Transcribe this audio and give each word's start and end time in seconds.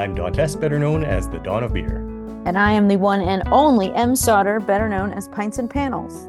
I'm 0.00 0.14
Don 0.14 0.32
Tess, 0.32 0.56
better 0.56 0.78
known 0.78 1.04
as 1.04 1.28
the 1.28 1.38
Dawn 1.40 1.62
of 1.62 1.74
Beer. 1.74 1.98
And 2.46 2.56
I 2.56 2.72
am 2.72 2.88
the 2.88 2.96
one 2.96 3.20
and 3.20 3.42
only 3.48 3.92
Em. 3.92 4.16
Sauter, 4.16 4.58
better 4.58 4.88
known 4.88 5.12
as 5.12 5.28
Pints 5.28 5.58
and 5.58 5.68
Panels. 5.68 6.26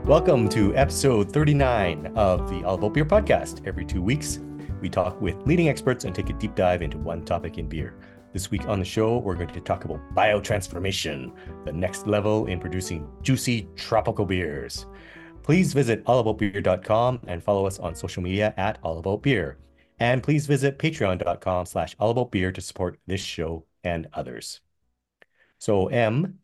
Welcome 0.04 0.48
to 0.48 0.74
episode 0.74 1.32
39 1.32 2.08
of 2.16 2.50
the 2.50 2.64
All 2.64 2.74
About 2.74 2.94
Beer 2.94 3.04
podcast. 3.04 3.64
Every 3.64 3.84
two 3.84 4.02
weeks, 4.02 4.40
we 4.80 4.88
talk 4.88 5.20
with 5.22 5.36
leading 5.46 5.68
experts 5.68 6.04
and 6.04 6.12
take 6.12 6.30
a 6.30 6.32
deep 6.32 6.56
dive 6.56 6.82
into 6.82 6.98
one 6.98 7.24
topic 7.24 7.58
in 7.58 7.68
beer. 7.68 7.94
This 8.32 8.50
week 8.50 8.66
on 8.66 8.80
the 8.80 8.84
show, 8.84 9.18
we're 9.18 9.36
going 9.36 9.50
to 9.50 9.60
talk 9.60 9.84
about 9.84 10.00
biotransformation, 10.12 11.32
the 11.64 11.72
next 11.72 12.08
level 12.08 12.46
in 12.46 12.58
producing 12.58 13.08
juicy 13.22 13.68
tropical 13.76 14.26
beers. 14.26 14.86
Please 15.44 15.72
visit 15.72 16.04
allaboutbeer.com 16.06 17.20
and 17.28 17.40
follow 17.40 17.68
us 17.68 17.78
on 17.78 17.94
social 17.94 18.24
media 18.24 18.52
at 18.56 18.82
allaboutbeer. 18.82 19.54
And 19.98 20.22
please 20.22 20.46
visit 20.46 20.78
patreon.com 20.78 21.66
slash 21.66 21.96
allaboutbeer 21.96 22.54
to 22.54 22.60
support 22.60 22.98
this 23.06 23.20
show 23.20 23.64
and 23.82 24.08
others. 24.12 24.60
So, 25.58 25.86
Em, 25.88 26.40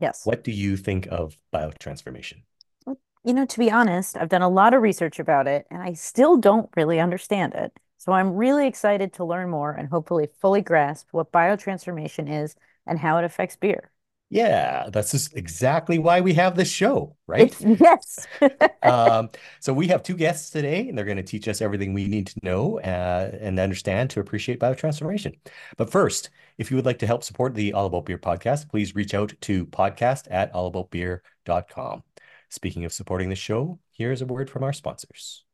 Yes. 0.00 0.24
what 0.24 0.44
do 0.44 0.52
you 0.52 0.76
think 0.76 1.06
of 1.10 1.38
biotransformation? 1.52 2.42
Well, 2.86 2.98
you 3.24 3.34
know, 3.34 3.46
to 3.46 3.58
be 3.58 3.70
honest, 3.70 4.16
I've 4.16 4.28
done 4.28 4.42
a 4.42 4.48
lot 4.48 4.74
of 4.74 4.82
research 4.82 5.18
about 5.18 5.46
it 5.46 5.66
and 5.70 5.82
I 5.82 5.94
still 5.94 6.36
don't 6.36 6.70
really 6.76 7.00
understand 7.00 7.54
it. 7.54 7.72
So 7.98 8.12
I'm 8.12 8.34
really 8.34 8.66
excited 8.66 9.14
to 9.14 9.24
learn 9.24 9.48
more 9.48 9.72
and 9.72 9.88
hopefully 9.88 10.28
fully 10.40 10.60
grasp 10.60 11.08
what 11.12 11.32
biotransformation 11.32 12.30
is 12.42 12.54
and 12.86 12.98
how 12.98 13.16
it 13.18 13.24
affects 13.24 13.56
beer. 13.56 13.90
Yeah, 14.34 14.90
that's 14.92 15.12
just 15.12 15.36
exactly 15.36 16.00
why 16.00 16.20
we 16.20 16.34
have 16.34 16.56
this 16.56 16.68
show, 16.68 17.14
right? 17.28 17.54
It's, 17.60 17.80
yes. 17.80 18.26
um, 18.82 19.30
so 19.60 19.72
we 19.72 19.86
have 19.86 20.02
two 20.02 20.16
guests 20.16 20.50
today, 20.50 20.88
and 20.88 20.98
they're 20.98 21.04
going 21.04 21.18
to 21.18 21.22
teach 21.22 21.46
us 21.46 21.62
everything 21.62 21.94
we 21.94 22.08
need 22.08 22.26
to 22.26 22.40
know 22.42 22.80
uh, 22.80 23.30
and 23.40 23.60
understand 23.60 24.10
to 24.10 24.18
appreciate 24.18 24.58
biotransformation. 24.58 25.38
But 25.76 25.88
first, 25.88 26.30
if 26.58 26.68
you 26.68 26.76
would 26.76 26.84
like 26.84 26.98
to 26.98 27.06
help 27.06 27.22
support 27.22 27.54
the 27.54 27.74
All 27.74 27.86
About 27.86 28.06
Beer 28.06 28.18
podcast, 28.18 28.68
please 28.68 28.96
reach 28.96 29.14
out 29.14 29.32
to 29.42 29.66
podcast 29.66 30.26
at 30.32 30.52
allaboutbeer.com. 30.52 32.02
Speaking 32.50 32.84
of 32.84 32.92
supporting 32.92 33.28
the 33.28 33.36
show, 33.36 33.78
here's 33.92 34.20
a 34.20 34.26
word 34.26 34.50
from 34.50 34.64
our 34.64 34.72
sponsors. 34.72 35.44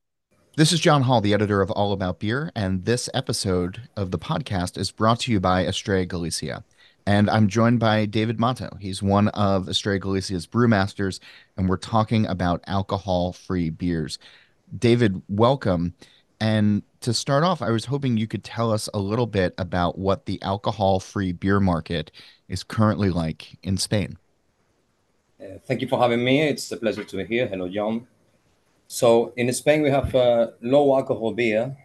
This 0.56 0.72
is 0.72 0.80
John 0.80 1.02
Hall, 1.02 1.20
the 1.20 1.34
editor 1.34 1.60
of 1.60 1.70
All 1.72 1.92
About 1.92 2.18
Beer, 2.18 2.50
and 2.56 2.86
this 2.86 3.10
episode 3.12 3.90
of 3.94 4.10
the 4.10 4.18
podcast 4.18 4.78
is 4.78 4.90
brought 4.90 5.20
to 5.20 5.32
you 5.32 5.38
by 5.38 5.66
Estrella 5.66 6.06
Galicia. 6.06 6.64
And 7.06 7.30
I'm 7.30 7.48
joined 7.48 7.80
by 7.80 8.06
David 8.06 8.38
Mato. 8.38 8.76
He's 8.80 9.02
one 9.02 9.28
of 9.28 9.68
Estrella 9.68 9.98
Galicia's 9.98 10.46
brewmasters, 10.46 11.20
and 11.56 11.68
we're 11.68 11.76
talking 11.76 12.26
about 12.26 12.62
alcohol 12.66 13.32
free 13.32 13.70
beers. 13.70 14.18
David, 14.76 15.22
welcome. 15.28 15.94
And 16.40 16.82
to 17.00 17.12
start 17.12 17.44
off, 17.44 17.62
I 17.62 17.70
was 17.70 17.84
hoping 17.86 18.16
you 18.16 18.26
could 18.26 18.44
tell 18.44 18.72
us 18.72 18.88
a 18.94 18.98
little 18.98 19.26
bit 19.26 19.54
about 19.58 19.98
what 19.98 20.26
the 20.26 20.40
alcohol 20.42 21.00
free 21.00 21.32
beer 21.32 21.60
market 21.60 22.10
is 22.48 22.62
currently 22.62 23.10
like 23.10 23.58
in 23.62 23.76
Spain. 23.76 24.16
Uh, 25.40 25.58
thank 25.66 25.80
you 25.80 25.88
for 25.88 25.98
having 25.98 26.22
me. 26.22 26.42
It's 26.42 26.70
a 26.72 26.76
pleasure 26.76 27.04
to 27.04 27.16
be 27.16 27.24
here. 27.24 27.46
Hello, 27.46 27.68
John. 27.68 28.06
So 28.86 29.32
in 29.36 29.52
Spain, 29.52 29.82
we 29.82 29.90
have 29.90 30.14
uh, 30.14 30.48
low 30.60 30.96
alcohol 30.96 31.32
beer 31.32 31.76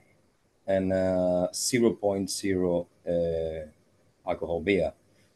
and 0.67 0.91
uh, 0.91 1.47
0.0 1.53 2.85
uh, 3.07 4.29
alcohol 4.29 4.61
beer. 4.61 4.93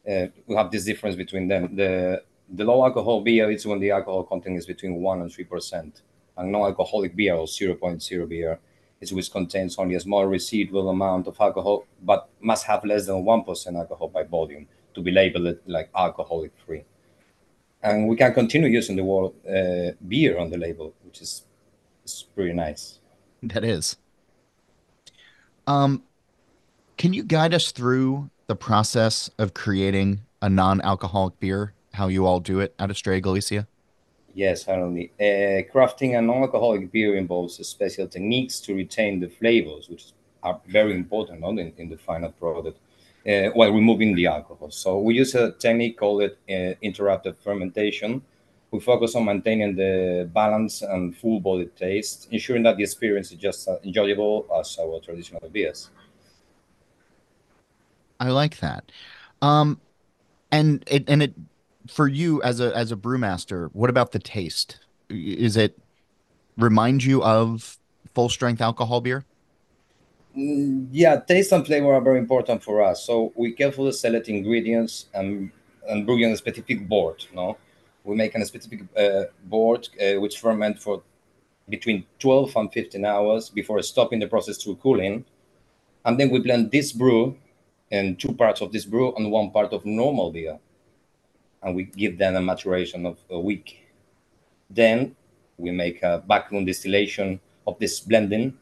Uh, 0.09 0.27
we 0.47 0.55
have 0.55 0.71
this 0.71 0.85
difference 0.85 1.15
between 1.15 1.47
them. 1.47 1.75
The 1.75 2.23
the 2.52 2.63
low 2.63 2.83
alcohol 2.83 3.21
beer 3.21 3.52
is 3.52 3.65
when 3.65 3.79
the 3.79 3.91
alcohol 3.91 4.23
content 4.23 4.57
is 4.57 4.65
between 4.65 4.95
one 4.95 5.21
and 5.21 5.31
three 5.31 5.43
percent, 5.43 6.02
and 6.38 6.52
non-alcoholic 6.52 7.15
beer 7.15 7.35
or 7.35 7.45
0.0 7.45 8.30
beer 8.30 8.59
is 9.02 9.13
which 9.13 9.31
contains 9.31 9.77
only 9.77 9.95
a 9.95 9.99
small 9.99 10.25
residual 10.25 10.89
amount 10.89 11.27
of 11.27 11.37
alcohol, 11.39 11.85
but 12.02 12.30
must 12.41 12.65
have 12.65 12.83
less 12.83 13.05
than 13.05 13.23
one 13.23 13.43
percent 13.43 13.77
alcohol 13.77 14.09
by 14.09 14.23
volume 14.23 14.67
to 14.93 15.02
be 15.02 15.11
labeled 15.11 15.58
like 15.67 15.89
alcoholic 15.95 16.52
free. 16.65 16.83
And 17.81 18.09
we 18.09 18.15
can 18.15 18.33
continue 18.33 18.67
using 18.67 18.95
the 18.95 19.03
word 19.03 19.31
uh, 19.47 19.93
beer 20.08 20.37
on 20.37 20.49
the 20.49 20.58
label, 20.58 20.93
which 21.05 21.21
is, 21.21 21.43
is 22.03 22.26
pretty 22.36 22.52
nice. 22.52 22.99
That 23.41 23.64
is. 23.64 23.95
Um, 25.65 26.03
can 26.97 27.14
you 27.14 27.23
guide 27.23 27.53
us 27.53 27.71
through 27.71 28.30
the 28.49 28.55
process 28.55 29.30
of 29.37 29.54
creating 29.54 30.21
a 30.42 30.49
non-alcoholic 30.49 31.39
beer? 31.39 31.73
How 31.93 32.08
you 32.08 32.26
all 32.26 32.39
do 32.39 32.60
it 32.60 32.73
at 32.80 32.89
Estrella 32.89 33.21
Galicia? 33.21 33.67
Yes, 34.33 34.65
certainly. 34.65 35.11
Uh, 35.20 35.61
crafting 35.71 36.17
a 36.17 36.21
non-alcoholic 36.21 36.92
beer 36.92 37.15
involves 37.15 37.64
special 37.67 38.08
techniques 38.08 38.59
to 38.61 38.73
retain 38.73 39.20
the 39.20 39.30
flavors, 39.30 39.88
which 39.88 40.05
are 40.42 40.59
very 40.67 40.95
important 40.95 41.42
no, 41.42 41.49
in, 41.49 41.71
in 41.77 41.89
the 41.89 41.98
final 41.98 42.32
product, 42.32 42.80
uh, 43.27 43.49
while 43.54 43.71
removing 43.71 44.15
the 44.15 44.26
alcohol. 44.26 44.71
So 44.71 44.99
we 44.99 45.14
use 45.14 45.36
a 45.36 45.52
technique 45.52 45.99
called 45.99 46.23
uh, 46.23 46.54
interrupted 46.82 47.38
fermentation. 47.38 48.23
We 48.71 48.80
focus 48.80 49.15
on 49.15 49.26
maintaining 49.26 49.76
the 49.76 50.27
balance 50.33 50.82
and 50.82 51.15
full-bodied 51.15 51.76
taste, 51.76 52.27
ensuring 52.32 52.64
that 52.64 52.77
the 52.77 52.83
experience 52.83 53.32
is 53.32 53.38
just 53.38 53.67
as 53.67 53.77
enjoyable 53.83 54.48
as 54.59 54.76
our 54.80 54.99
traditional 55.02 55.48
beers. 55.49 55.92
I 58.19 58.30
like 58.30 58.59
that. 58.59 58.91
Um, 59.41 59.80
and 60.52 60.83
it 60.87 61.05
and 61.07 61.23
it 61.23 61.33
for 61.87 62.07
you 62.07 62.41
as 62.43 62.59
a 62.59 62.75
as 62.75 62.91
a 62.91 62.95
brewmaster, 62.95 63.69
what 63.73 63.89
about 63.89 64.11
the 64.11 64.19
taste? 64.19 64.80
Is 65.09 65.57
it 65.57 65.77
remind 66.58 67.03
you 67.03 67.23
of 67.23 67.77
full 68.13 68.29
strength 68.29 68.61
alcohol 68.61 69.02
beer? 69.02 69.25
Mm, 70.37 70.87
yeah, 70.91 71.19
taste 71.19 71.52
and 71.52 71.65
flavor 71.65 71.93
are 71.93 72.02
very 72.02 72.19
important 72.19 72.63
for 72.63 72.83
us. 72.83 73.05
So 73.05 73.31
we 73.35 73.53
carefully 73.53 73.91
select 73.91 74.29
ingredients 74.29 75.08
and 75.13 75.52
and 75.87 76.05
brew 76.05 76.23
on 76.25 76.31
a 76.31 76.37
specific 76.37 76.87
board. 76.87 77.25
No, 77.33 77.58
we 78.03 78.15
make 78.15 78.35
a 78.35 78.45
specific 78.45 78.81
uh, 78.95 79.23
board 79.45 79.87
uh, 80.02 80.19
which 80.19 80.39
ferment 80.39 80.79
for 80.79 81.02
between 81.67 82.05
12 82.19 82.55
and 82.55 82.73
15 82.73 83.05
hours 83.05 83.49
before 83.49 83.81
stopping 83.81 84.19
the 84.19 84.27
process 84.27 84.58
through 84.58 84.75
cooling, 84.75 85.25
and 86.05 86.19
then 86.19 86.29
we 86.29 86.39
blend 86.39 86.71
this 86.71 86.91
brew 86.91 87.35
and 87.92 88.20
two 88.20 88.33
parts 88.33 88.61
of 88.61 88.72
this 88.72 88.86
brew 88.86 89.14
and 89.16 89.32
one 89.32 89.52
part 89.52 89.73
of 89.73 89.86
normal 89.86 90.32
beer, 90.32 90.60
and 91.64 91.76
we 91.76 91.83
give 91.83 92.17
them 92.17 92.36
a 92.36 92.42
maturation 92.42 93.05
of 93.05 93.17
a 93.30 93.39
week. 93.39 93.86
Then 94.70 95.16
we 95.58 95.72
make 95.72 96.04
a 96.04 96.23
vacuum 96.27 96.66
distillation 96.66 97.39
of 97.67 97.77
this 97.80 98.00
blending 98.00 98.58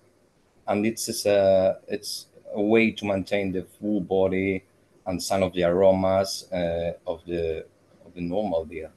and 0.68 0.86
it's 0.86 1.06
just 1.06 1.26
a 1.26 1.80
it's 1.88 2.28
a 2.54 2.62
way 2.62 2.92
to 2.92 3.06
maintain 3.06 3.52
the 3.52 3.64
full 3.80 4.02
body 4.02 4.64
and 5.06 5.22
some 5.22 5.44
of 5.44 5.54
the 5.54 5.64
aromas 5.64 6.52
uh, 6.52 6.94
of 7.06 7.24
the 7.26 7.66
of 8.06 8.14
the 8.14 8.22
normal 8.22 8.66
beer. 8.66 8.92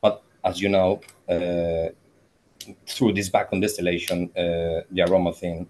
But 0.00 0.22
as 0.44 0.60
you 0.60 0.68
know, 0.68 1.00
uh, 1.28 1.88
through 2.86 3.14
this 3.14 3.28
vacuum 3.28 3.60
distillation, 3.60 4.30
uh, 4.36 4.84
the 4.90 5.04
aroma 5.08 5.32
thing 5.32 5.68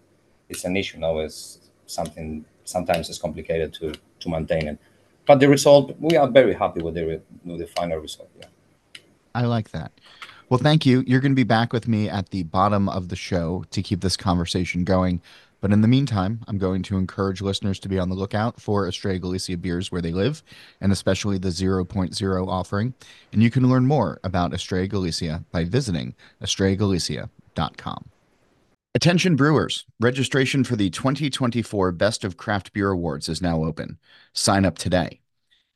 is 0.48 0.64
an 0.64 0.76
issue 0.76 0.98
now. 0.98 1.18
Is 1.20 1.58
something 1.86 2.44
sometimes 2.68 3.08
it's 3.08 3.18
complicated 3.18 3.72
to 3.74 3.94
to 4.20 4.28
maintain 4.28 4.68
it. 4.68 4.78
But 5.26 5.40
the 5.40 5.48
result, 5.48 5.94
we 6.00 6.16
are 6.16 6.28
very 6.28 6.54
happy 6.54 6.82
with 6.82 6.94
the 6.94 7.20
with 7.44 7.58
the 7.58 7.66
final 7.66 7.98
result. 7.98 8.30
Yeah. 8.38 8.46
I 9.34 9.42
like 9.42 9.70
that. 9.70 9.92
Well, 10.48 10.58
thank 10.58 10.86
you. 10.86 11.04
You're 11.06 11.20
going 11.20 11.32
to 11.32 11.36
be 11.36 11.44
back 11.44 11.72
with 11.74 11.86
me 11.86 12.08
at 12.08 12.30
the 12.30 12.42
bottom 12.44 12.88
of 12.88 13.08
the 13.08 13.16
show 13.16 13.64
to 13.70 13.82
keep 13.82 14.00
this 14.00 14.16
conversation 14.16 14.82
going. 14.82 15.20
But 15.60 15.72
in 15.72 15.82
the 15.82 15.88
meantime, 15.88 16.40
I'm 16.46 16.56
going 16.56 16.82
to 16.84 16.96
encourage 16.96 17.42
listeners 17.42 17.78
to 17.80 17.88
be 17.88 17.98
on 17.98 18.08
the 18.08 18.14
lookout 18.14 18.60
for 18.60 18.86
Estrella 18.86 19.18
Galicia 19.18 19.56
beers 19.56 19.90
where 19.90 20.00
they 20.00 20.12
live, 20.12 20.42
and 20.80 20.92
especially 20.92 21.36
the 21.36 21.48
0.0 21.48 22.48
offering. 22.48 22.94
And 23.32 23.42
you 23.42 23.50
can 23.50 23.68
learn 23.68 23.86
more 23.86 24.20
about 24.22 24.54
Estrella 24.54 24.86
Galicia 24.86 25.44
by 25.50 25.64
visiting 25.64 26.14
estrellagalicia.com. 26.42 28.08
Attention 28.94 29.36
brewers, 29.36 29.84
registration 30.00 30.64
for 30.64 30.74
the 30.74 30.88
2024 30.88 31.92
Best 31.92 32.24
of 32.24 32.38
Craft 32.38 32.72
Beer 32.72 32.90
Awards 32.90 33.28
is 33.28 33.42
now 33.42 33.62
open. 33.62 33.98
Sign 34.32 34.64
up 34.64 34.78
today. 34.78 35.20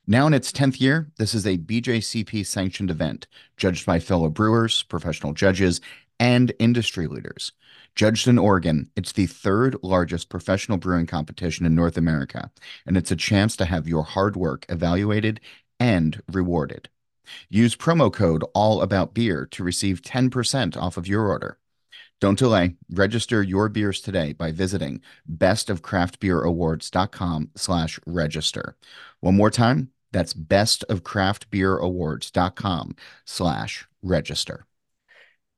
Now 0.06 0.26
in 0.26 0.32
its 0.32 0.50
10th 0.50 0.80
year, 0.80 1.12
this 1.18 1.34
is 1.34 1.46
a 1.46 1.58
BJCP 1.58 2.44
sanctioned 2.46 2.90
event, 2.90 3.26
judged 3.58 3.84
by 3.84 4.00
fellow 4.00 4.30
brewers, 4.30 4.82
professional 4.84 5.34
judges, 5.34 5.80
and 6.18 6.54
industry 6.58 7.06
leaders. 7.06 7.52
Judged 7.94 8.28
in 8.28 8.38
Oregon, 8.38 8.90
it's 8.96 9.12
the 9.12 9.26
third 9.26 9.76
largest 9.82 10.30
professional 10.30 10.78
brewing 10.78 11.06
competition 11.06 11.66
in 11.66 11.74
North 11.74 11.98
America, 11.98 12.50
and 12.86 12.96
it's 12.96 13.10
a 13.10 13.16
chance 13.16 13.56
to 13.56 13.66
have 13.66 13.86
your 13.86 14.04
hard 14.04 14.36
work 14.36 14.64
evaluated 14.70 15.38
and 15.78 16.22
rewarded. 16.32 16.88
Use 17.50 17.76
promo 17.76 18.10
code 18.10 18.42
ALLABOUTBEER 18.54 19.50
to 19.50 19.62
receive 19.62 20.00
10% 20.00 20.76
off 20.78 20.96
of 20.96 21.06
your 21.06 21.28
order. 21.28 21.58
Don't 22.22 22.38
delay. 22.38 22.76
Register 22.88 23.42
your 23.42 23.68
beers 23.68 24.00
today 24.00 24.32
by 24.32 24.52
visiting 24.52 25.02
bestofcraftbeerawards.com 25.28 27.50
slash 27.56 27.98
register. 28.06 28.76
One 29.18 29.34
more 29.34 29.50
time, 29.50 29.90
that's 30.12 30.32
bestofcraftbeerawards.com 30.32 32.96
slash 33.24 33.88
register. 34.02 34.66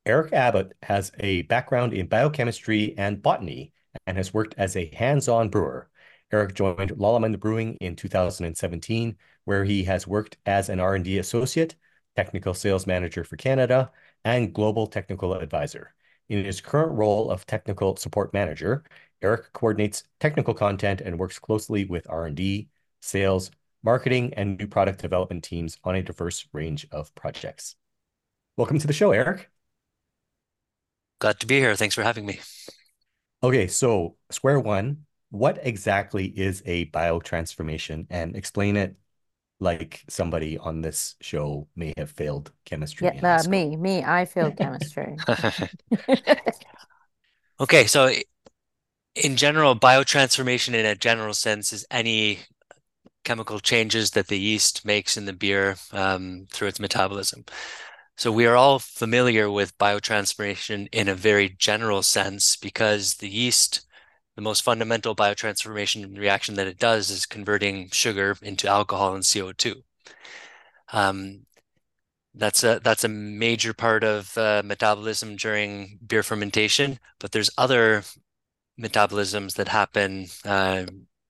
Eric 0.07 0.33
Abbott 0.33 0.75
has 0.83 1.13
a 1.21 1.43
background 1.43 1.93
in 1.93 2.07
biochemistry 2.07 2.95
and 2.97 3.21
botany 3.21 3.75
and 4.07 4.17
has 4.17 4.33
worked 4.33 4.55
as 4.57 4.75
a 4.75 4.91
hands 4.95 5.29
on 5.29 5.51
brewer. 5.51 5.91
Eric 6.33 6.55
joined 6.55 6.97
Lallemand 6.97 7.39
Brewing 7.41 7.77
in 7.83 7.95
2017, 7.95 9.19
where 9.45 9.65
he 9.65 9.85
has 9.85 10.07
worked 10.07 10.39
as 10.47 10.71
an 10.71 10.81
R&D 10.81 11.19
associate, 11.19 11.75
technical 12.17 12.55
sales 12.55 12.87
manager 12.87 13.23
for 13.23 13.37
Canada, 13.37 13.93
and 14.25 14.55
global 14.55 14.87
technical 14.87 15.35
advisor. 15.35 15.93
In 16.29 16.45
his 16.45 16.61
current 16.61 16.93
role 16.93 17.31
of 17.31 17.47
technical 17.47 17.97
support 17.97 18.33
manager, 18.33 18.85
Eric 19.21 19.53
coordinates 19.53 20.05
technical 20.21 20.55
content 20.55 21.01
and 21.01 21.19
works 21.19 21.39
closely 21.39 21.85
with 21.85 22.07
R&D, 22.09 22.69
sales, 23.01 23.51
marketing, 23.83 24.33
and 24.35 24.59
new 24.59 24.67
product 24.67 25.01
development 25.01 25.45
teams 25.45 25.79
on 25.85 25.95
a 25.95 26.03
diverse 26.03 26.47
range 26.53 26.87
of 26.91 27.15
projects. 27.15 27.77
Welcome 28.57 28.79
to 28.79 28.87
the 28.87 28.93
show, 28.93 29.13
Eric. 29.13 29.51
Glad 31.21 31.41
to 31.41 31.47
be 31.47 31.59
here. 31.59 31.77
Thanks 31.77 31.95
for 31.95 32.03
having 32.03 32.25
me. 32.25 32.41
Okay, 33.43 33.67
so 33.67 34.17
square 34.31 34.59
one, 34.59 35.05
what 35.31 35.59
exactly 35.63 36.27
is 36.27 36.63
a 36.65 36.87
biotransformation 36.87 38.07
and 38.09 38.35
explain 38.35 38.77
it 38.77 38.97
like 39.65 40.05
somebody 40.09 40.59
on 40.59 40.83
this 40.83 41.17
show 41.21 41.67
may 41.75 41.93
have 41.97 42.11
failed 42.11 42.53
chemistry. 42.65 43.11
Yeah, 43.13 43.41
uh, 43.41 43.49
me, 43.49 43.77
me, 43.77 44.05
I 44.05 44.27
failed 44.27 44.57
chemistry. 44.59 45.17
okay, 47.61 47.87
so 47.87 48.13
in 49.17 49.37
general, 49.37 49.75
biotransformation 49.75 50.75
in 50.75 50.87
a 50.87 50.95
general 50.95 51.35
sense 51.35 51.73
is 51.73 51.87
any 51.91 52.41
chemical 53.25 53.59
changes 53.59 54.11
that 54.11 54.29
the 54.29 54.39
yeast 54.39 54.85
makes 54.85 55.17
in 55.17 55.25
the 55.25 55.33
beer 55.33 55.77
um, 55.93 56.47
through 56.53 56.69
its 56.69 56.79
metabolism. 56.79 57.45
So 58.17 58.31
we 58.31 58.47
are 58.47 58.55
all 58.55 58.79
familiar 58.79 59.51
with 59.51 59.77
biotransformation 59.79 60.89
in 60.93 61.09
a 61.09 61.15
very 61.15 61.49
general 61.49 62.03
sense 62.03 62.55
because 62.55 63.15
the 63.15 63.29
yeast, 63.29 63.87
the 64.37 64.43
most 64.43 64.63
fundamental 64.63 65.15
biotransformation 65.15 66.19
reaction 66.19 66.55
that 66.57 66.67
it 66.67 66.79
does 66.79 67.11
is 67.11 67.27
converting 67.27 67.89
sugar 67.91 68.37
into 68.43 68.69
alcohol 68.69 69.15
and 69.15 69.25
CO2. 69.25 69.83
Um, 70.93 71.47
that's 72.35 72.65
a 72.65 72.81
that's 72.83 73.05
a 73.05 73.09
major 73.09 73.73
part 73.73 74.03
of 74.03 74.37
uh, 74.37 74.63
metabolism 74.65 75.37
during 75.37 75.99
beer 76.05 76.23
fermentation, 76.23 76.99
but 77.21 77.33
there's 77.33 77.51
other 77.57 78.03
metabolisms 78.81 79.55
that 79.55 79.69
happen 79.69 80.27
uh, 80.45 80.85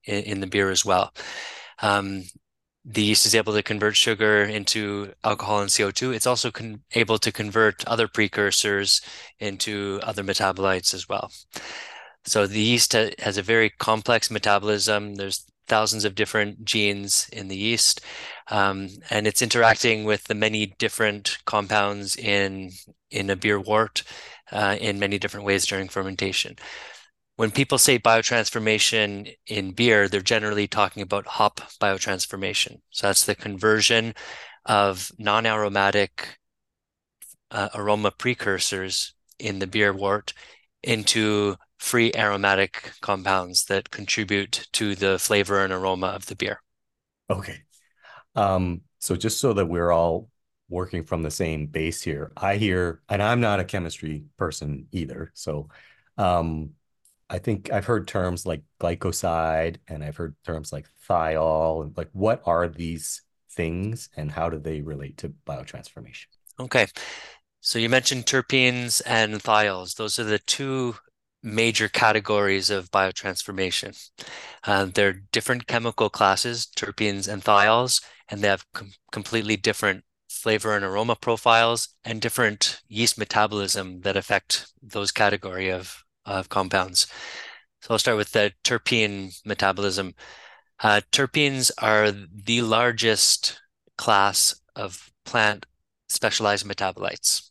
in, 0.04 0.22
in, 0.24 0.40
the 0.40 0.46
beer 0.46 0.70
as 0.70 0.84
well. 0.84 1.12
Um, 1.82 2.24
the 2.86 3.02
yeast 3.02 3.26
is 3.26 3.34
able 3.34 3.52
to 3.54 3.62
convert 3.62 3.96
sugar 3.96 4.42
into 4.42 5.12
alcohol 5.24 5.60
and 5.60 5.70
CO2. 5.70 6.14
It's 6.14 6.26
also 6.26 6.50
able 6.94 7.18
to 7.18 7.32
convert 7.32 7.86
other 7.86 8.08
precursors 8.08 9.00
into 9.38 10.00
other 10.02 10.22
metabolites 10.22 10.94
as 10.94 11.08
well. 11.08 11.30
So 12.26 12.46
the 12.46 12.60
yeast 12.60 12.92
ha 12.92 13.10
has 13.18 13.36
a 13.38 13.42
very 13.42 13.70
complex 13.70 14.30
metabolism. 14.30 15.14
There's 15.16 15.44
thousands 15.66 16.04
of 16.04 16.14
different 16.14 16.64
genes 16.64 17.28
in 17.32 17.48
the 17.48 17.56
yeast, 17.56 18.00
um, 18.50 18.88
and 19.10 19.26
it's 19.26 19.42
interacting 19.42 20.04
with 20.04 20.24
the 20.24 20.34
many 20.34 20.66
different 20.78 21.38
compounds 21.46 22.16
in 22.16 22.70
in 23.10 23.30
a 23.30 23.36
beer 23.36 23.60
wort 23.60 24.02
uh, 24.52 24.76
in 24.80 24.98
many 24.98 25.18
different 25.18 25.46
ways 25.46 25.66
during 25.66 25.88
fermentation 25.88 26.56
when 27.36 27.50
people 27.50 27.78
say 27.78 27.98
biotransformation 27.98 29.34
in 29.46 29.72
beer, 29.72 30.08
they're 30.08 30.20
generally 30.20 30.66
talking 30.68 31.02
about 31.02 31.26
hop 31.26 31.60
biotransformation. 31.80 32.80
So 32.90 33.08
that's 33.08 33.24
the 33.24 33.34
conversion 33.34 34.14
of 34.64 35.10
non 35.18 35.46
aromatic 35.46 36.38
uh, 37.50 37.68
aroma 37.74 38.12
precursors 38.12 39.14
in 39.38 39.58
the 39.58 39.66
beer 39.66 39.92
wort 39.92 40.32
into 40.82 41.56
free 41.78 42.12
aromatic 42.14 42.92
compounds 43.00 43.64
that 43.66 43.90
contribute 43.90 44.66
to 44.72 44.94
the 44.94 45.18
flavor 45.18 45.62
and 45.62 45.72
aroma 45.72 46.08
of 46.08 46.26
the 46.26 46.36
beer. 46.36 46.60
Okay. 47.30 47.58
Um, 48.34 48.82
so 48.98 49.16
just 49.16 49.38
so 49.38 49.52
that 49.52 49.66
we're 49.66 49.92
all 49.92 50.28
working 50.68 51.04
from 51.04 51.22
the 51.22 51.30
same 51.30 51.66
base 51.66 52.02
here, 52.02 52.32
I 52.36 52.56
hear, 52.56 53.02
and 53.08 53.22
I'm 53.22 53.40
not 53.40 53.60
a 53.60 53.64
chemistry 53.64 54.24
person 54.36 54.86
either. 54.92 55.30
So 55.34 55.68
um, 56.16 56.70
I 57.28 57.38
think 57.38 57.72
I've 57.72 57.86
heard 57.86 58.08
terms 58.08 58.46
like 58.46 58.62
glycoside 58.80 59.76
and 59.88 60.02
I've 60.02 60.16
heard 60.16 60.36
terms 60.44 60.72
like 60.72 60.86
thiol. 61.08 61.96
Like, 61.96 62.10
what 62.12 62.42
are 62.46 62.68
these 62.68 63.22
things 63.50 64.08
and 64.16 64.30
how 64.30 64.48
do 64.48 64.58
they 64.58 64.80
relate 64.80 65.18
to 65.18 65.32
biotransformation? 65.46 66.26
Okay. 66.58 66.86
So 67.60 67.78
you 67.78 67.88
mentioned 67.88 68.26
terpenes 68.26 69.00
and 69.06 69.34
thiols. 69.42 69.96
Those 69.96 70.18
are 70.18 70.24
the 70.24 70.38
two 70.38 70.96
major 71.44 71.88
categories 71.88 72.70
of 72.70 72.90
biotransformation. 72.90 74.10
Uh, 74.64 74.86
they're 74.86 75.22
different 75.30 75.66
chemical 75.66 76.08
classes, 76.10 76.66
terpenes 76.76 77.28
and 77.28 77.44
thiols, 77.44 78.02
and 78.28 78.40
they 78.40 78.48
have 78.48 78.64
com 78.72 78.92
completely 79.12 79.56
different 79.56 80.04
flavor 80.28 80.74
and 80.74 80.84
aroma 80.84 81.14
profiles 81.16 81.90
and 82.04 82.20
different 82.20 82.80
yeast 82.88 83.18
metabolism 83.18 84.00
that 84.00 84.16
affect 84.16 84.72
those 84.82 85.12
category 85.12 85.70
of 85.70 86.02
of 86.24 86.48
compounds. 86.48 87.06
So 87.82 87.92
I'll 87.92 87.98
start 87.98 88.16
with 88.16 88.32
the 88.32 88.52
terpene 88.64 89.38
metabolism. 89.44 90.14
Uh, 90.80 91.02
terpenes 91.12 91.70
are 91.78 92.10
the 92.10 92.62
largest 92.62 93.60
class 93.98 94.54
of 94.74 95.10
plant 95.24 95.66
specialized 96.08 96.66
metabolites. 96.66 97.43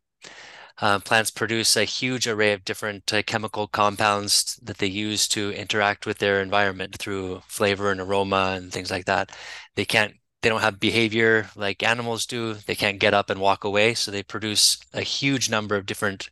Uh, 0.84 1.00
plants 1.00 1.32
produce 1.32 1.78
a 1.78 1.86
huge 1.86 2.28
array 2.28 2.52
of 2.52 2.66
different 2.66 3.14
uh, 3.14 3.24
chemical 3.26 3.68
compounds 3.68 4.60
that 4.62 4.80
they 4.80 4.88
use 4.88 5.30
to 5.30 5.50
interact 5.54 6.06
with 6.06 6.18
their 6.18 6.42
environment 6.42 6.98
through 6.98 7.42
flavor 7.48 7.90
and 7.90 8.02
aroma 8.02 8.56
and 8.58 8.70
things 8.70 8.92
like 8.92 9.06
that. 9.06 9.32
They 9.76 9.86
can't, 9.86 10.14
they 10.42 10.50
don't 10.50 10.60
have 10.60 10.82
behavior 10.82 11.50
like 11.56 11.84
animals 11.84 12.26
do. 12.26 12.56
They 12.56 12.76
can't 12.76 13.00
get 13.00 13.14
up 13.14 13.30
and 13.30 13.40
walk 13.40 13.64
away. 13.64 13.94
So 13.94 14.12
they 14.12 14.24
produce 14.24 14.78
a 14.92 15.04
huge 15.04 15.50
number 15.50 15.78
of 15.78 15.86
different 15.86 16.30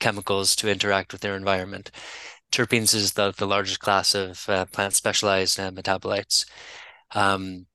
chemicals 0.00 0.56
to 0.56 0.68
interact 0.68 1.12
with 1.12 1.20
their 1.20 1.36
environment. 1.36 1.92
Terpenes 2.50 2.96
is 2.96 3.12
the, 3.12 3.32
the 3.38 3.46
largest 3.46 3.78
class 3.78 4.16
of 4.16 4.48
uh, 4.48 4.64
plant 4.64 4.94
specialized 4.94 5.60
uh, 5.60 5.70
metabolites. 5.70 6.44
Um, 7.14 7.66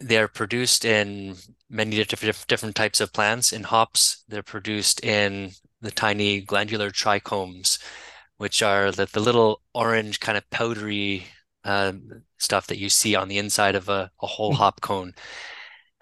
they're 0.00 0.28
produced 0.28 0.84
in 0.84 1.36
many 1.70 2.02
different, 2.04 2.46
different 2.46 2.76
types 2.76 3.00
of 3.00 3.12
plants. 3.12 3.52
In 3.52 3.62
hops, 3.62 4.24
they're 4.28 4.42
produced 4.42 5.02
in 5.04 5.52
the 5.80 5.90
tiny 5.90 6.40
glandular 6.40 6.90
trichomes, 6.90 7.78
which 8.38 8.62
are 8.62 8.90
the, 8.90 9.06
the 9.06 9.20
little 9.20 9.60
orange 9.74 10.20
kind 10.20 10.36
of 10.36 10.48
powdery 10.50 11.26
uh, 11.64 11.92
stuff 12.38 12.66
that 12.66 12.78
you 12.78 12.88
see 12.88 13.14
on 13.14 13.28
the 13.28 13.38
inside 13.38 13.74
of 13.74 13.88
a, 13.88 14.10
a 14.22 14.26
whole 14.26 14.52
hmm. 14.52 14.58
hop 14.58 14.80
cone. 14.80 15.14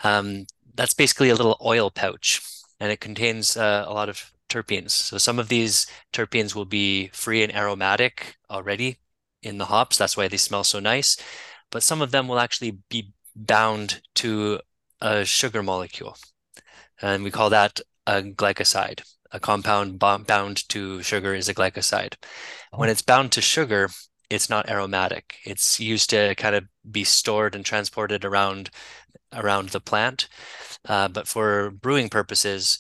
Um, 0.05 0.47
that's 0.75 0.95
basically 0.95 1.29
a 1.29 1.35
little 1.35 1.59
oil 1.65 1.91
pouch, 1.91 2.41
and 2.81 2.91
it 2.91 3.01
contains 3.01 3.57
uh, 3.57 3.85
a 3.87 3.93
lot 3.93 4.09
of 4.09 4.33
terpenes. 4.49 4.91
So 4.91 5.19
some 5.19 5.39
of 5.39 5.49
these 5.49 5.87
terpenes 6.13 6.55
will 6.55 6.65
be 6.65 7.09
free 7.09 7.43
and 7.43 7.55
aromatic 7.55 8.37
already 8.51 8.99
in 9.43 9.59
the 9.59 9.67
hops. 9.67 9.97
That's 9.97 10.17
why 10.17 10.29
they 10.29 10.37
smell 10.37 10.65
so 10.65 10.81
nice. 10.81 11.17
But 11.71 11.83
some 11.83 12.03
of 12.03 12.11
them 12.11 12.29
will 12.29 12.39
actually 12.39 12.79
be 12.91 13.13
bound 13.35 14.03
to 14.17 14.61
a 15.01 15.25
sugar 15.25 15.62
molecule. 15.62 16.17
And 17.01 17.25
we 17.25 17.31
call 17.31 17.51
that 17.51 17.81
a 18.07 18.23
glycoside. 18.23 19.03
A 19.33 19.41
compound 19.41 19.99
bound 19.99 20.69
to 20.69 21.03
sugar 21.03 21.35
is 21.35 21.49
a 21.49 21.55
glycoside. 21.55 22.15
When 22.73 22.91
it's 22.91 23.03
bound 23.03 23.33
to 23.33 23.41
sugar, 23.41 23.89
it's 24.29 24.51
not 24.51 24.71
aromatic. 24.71 25.37
It's 25.45 25.81
used 25.81 26.11
to 26.11 26.35
kind 26.37 26.55
of 26.55 26.65
be 26.91 27.05
stored 27.05 27.55
and 27.55 27.65
transported 27.65 28.25
around 28.25 28.71
around 29.33 29.71
the 29.71 29.81
plant. 29.81 30.29
Uh, 30.87 31.09
but 31.09 31.27
for 31.27 31.71
brewing 31.71 32.09
purposes, 32.09 32.79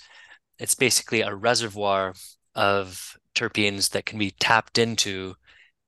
it's 0.58 0.74
basically 0.74 1.22
a 1.22 1.34
reservoir 1.34 2.14
of 2.54 3.16
terpenes 3.34 3.90
that 3.90 4.06
can 4.06 4.18
be 4.18 4.32
tapped 4.32 4.78
into 4.78 5.34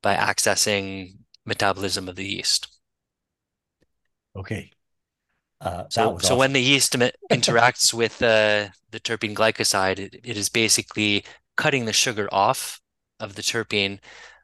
by 0.03 0.15
accessing 0.15 1.17
metabolism 1.45 2.09
of 2.09 2.17
the 2.17 2.27
yeast. 2.27 2.74
Okay. 4.37 4.71
Uh, 5.61 5.85
so, 5.89 6.19
so 6.19 6.37
when 6.37 6.53
the 6.53 6.61
yeast 6.61 6.93
interacts 7.33 7.95
with 7.95 8.21
uh, 8.23 8.69
the 8.91 9.01
terpene 9.01 9.35
glycoside, 9.35 9.99
it, 9.99 10.21
it 10.23 10.37
is 10.37 10.49
basically 10.49 11.25
cutting 11.57 11.85
the 11.85 11.93
sugar 11.93 12.29
off 12.33 12.81
of 13.21 13.35
the 13.35 13.43
terpene 13.43 13.99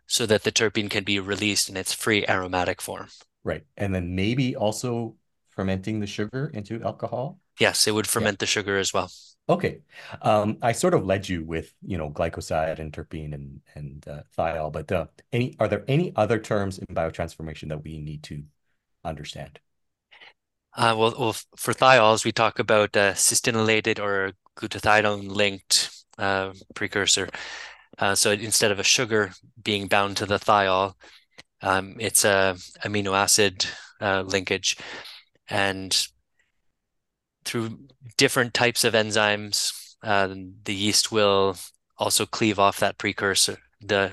so 0.06 0.26
that 0.26 0.44
the 0.44 0.52
terpene 0.52 0.90
can 0.90 1.04
be 1.04 1.20
released 1.20 1.68
in 1.68 1.76
its 1.76 1.92
free 1.92 2.24
aromatic 2.28 2.80
form. 2.80 3.08
Right. 3.44 3.64
And 3.76 3.94
then 3.94 4.14
maybe 4.14 4.56
also 4.56 5.16
fermenting 5.50 6.00
the 6.00 6.06
sugar 6.06 6.50
into 6.54 6.82
alcohol? 6.82 7.38
Yes, 7.58 7.86
it 7.86 7.94
would 7.94 8.06
ferment 8.06 8.36
yeah. 8.36 8.40
the 8.40 8.46
sugar 8.46 8.78
as 8.78 8.94
well. 8.94 9.10
Okay. 9.48 9.80
Um, 10.22 10.56
I 10.62 10.72
sort 10.72 10.94
of 10.94 11.04
led 11.04 11.28
you 11.28 11.44
with, 11.44 11.74
you 11.82 11.98
know, 11.98 12.10
glycoside 12.10 12.78
and 12.78 12.92
terpene 12.92 13.34
and 13.34 13.60
and 13.74 14.06
uh, 14.08 14.22
thiol, 14.36 14.72
but 14.72 14.90
uh, 14.92 15.06
any 15.32 15.56
are 15.58 15.68
there 15.68 15.84
any 15.88 16.12
other 16.16 16.38
terms 16.38 16.78
in 16.78 16.86
biotransformation 16.94 17.68
that 17.68 17.82
we 17.82 17.98
need 18.00 18.22
to 18.24 18.44
understand? 19.04 19.58
Uh, 20.76 20.94
well, 20.96 21.14
well, 21.18 21.36
for 21.56 21.74
thiols, 21.74 22.24
we 22.24 22.32
talk 22.32 22.58
about 22.58 22.96
uh, 22.96 23.12
cysteinylated 23.12 23.98
or 23.98 24.32
glutathione 24.56 25.28
linked 25.28 25.90
uh, 26.18 26.52
precursor. 26.74 27.28
Uh, 27.98 28.14
so 28.14 28.30
instead 28.32 28.70
of 28.72 28.78
a 28.78 28.84
sugar 28.84 29.32
being 29.62 29.88
bound 29.88 30.16
to 30.16 30.26
the 30.26 30.38
thiol, 30.38 30.94
Um, 31.62 31.96
it's 32.00 32.24
a 32.24 32.56
amino 32.84 33.14
acid 33.16 33.66
uh, 34.00 34.22
linkage, 34.22 34.76
and 35.48 35.92
through 37.44 37.78
different 38.16 38.54
types 38.54 38.84
of 38.84 38.94
enzymes, 38.94 39.72
uh, 40.02 40.28
the 40.64 40.74
yeast 40.74 41.12
will 41.12 41.56
also 41.98 42.26
cleave 42.26 42.58
off 42.58 42.80
that 42.80 42.98
precursor. 42.98 43.58
The 43.80 44.12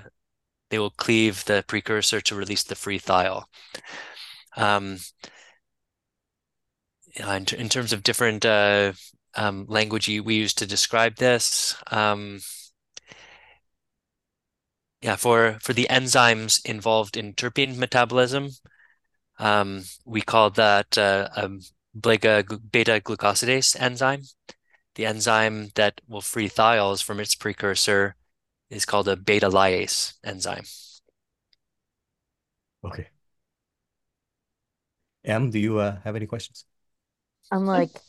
they 0.70 0.80
will 0.80 0.92
cleave 0.92 1.46
the 1.46 1.64
precursor 1.68 2.22
to 2.22 2.36
release 2.36 2.64
the 2.64 2.76
free 2.76 3.00
thiol. 3.00 3.46
Um, 4.56 4.98
in, 7.20 7.46
in, 7.58 7.70
terms 7.70 7.94
of 7.94 8.04
different 8.04 8.46
uh, 8.46 8.94
um, 9.36 9.66
language 9.68 10.08
we 10.08 10.36
use 10.36 10.54
to 10.56 10.66
describe 10.66 11.16
this, 11.16 11.76
um, 11.92 12.40
yeah, 15.02 15.16
for 15.16 15.58
for 15.62 15.74
the 15.74 15.88
enzymes 15.90 16.64
involved 16.66 17.18
in 17.18 17.34
terpene 17.34 17.78
metabolism, 17.78 18.50
um, 19.40 19.84
we 20.06 20.22
call 20.22 20.50
that 20.52 20.98
uh, 20.98 21.30
a 21.36 21.50
beta 21.96 22.44
glucosidase 23.02 23.80
enzyme. 23.80 24.24
The 24.96 25.06
enzyme 25.06 25.70
that 25.76 26.02
will 26.08 26.22
free 26.22 26.50
thiols 26.50 27.04
from 27.04 27.20
its 27.20 27.36
precursor 27.36 28.16
is 28.70 28.86
called 28.86 29.08
a 29.08 29.16
beta 29.16 29.50
lyase 29.50 30.14
enzyme. 30.24 30.66
Okay. 32.84 33.08
Em, 35.24 35.52
do 35.52 35.60
you 35.60 35.78
uh, 35.80 36.00
have 36.04 36.16
any 36.16 36.26
questions? 36.26 36.66
I'm 37.52 37.66
like, 37.66 38.00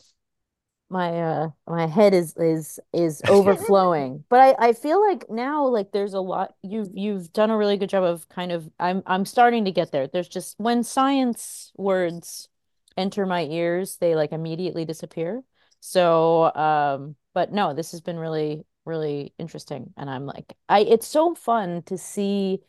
my 0.91 1.21
uh 1.21 1.51
my 1.67 1.87
head 1.87 2.15
is 2.15 2.35
is 2.37 2.81
is 2.93 3.23
overflowing. 3.29 4.25
But 4.29 4.41
i 4.41 4.69
i 4.69 4.73
feel 4.73 5.01
like 5.07 5.29
now 5.29 5.67
like 5.67 5.93
there's 5.93 6.15
a 6.15 6.21
lot 6.21 6.55
you've 6.63 6.89
you've 6.95 7.33
done 7.33 7.51
a 7.51 7.57
really 7.57 7.77
good 7.77 7.91
job 7.91 8.05
of 8.05 8.29
kind 8.29 8.53
of 8.53 8.71
i'm 8.81 9.03
i'm 9.07 9.25
starting 9.25 9.65
to 9.67 9.71
get 9.71 9.93
there. 9.93 10.07
There's 10.07 10.29
just 10.29 10.59
when 10.59 10.83
science 10.83 11.73
words 11.77 12.49
enter 12.97 13.27
my 13.27 13.45
ears 13.45 13.97
they 14.01 14.17
like 14.17 14.33
immediately 14.33 14.85
disappear. 14.85 15.43
So 15.81 16.55
um 16.55 17.17
but 17.35 17.53
no 17.53 17.75
this 17.75 17.93
has 17.93 18.01
been 18.01 18.19
really 18.19 18.65
really 18.87 19.35
interesting. 19.39 19.93
And 19.97 20.09
i'm 20.09 20.25
like 20.25 20.55
i 20.69 20.81
it's 20.81 21.07
so 21.07 21.35
fun 21.35 21.83
to 21.83 21.99
see 21.99 22.61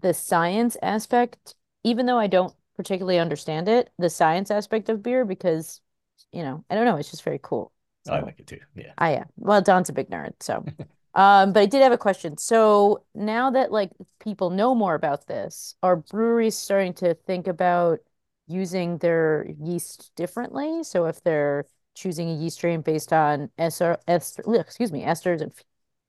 the 0.00 0.14
science 0.14 0.76
aspect 0.82 1.54
even 1.82 2.06
though 2.06 2.18
i 2.18 2.26
don't 2.26 2.54
particularly 2.76 3.18
understand 3.18 3.68
it 3.68 3.90
the 3.98 4.10
science 4.10 4.50
aspect 4.50 4.88
of 4.88 5.02
beer 5.02 5.24
because 5.24 5.80
you 6.32 6.42
know, 6.42 6.64
I 6.68 6.74
don't 6.74 6.84
know. 6.84 6.96
It's 6.96 7.10
just 7.10 7.22
very 7.22 7.40
cool. 7.42 7.72
So, 8.06 8.12
I 8.12 8.20
like 8.20 8.38
it 8.38 8.46
too. 8.46 8.58
Yeah. 8.74 8.92
I 8.98 9.12
am. 9.12 9.26
Well, 9.36 9.62
Don's 9.62 9.88
a 9.88 9.92
big 9.92 10.10
nerd, 10.10 10.34
so. 10.40 10.64
um, 11.14 11.52
but 11.52 11.60
I 11.60 11.66
did 11.66 11.82
have 11.82 11.92
a 11.92 11.98
question. 11.98 12.36
So 12.36 13.04
now 13.14 13.50
that 13.50 13.72
like 13.72 13.90
people 14.20 14.50
know 14.50 14.74
more 14.74 14.94
about 14.94 15.26
this, 15.26 15.76
are 15.82 15.96
breweries 15.96 16.56
starting 16.56 16.92
to 16.94 17.14
think 17.14 17.46
about 17.46 18.00
using 18.46 18.98
their 18.98 19.46
yeast 19.62 20.10
differently? 20.16 20.82
So 20.82 21.06
if 21.06 21.22
they're 21.22 21.66
choosing 21.94 22.28
a 22.28 22.34
yeast 22.34 22.56
strain 22.56 22.82
based 22.82 23.12
on 23.12 23.50
ester, 23.56 23.96
ester 24.08 24.42
excuse 24.56 24.92
me, 24.92 25.04
esters 25.04 25.40
and 25.40 25.52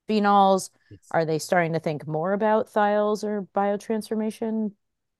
phenols, 0.10 0.72
are 1.12 1.24
they 1.24 1.39
starting 1.39 1.74
to 1.74 1.79
think 1.79 2.07
more 2.07 2.34
about 2.34 2.67
thiols 2.67 3.24
or 3.24 3.43
biotransformation 3.55 4.72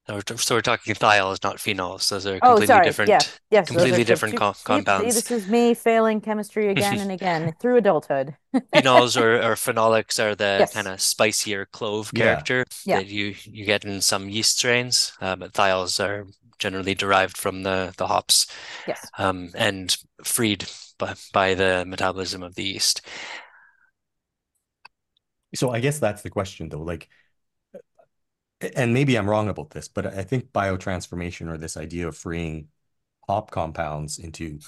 so 0.08 0.56
we're 0.56 0.62
talking 0.62 0.94
thiols, 0.94 1.44
not 1.44 1.58
phenols. 1.58 2.10
Those 2.10 2.28
are 2.28 2.40
completely 2.40 2.64
oh, 2.64 2.68
sorry. 2.68 2.86
different. 2.86 3.10
Yeah. 3.10 3.20
Yes, 3.50 3.68
completely 3.68 4.04
different 4.04 4.38
co 4.38 4.54
compounds. 4.64 5.06
See, 5.06 5.20
this 5.20 5.32
is 5.32 5.48
me 5.50 5.74
failing 5.74 6.22
chemistry 6.22 6.70
again 6.70 7.00
and 7.00 7.12
again 7.12 7.56
through 7.60 7.78
adulthood. 7.78 8.36
phenols 8.54 9.20
or, 9.20 9.38
or 9.52 9.56
phenolics 9.56 10.24
are 10.24 10.36
the 10.36 10.58
yes. 10.60 10.74
kind 10.74 10.88
of 10.88 11.02
spicier 11.02 11.66
clove 11.66 12.12
yeah. 12.14 12.26
character 12.26 12.66
yeah. 12.86 12.98
that 12.98 13.08
you 13.08 13.34
you 13.46 13.66
get 13.66 13.84
in 13.84 14.00
some 14.00 14.30
yeast 14.30 14.60
strains, 14.60 15.14
uh, 15.22 15.36
but 15.36 15.54
thiols 15.54 16.04
are 16.04 16.28
generally 16.60 16.94
derived 16.94 17.36
from 17.36 17.64
the 17.64 17.94
the 17.98 18.06
hops. 18.06 18.46
Yes. 18.88 19.10
Um, 19.18 19.50
and 19.56 19.98
freed 20.24 20.70
by 21.00 21.16
by 21.34 21.56
the 21.56 21.84
metabolism 21.88 22.44
of 22.44 22.54
the 22.54 22.64
yeast. 22.64 23.02
So 25.56 25.72
I 25.72 25.80
guess 25.80 26.00
that's 26.00 26.22
the 26.22 26.30
question, 26.30 26.70
though. 26.70 26.82
Like 26.84 27.10
and 28.76 28.94
maybe 28.94 29.18
I'm 29.18 29.30
wrong 29.30 29.50
about 29.50 29.72
this, 29.72 29.88
but 29.88 30.06
I 30.06 30.24
think 30.24 30.52
biotransformation 30.52 31.50
or 31.50 31.58
this 31.58 31.78
idea 31.78 32.08
of 32.08 32.18
freeing 32.18 32.68
hop 33.28 33.52
compounds 33.52 34.20
into 34.20 34.60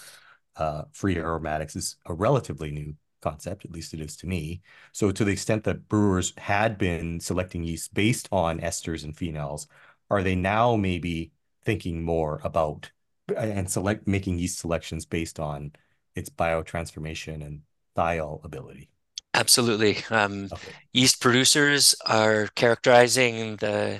uh, 0.55 0.83
free 0.91 1.17
aromatics 1.17 1.75
is 1.75 1.95
a 2.05 2.13
relatively 2.13 2.71
new 2.71 2.95
concept, 3.21 3.65
at 3.65 3.71
least 3.71 3.93
it 3.93 4.01
is 4.01 4.15
to 4.17 4.27
me. 4.27 4.61
So 4.91 5.11
to 5.11 5.25
the 5.25 5.31
extent 5.31 5.63
that 5.65 5.87
brewers 5.87 6.33
had 6.37 6.77
been 6.77 7.19
selecting 7.19 7.63
yeast 7.63 7.93
based 7.93 8.27
on 8.31 8.59
esters 8.59 9.03
and 9.03 9.15
phenols, 9.15 9.67
are 10.09 10.23
they 10.23 10.35
now 10.35 10.75
maybe 10.75 11.31
thinking 11.63 12.03
more 12.03 12.39
about 12.43 12.91
and 13.35 13.69
select 13.69 14.07
making 14.07 14.39
yeast 14.39 14.59
selections 14.59 15.05
based 15.05 15.39
on 15.39 15.73
its 16.15 16.29
biotransformation 16.29 17.45
and 17.45 17.61
thiol 17.95 18.43
ability? 18.45 18.89
Absolutely. 19.37 19.97
Um, 20.09 20.49
okay. 20.51 20.73
Yeast 20.93 21.21
producers 21.21 21.95
are 22.05 22.47
characterizing 22.55 23.57
the 23.57 23.99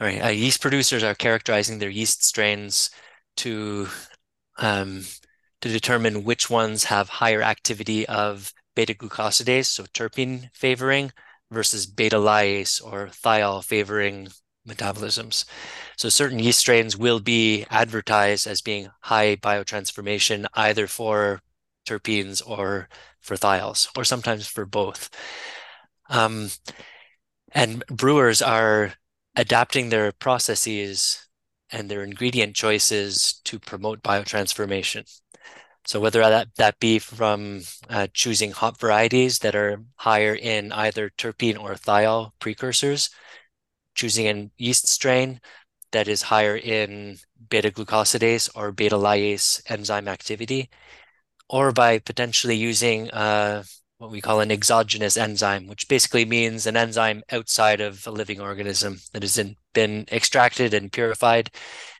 all 0.00 0.08
right, 0.08 0.24
uh, 0.24 0.28
yeast 0.28 0.60
producers 0.60 1.04
are 1.04 1.14
characterizing 1.14 1.78
their 1.78 1.88
yeast 1.90 2.24
strains 2.24 2.90
to 3.36 3.86
um, 4.58 5.02
to 5.60 5.68
determine 5.68 6.24
which 6.24 6.50
ones 6.50 6.84
have 6.84 7.08
higher 7.08 7.42
activity 7.42 8.06
of 8.08 8.52
beta 8.74 8.94
glucosidase, 8.94 9.66
so 9.66 9.84
terpene 9.84 10.50
favoring, 10.52 11.12
versus 11.52 11.86
beta 11.86 12.16
lyase 12.16 12.84
or 12.84 13.06
thiol 13.06 13.64
favoring 13.64 14.28
metabolisms. 14.68 15.44
So 15.96 16.08
certain 16.08 16.38
yeast 16.40 16.58
strains 16.58 16.96
will 16.96 17.20
be 17.20 17.64
advertised 17.70 18.46
as 18.46 18.60
being 18.60 18.88
high 19.02 19.36
biotransformation 19.36 20.46
either 20.54 20.86
for 20.88 21.40
terpenes 21.84 22.42
or 22.46 22.88
for 23.20 23.36
thiols, 23.36 23.88
or 23.96 24.04
sometimes 24.04 24.46
for 24.46 24.66
both. 24.66 25.10
Um, 26.10 26.50
and 27.52 27.84
brewers 27.86 28.42
are 28.42 28.94
adapting 29.36 29.88
their 29.88 30.12
processes 30.12 31.26
and 31.70 31.90
their 31.90 32.02
ingredient 32.02 32.54
choices 32.54 33.40
to 33.44 33.58
promote 33.58 34.02
biotransformation. 34.02 35.08
So 35.86 36.00
whether 36.00 36.20
that, 36.20 36.48
that 36.56 36.80
be 36.80 36.98
from 36.98 37.62
uh, 37.90 38.06
choosing 38.12 38.52
hop 38.52 38.78
varieties 38.78 39.40
that 39.40 39.54
are 39.54 39.82
higher 39.96 40.34
in 40.34 40.72
either 40.72 41.10
terpene 41.10 41.60
or 41.60 41.74
thiol 41.74 42.30
precursors, 42.38 43.10
choosing 43.94 44.26
a 44.28 44.50
yeast 44.56 44.88
strain 44.88 45.40
that 45.92 46.08
is 46.08 46.22
higher 46.22 46.56
in 46.56 47.18
beta 47.50 47.70
glucosidase 47.70 48.48
or 48.56 48.72
beta 48.72 48.96
lyase 48.96 49.62
enzyme 49.68 50.08
activity, 50.08 50.70
or 51.48 51.72
by 51.72 51.98
potentially 51.98 52.56
using 52.56 53.10
uh, 53.10 53.62
what 53.98 54.10
we 54.10 54.20
call 54.20 54.40
an 54.40 54.50
exogenous 54.50 55.16
enzyme, 55.16 55.66
which 55.66 55.88
basically 55.88 56.24
means 56.24 56.66
an 56.66 56.76
enzyme 56.76 57.22
outside 57.30 57.80
of 57.80 58.06
a 58.06 58.10
living 58.10 58.40
organism 58.40 58.98
that 59.12 59.22
has 59.22 59.40
been 59.72 60.04
extracted 60.10 60.74
and 60.74 60.92
purified 60.92 61.50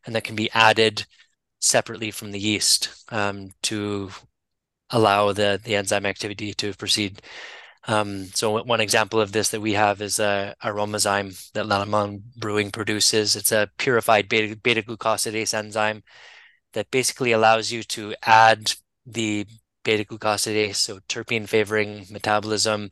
and 0.04 0.14
that 0.14 0.24
can 0.24 0.36
be 0.36 0.50
added 0.52 1.06
separately 1.60 2.10
from 2.10 2.32
the 2.32 2.38
yeast 2.38 2.90
um, 3.10 3.50
to 3.62 4.10
allow 4.90 5.32
the, 5.32 5.60
the 5.64 5.76
enzyme 5.76 6.06
activity 6.06 6.52
to 6.54 6.74
proceed. 6.74 7.22
Um, 7.86 8.26
so 8.34 8.62
one 8.62 8.80
example 8.80 9.20
of 9.20 9.32
this 9.32 9.50
that 9.50 9.60
we 9.60 9.74
have 9.74 10.00
is 10.00 10.18
a 10.18 10.54
Aromazyme 10.62 11.52
that 11.52 11.66
Lallemand 11.66 12.22
Brewing 12.36 12.70
produces. 12.70 13.36
It's 13.36 13.52
a 13.52 13.70
purified 13.78 14.28
beta, 14.28 14.56
beta 14.56 14.82
glucosidase 14.82 15.54
enzyme 15.54 16.02
that 16.72 16.90
basically 16.90 17.32
allows 17.32 17.70
you 17.70 17.82
to 17.82 18.14
add 18.22 18.72
the 19.06 19.46
beta 19.84 20.04
glucosidase, 20.04 20.76
so 20.76 20.98
terpene 21.08 21.48
favoring 21.48 22.06
metabolism 22.10 22.90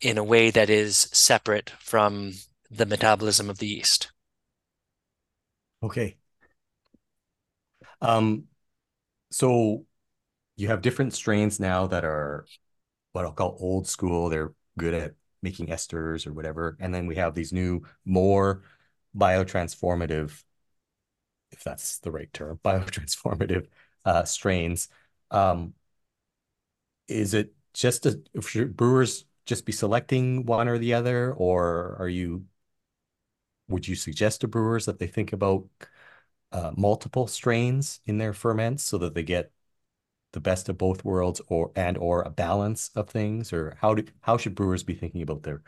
in 0.00 0.18
a 0.18 0.24
way 0.24 0.50
that 0.50 0.68
is 0.68 1.08
separate 1.12 1.70
from 1.78 2.32
the 2.70 2.86
metabolism 2.86 3.48
of 3.48 3.58
the 3.58 3.66
yeast. 3.66 4.12
Okay. 5.82 6.16
Um, 8.00 8.44
so 9.30 9.84
you 10.56 10.68
have 10.68 10.82
different 10.82 11.14
strains 11.14 11.60
now 11.60 11.86
that 11.86 12.04
are 12.04 12.46
what 13.12 13.24
I'll 13.24 13.32
call 13.32 13.56
old 13.60 13.88
school. 13.88 14.28
They're 14.28 14.52
good 14.78 14.94
at 14.94 15.14
making 15.42 15.68
esters 15.68 16.26
or 16.26 16.32
whatever. 16.32 16.76
And 16.80 16.94
then 16.94 17.06
we 17.06 17.16
have 17.16 17.34
these 17.34 17.52
new, 17.52 17.82
more 18.04 18.62
biotransformative, 19.16 20.42
if 21.50 21.64
that's 21.64 21.98
the 21.98 22.10
right 22.10 22.32
term, 22.32 22.58
biotransformative 22.64 23.66
uh, 24.04 24.24
strains. 24.24 24.88
Um, 25.30 25.74
is 27.08 27.34
it 27.34 27.52
just 27.74 28.06
a, 28.06 28.20
should 28.40 28.76
brewers 28.76 29.24
just 29.46 29.64
be 29.64 29.72
selecting 29.72 30.46
one 30.46 30.68
or 30.68 30.78
the 30.78 30.94
other, 30.94 31.32
or 31.32 31.96
are 31.98 32.08
you? 32.08 32.44
Would 33.68 33.86
you 33.88 33.94
suggest 33.94 34.40
to 34.40 34.48
brewers 34.48 34.86
that 34.86 34.98
they 34.98 35.06
think 35.06 35.32
about 35.32 35.66
uh, 36.52 36.72
multiple 36.76 37.26
strains 37.28 38.00
in 38.06 38.18
their 38.18 38.32
ferments 38.34 38.84
so 38.84 38.98
that 38.98 39.14
they 39.14 39.22
get 39.24 39.52
the 40.32 40.40
best 40.40 40.68
of 40.68 40.78
both 40.78 41.04
worlds 41.04 41.40
or 41.48 41.72
and 41.76 41.98
or 41.98 42.22
a 42.22 42.30
balance 42.30 42.90
of 42.96 43.08
things 43.10 43.52
or 43.52 43.76
how 43.80 43.94
do 43.94 44.04
how 44.22 44.36
should 44.38 44.54
brewers 44.54 44.82
be 44.84 44.94
thinking 44.94 45.22
about 45.22 45.42
their 45.44 45.62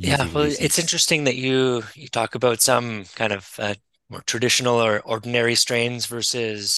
yeah 0.00 0.26
well 0.34 0.44
it's 0.58 0.78
interesting 0.78 1.24
that 1.24 1.36
you 1.36 1.82
you 1.94 2.08
talk 2.08 2.34
about 2.34 2.60
some 2.60 3.04
kind 3.14 3.32
of 3.32 3.54
uh, 3.58 3.74
more 4.08 4.22
traditional 4.26 4.76
or 4.82 5.00
ordinary 5.00 5.54
strains 5.54 6.06
versus 6.06 6.77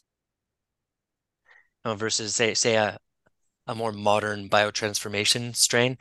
uh, 1.85 1.95
versus 1.95 2.35
say 2.35 2.55
say 2.55 2.77
a 2.77 2.99
a 3.67 3.75
more 3.75 3.93
modern 3.93 4.49
biotransformation 4.49 5.55
strain 5.55 5.97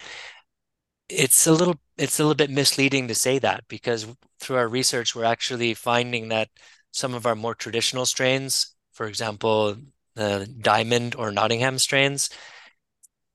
it's 1.10 1.48
a 1.48 1.52
little 1.52 1.80
it's 1.98 2.20
a 2.20 2.24
little 2.24 2.36
bit 2.36 2.50
misleading 2.50 3.08
to 3.08 3.16
say 3.16 3.40
that 3.40 3.64
because 3.68 4.08
through 4.40 4.58
our 4.58 4.68
research 4.68 5.16
we're 5.16 5.24
actually 5.24 5.74
finding 5.74 6.30
that 6.30 6.50
some 6.92 7.14
of 7.14 7.26
our 7.26 7.36
more 7.36 7.56
traditional 7.56 8.06
strains 8.06 8.76
for 8.92 9.08
example 9.08 9.76
the 10.16 10.50
diamond 10.62 11.16
or 11.16 11.32
nottingham 11.32 11.78
strains 11.78 12.30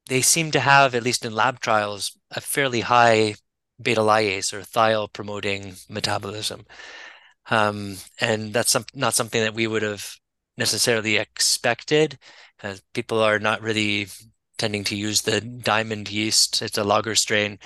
they 0.08 0.20
seem 0.20 0.50
to 0.50 0.60
have 0.60 0.94
at 0.94 1.02
least 1.02 1.24
in 1.24 1.34
lab 1.34 1.60
trials 1.60 2.16
a 2.30 2.40
fairly 2.40 2.80
high 2.80 3.34
beta 3.80 4.00
lyase 4.00 4.52
or 4.52 4.60
thiol 4.60 5.12
promoting 5.12 5.74
metabolism. 5.88 6.66
Um, 7.50 7.96
and 8.20 8.52
that's 8.52 8.70
some, 8.70 8.84
not 8.94 9.14
something 9.14 9.42
that 9.42 9.54
we 9.54 9.66
would 9.66 9.82
have 9.82 10.16
necessarily 10.56 11.16
expected 11.16 12.18
because 12.56 12.82
people 12.92 13.20
are 13.20 13.38
not 13.38 13.62
really 13.62 14.06
tending 14.58 14.84
to 14.84 14.96
use 14.96 15.22
the 15.22 15.40
diamond 15.40 16.10
yeast. 16.10 16.62
It's 16.62 16.78
a 16.78 16.84
lager 16.84 17.14
strain 17.14 17.58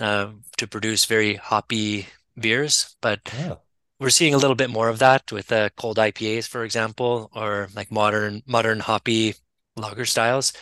uh, 0.00 0.30
to 0.56 0.66
produce 0.66 1.04
very 1.04 1.34
hoppy 1.34 2.06
beers, 2.38 2.96
but 3.00 3.20
yeah. 3.38 3.56
we're 3.98 4.10
seeing 4.10 4.34
a 4.34 4.38
little 4.38 4.56
bit 4.56 4.70
more 4.70 4.88
of 4.88 4.98
that 5.00 5.30
with 5.30 5.52
uh, 5.52 5.68
cold 5.76 5.98
IPAs, 5.98 6.48
for 6.48 6.64
example, 6.64 7.30
or 7.34 7.68
like 7.74 7.92
modern 7.92 8.42
modern 8.46 8.80
hoppy 8.80 9.34
lager 9.76 10.06
styles. 10.06 10.52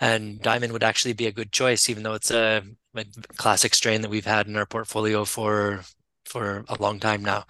And 0.00 0.40
diamond 0.40 0.72
would 0.72 0.82
actually 0.82 1.12
be 1.12 1.26
a 1.26 1.32
good 1.32 1.52
choice, 1.52 1.88
even 1.88 2.02
though 2.02 2.14
it's 2.14 2.30
a, 2.30 2.62
a 2.96 3.04
classic 3.36 3.74
strain 3.74 4.00
that 4.00 4.10
we've 4.10 4.26
had 4.26 4.48
in 4.48 4.56
our 4.56 4.66
portfolio 4.66 5.24
for 5.24 5.82
for 6.24 6.64
a 6.68 6.80
long 6.80 6.98
time 6.98 7.22
now. 7.22 7.44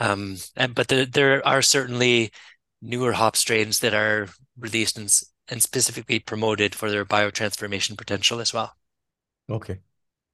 Um, 0.00 0.36
and 0.56 0.74
but 0.74 0.88
there 0.88 1.04
there 1.04 1.46
are 1.46 1.62
certainly 1.62 2.30
newer 2.82 3.12
hop 3.12 3.36
strains 3.36 3.78
that 3.80 3.94
are 3.94 4.28
released 4.58 4.98
and 4.98 5.12
and 5.48 5.62
specifically 5.62 6.18
promoted 6.18 6.74
for 6.74 6.90
their 6.90 7.04
biotransformation 7.04 7.96
potential 7.96 8.40
as 8.40 8.52
well. 8.52 8.76
Okay. 9.48 9.80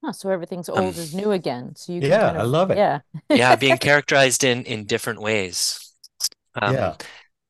Oh, 0.04 0.12
so 0.12 0.30
everything's 0.30 0.68
old 0.68 0.96
um, 0.96 1.00
is 1.00 1.14
new 1.14 1.32
again. 1.32 1.74
So 1.76 1.92
you 1.92 2.02
yeah, 2.02 2.26
kind 2.26 2.36
of, 2.36 2.42
I 2.42 2.44
love 2.44 2.70
it. 2.70 2.78
Yeah, 2.78 3.00
yeah, 3.30 3.56
being 3.56 3.78
characterized 3.78 4.44
in 4.44 4.64
in 4.64 4.84
different 4.84 5.20
ways. 5.20 5.92
Um, 6.60 6.74
yeah, 6.74 6.94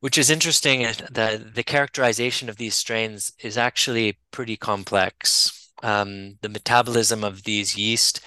which 0.00 0.18
is 0.18 0.30
interesting. 0.30 0.82
The 0.82 1.50
the 1.54 1.64
characterization 1.64 2.48
of 2.48 2.56
these 2.56 2.74
strains 2.74 3.32
is 3.40 3.58
actually 3.58 4.18
pretty 4.30 4.56
complex. 4.56 5.72
Um, 5.82 6.38
the 6.42 6.48
metabolism 6.48 7.24
of 7.24 7.44
these 7.44 7.76
yeast 7.76 8.20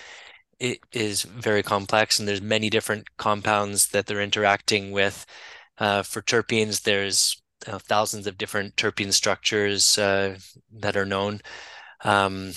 it 0.59 0.79
is 0.93 1.23
very 1.23 1.63
complex, 1.63 2.19
and 2.19 2.27
there's 2.27 2.41
many 2.41 2.69
different 2.69 3.17
compounds 3.17 3.87
that 3.89 4.05
they're 4.05 4.21
interacting 4.21 4.91
with. 4.91 5.25
Uh, 5.81 6.03
for 6.03 6.21
terpenes, 6.21 6.83
there's 6.83 7.41
uh, 7.65 7.79
thousands 7.79 8.27
of 8.27 8.37
different 8.37 8.75
terpene 8.75 9.11
structures 9.11 9.97
uh, 9.97 10.37
that 10.71 10.95
are 10.95 11.07
known. 11.07 11.41
Um, 12.03 12.53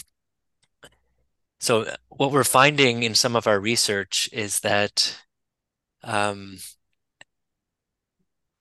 so 1.59 1.85
uh, 1.85 1.97
what 2.11 2.33
we're 2.33 2.45
finding 2.45 3.03
in 3.03 3.15
some 3.15 3.35
of 3.35 3.47
our 3.47 3.59
research 3.59 4.29
is 4.31 4.61
that 4.61 5.17
um, 6.03 6.59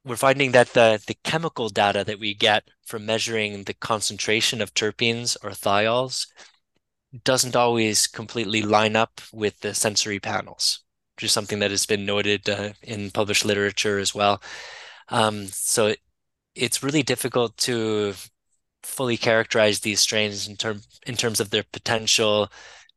we're 0.06 0.16
finding 0.16 0.54
that 0.54 0.70
the, 0.70 1.04
the 1.08 1.18
chemical 1.26 1.68
data 1.68 2.06
that 2.06 2.20
we 2.20 2.34
get 2.34 2.64
from 2.86 3.06
measuring 3.06 3.66
the 3.66 3.74
concentration 3.74 4.62
of 4.62 4.74
terpenes 4.74 5.36
or 5.44 5.50
thiols 5.50 6.28
doesn't 7.26 7.58
always 7.58 8.08
completely 8.08 8.62
line 8.62 8.96
up 8.96 9.20
with 9.34 9.60
the 9.60 9.74
sensory 9.74 10.22
panels, 10.22 10.86
is 11.22 11.32
something 11.32 11.60
that 11.60 11.72
has 11.72 11.86
been 11.86 12.06
noted 12.06 12.50
uh, 12.50 12.74
in 12.82 13.12
published 13.12 13.46
literature 13.46 14.00
as 14.00 14.16
well. 14.16 14.42
Um, 15.10 15.48
so 15.48 15.94
it's 16.56 16.84
really 16.84 17.04
difficult 17.04 17.58
to 17.58 18.14
fully 18.84 19.18
characterize 19.18 19.80
these 19.80 20.00
strains 20.00 20.48
in 20.48 20.56
term 20.58 20.82
in 21.06 21.16
terms 21.16 21.40
of 21.40 21.50
their 21.50 21.64
potential 21.72 22.52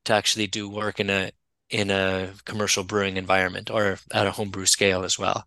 to 0.04 0.12
actually 0.12 0.46
do 0.46 0.68
work 0.68 1.00
in 1.00 1.10
a 1.10 1.30
in 1.70 1.90
a 1.90 2.32
commercial 2.44 2.84
brewing 2.84 3.16
environment 3.16 3.70
or 3.70 3.98
at 4.12 4.26
a 4.26 4.30
homebrew 4.30 4.66
scale 4.66 5.04
as 5.04 5.18
well. 5.18 5.46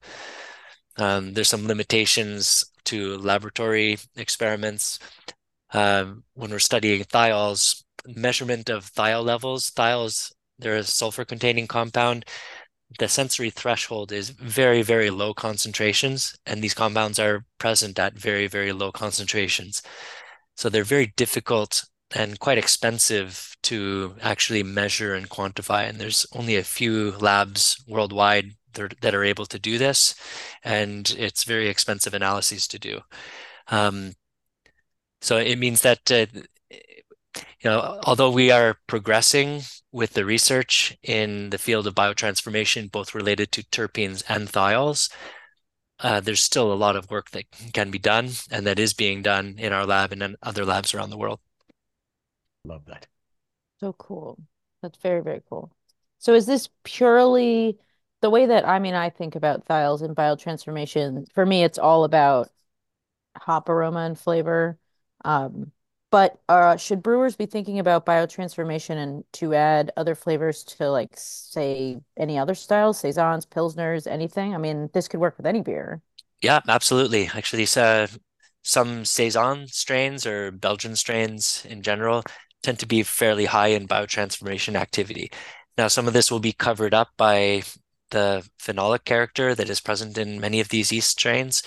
Um, 0.97 1.33
there's 1.33 1.47
some 1.47 1.67
limitations 1.67 2.65
to 2.85 3.17
laboratory 3.17 3.97
experiments. 4.15 4.99
Um, 5.71 6.23
when 6.33 6.51
we're 6.51 6.59
studying 6.59 7.03
thiols, 7.03 7.83
measurement 8.05 8.69
of 8.69 8.91
thiol 8.91 9.23
levels, 9.23 9.71
thiols, 9.71 10.33
they're 10.57 10.77
a 10.77 10.83
sulfur 10.83 11.23
containing 11.25 11.67
compound 11.67 12.25
the 12.97 13.07
sensory 13.07 13.49
threshold 13.49 14.11
is 14.11 14.31
very, 14.31 14.81
very 14.81 15.09
low 15.09 15.33
concentrations, 15.33 16.35
and 16.45 16.63
these 16.63 16.73
compounds 16.73 17.19
are 17.19 17.45
present 17.59 17.99
at 17.99 18.13
very, 18.13 18.47
very 18.47 18.71
low 18.71 18.91
concentrations. 18.91 19.83
So 20.55 20.69
they're 20.69 20.83
very 20.83 21.13
difficult 21.15 21.85
and 22.15 22.39
quite 22.39 22.57
expensive 22.57 23.55
to 23.63 24.15
actually 24.21 24.63
measure 24.63 25.13
and 25.13 25.29
quantify. 25.29 25.87
And 25.87 25.99
there's 25.99 26.25
only 26.33 26.55
a 26.55 26.63
few 26.63 27.11
labs 27.11 27.83
worldwide 27.87 28.55
that 28.73 29.15
are 29.15 29.23
able 29.23 29.45
to 29.47 29.59
do 29.59 29.77
this, 29.77 30.15
and 30.63 31.09
it's 31.17 31.43
very 31.43 31.67
expensive 31.67 32.13
analyses 32.13 32.67
to 32.67 32.79
do. 32.79 33.01
Um, 33.67 34.13
so 35.21 35.37
it 35.37 35.57
means 35.57 35.81
that 35.81 36.11
uh, 36.11 36.25
you 37.61 37.69
know, 37.69 37.99
although 38.03 38.31
we 38.31 38.51
are 38.51 38.77
progressing 38.87 39.61
with 39.91 40.13
the 40.13 40.25
research 40.25 40.97
in 41.03 41.49
the 41.49 41.57
field 41.57 41.87
of 41.87 41.95
biotransformation, 41.95 42.91
both 42.91 43.15
related 43.15 43.51
to 43.53 43.63
terpenes 43.63 44.23
and 44.29 44.47
thiols, 44.47 45.11
uh, 45.99 46.19
there's 46.19 46.41
still 46.41 46.71
a 46.71 46.75
lot 46.75 46.95
of 46.95 47.09
work 47.09 47.31
that 47.31 47.45
can 47.73 47.91
be 47.91 47.99
done 47.99 48.29
and 48.51 48.65
that 48.65 48.79
is 48.79 48.93
being 48.93 49.21
done 49.21 49.55
in 49.57 49.73
our 49.73 49.85
lab 49.85 50.11
and 50.11 50.23
in 50.23 50.35
other 50.41 50.63
labs 50.63 50.93
around 50.93 51.09
the 51.09 51.17
world. 51.17 51.39
Love 52.63 52.85
that. 52.85 53.07
So 53.79 53.93
cool. 53.93 54.37
That's 54.81 54.97
very, 54.99 55.21
very 55.21 55.41
cool. 55.49 55.71
So 56.19 56.33
is 56.33 56.45
this 56.45 56.69
purely 56.83 57.79
the 58.21 58.29
way 58.29 58.45
that 58.45 58.67
I 58.67 58.79
mean 58.79 58.93
I 58.93 59.09
think 59.09 59.35
about 59.35 59.65
thiols 59.65 60.01
and 60.01 60.15
biotransformation, 60.15 61.31
for 61.33 61.45
me 61.45 61.63
it's 61.63 61.77
all 61.77 62.03
about 62.03 62.49
hop 63.37 63.69
aroma 63.69 63.99
and 63.99 64.19
flavor. 64.19 64.77
Um, 65.25 65.71
but 66.11 66.39
uh, 66.49 66.75
should 66.77 67.03
brewers 67.03 67.35
be 67.35 67.45
thinking 67.45 67.79
about 67.79 68.05
biotransformation 68.05 68.95
and 68.97 69.23
to 69.33 69.53
add 69.53 69.91
other 69.95 70.15
flavors 70.15 70.63
to 70.63 70.89
like 70.89 71.11
say 71.13 71.99
any 72.17 72.37
other 72.37 72.55
styles, 72.55 72.99
saisons, 72.99 73.45
pilsners, 73.45 74.07
anything? 74.07 74.55
I 74.55 74.57
mean, 74.57 74.89
this 74.93 75.07
could 75.07 75.19
work 75.19 75.37
with 75.37 75.45
any 75.45 75.61
beer. 75.61 76.01
Yeah, 76.41 76.61
absolutely. 76.67 77.29
Actually, 77.33 77.65
some 77.65 79.05
saison 79.05 79.67
strains 79.67 80.25
or 80.25 80.51
Belgian 80.51 80.95
strains 80.95 81.65
in 81.69 81.81
general 81.81 82.23
tend 82.63 82.79
to 82.79 82.87
be 82.87 83.03
fairly 83.03 83.45
high 83.45 83.67
in 83.67 83.87
biotransformation 83.87 84.75
activity. 84.75 85.31
Now, 85.77 85.87
some 85.87 86.07
of 86.07 86.13
this 86.13 86.31
will 86.31 86.39
be 86.39 86.53
covered 86.53 86.93
up 86.93 87.09
by 87.17 87.63
the 88.11 88.47
phenolic 88.61 89.05
character 89.05 89.53
that 89.55 89.69
is 89.69 89.79
present 89.79 90.17
in 90.17 90.39
many 90.39 90.59
of 90.59 90.69
these 90.69 90.91
yeast 90.91 91.11
strains. 91.11 91.61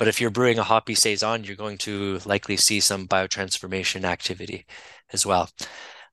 But 0.00 0.08
if 0.08 0.18
you're 0.18 0.30
brewing 0.30 0.58
a 0.58 0.62
hoppy 0.64 0.94
saison, 0.94 1.44
you're 1.44 1.56
going 1.56 1.76
to 1.80 2.20
likely 2.24 2.56
see 2.56 2.80
some 2.80 3.06
biotransformation 3.06 4.04
activity 4.04 4.64
as 5.12 5.26
well. 5.26 5.50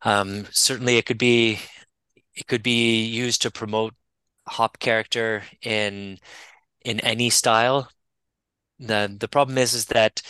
Um, 0.02 0.46
certainly, 0.52 0.98
it 0.98 1.06
could 1.06 1.18
be 1.18 1.60
it 2.36 2.48
could 2.48 2.64
be 2.64 3.06
used 3.06 3.42
to 3.44 3.50
promote 3.50 3.94
hop 4.46 4.80
character 4.80 5.44
in 5.62 6.20
in 6.84 7.00
any 7.00 7.30
style. 7.30 7.90
the 8.80 9.16
The 9.20 9.30
problem 9.30 9.58
is 9.58 9.74
is 9.74 9.86
that 9.86 10.22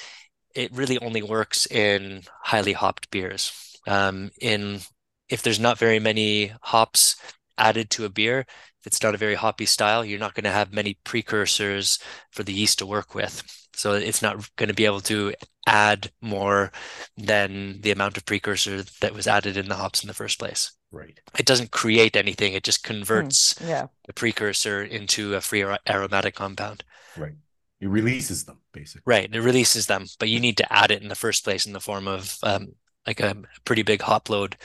it 0.54 0.72
really 0.72 1.00
only 1.00 1.24
works 1.24 1.66
in 1.66 2.24
highly 2.44 2.74
hopped 2.74 3.10
beers. 3.10 3.52
Um, 3.88 4.30
in 4.40 4.82
if 5.30 5.42
there's 5.42 5.60
not 5.60 5.80
very 5.80 6.00
many 6.00 6.54
hops 6.62 7.16
added 7.58 7.90
to 7.92 8.06
a 8.06 8.10
beer, 8.10 8.46
it's 8.88 9.04
not 9.04 9.14
a 9.14 9.18
very 9.18 9.36
hoppy 9.36 9.66
style, 9.66 10.04
you're 10.04 10.18
not 10.18 10.34
going 10.34 10.46
to 10.46 10.50
have 10.50 10.74
many 10.74 10.98
precursors 11.04 12.00
for 12.32 12.44
the 12.44 12.54
yeast 12.54 12.80
to 12.80 12.86
work 12.86 13.14
with. 13.14 13.44
So 13.74 13.94
it's 13.94 14.22
not 14.22 14.50
going 14.56 14.70
to 14.70 14.76
be 14.76 14.86
able 14.86 15.02
to 15.02 15.34
add 15.68 16.10
more 16.22 16.72
than 17.18 17.82
the 17.82 17.92
amount 17.92 18.18
of 18.18 18.26
precursor 18.26 18.84
that 19.02 19.14
was 19.14 19.28
added 19.28 19.58
in 19.58 19.68
the 19.68 19.76
hops 19.76 20.02
in 20.02 20.08
the 20.08 20.14
first 20.14 20.40
place. 20.40 20.72
Right. 20.92 21.20
It 21.38 21.46
doesn't 21.46 21.72
create 21.72 22.16
anything. 22.16 22.54
It 22.54 22.64
just 22.64 22.84
converts 22.84 23.54
mm, 23.56 23.68
yeah. 23.68 23.88
the 24.08 24.14
precursor 24.14 24.82
into 24.82 25.36
a 25.36 25.42
free 25.42 25.66
aromatic 25.88 26.34
compound. 26.34 26.84
Right. 27.18 27.34
It 27.80 27.90
releases 27.90 28.46
them 28.46 28.62
basically. 28.74 29.04
Right. 29.06 29.30
It 29.32 29.42
releases 29.42 29.86
them, 29.86 30.06
but 30.18 30.30
you 30.30 30.40
need 30.40 30.58
to 30.58 30.74
add 30.74 30.90
it 30.90 31.04
in 31.04 31.10
the 31.10 31.16
first 31.16 31.44
place 31.44 31.66
in 31.66 31.74
the 31.74 31.82
form 31.82 32.08
of 32.08 32.38
um, 32.42 32.70
like 33.06 33.20
a 33.20 33.36
pretty 33.66 33.84
big 33.84 34.02
hop 34.02 34.30
load. 34.30 34.56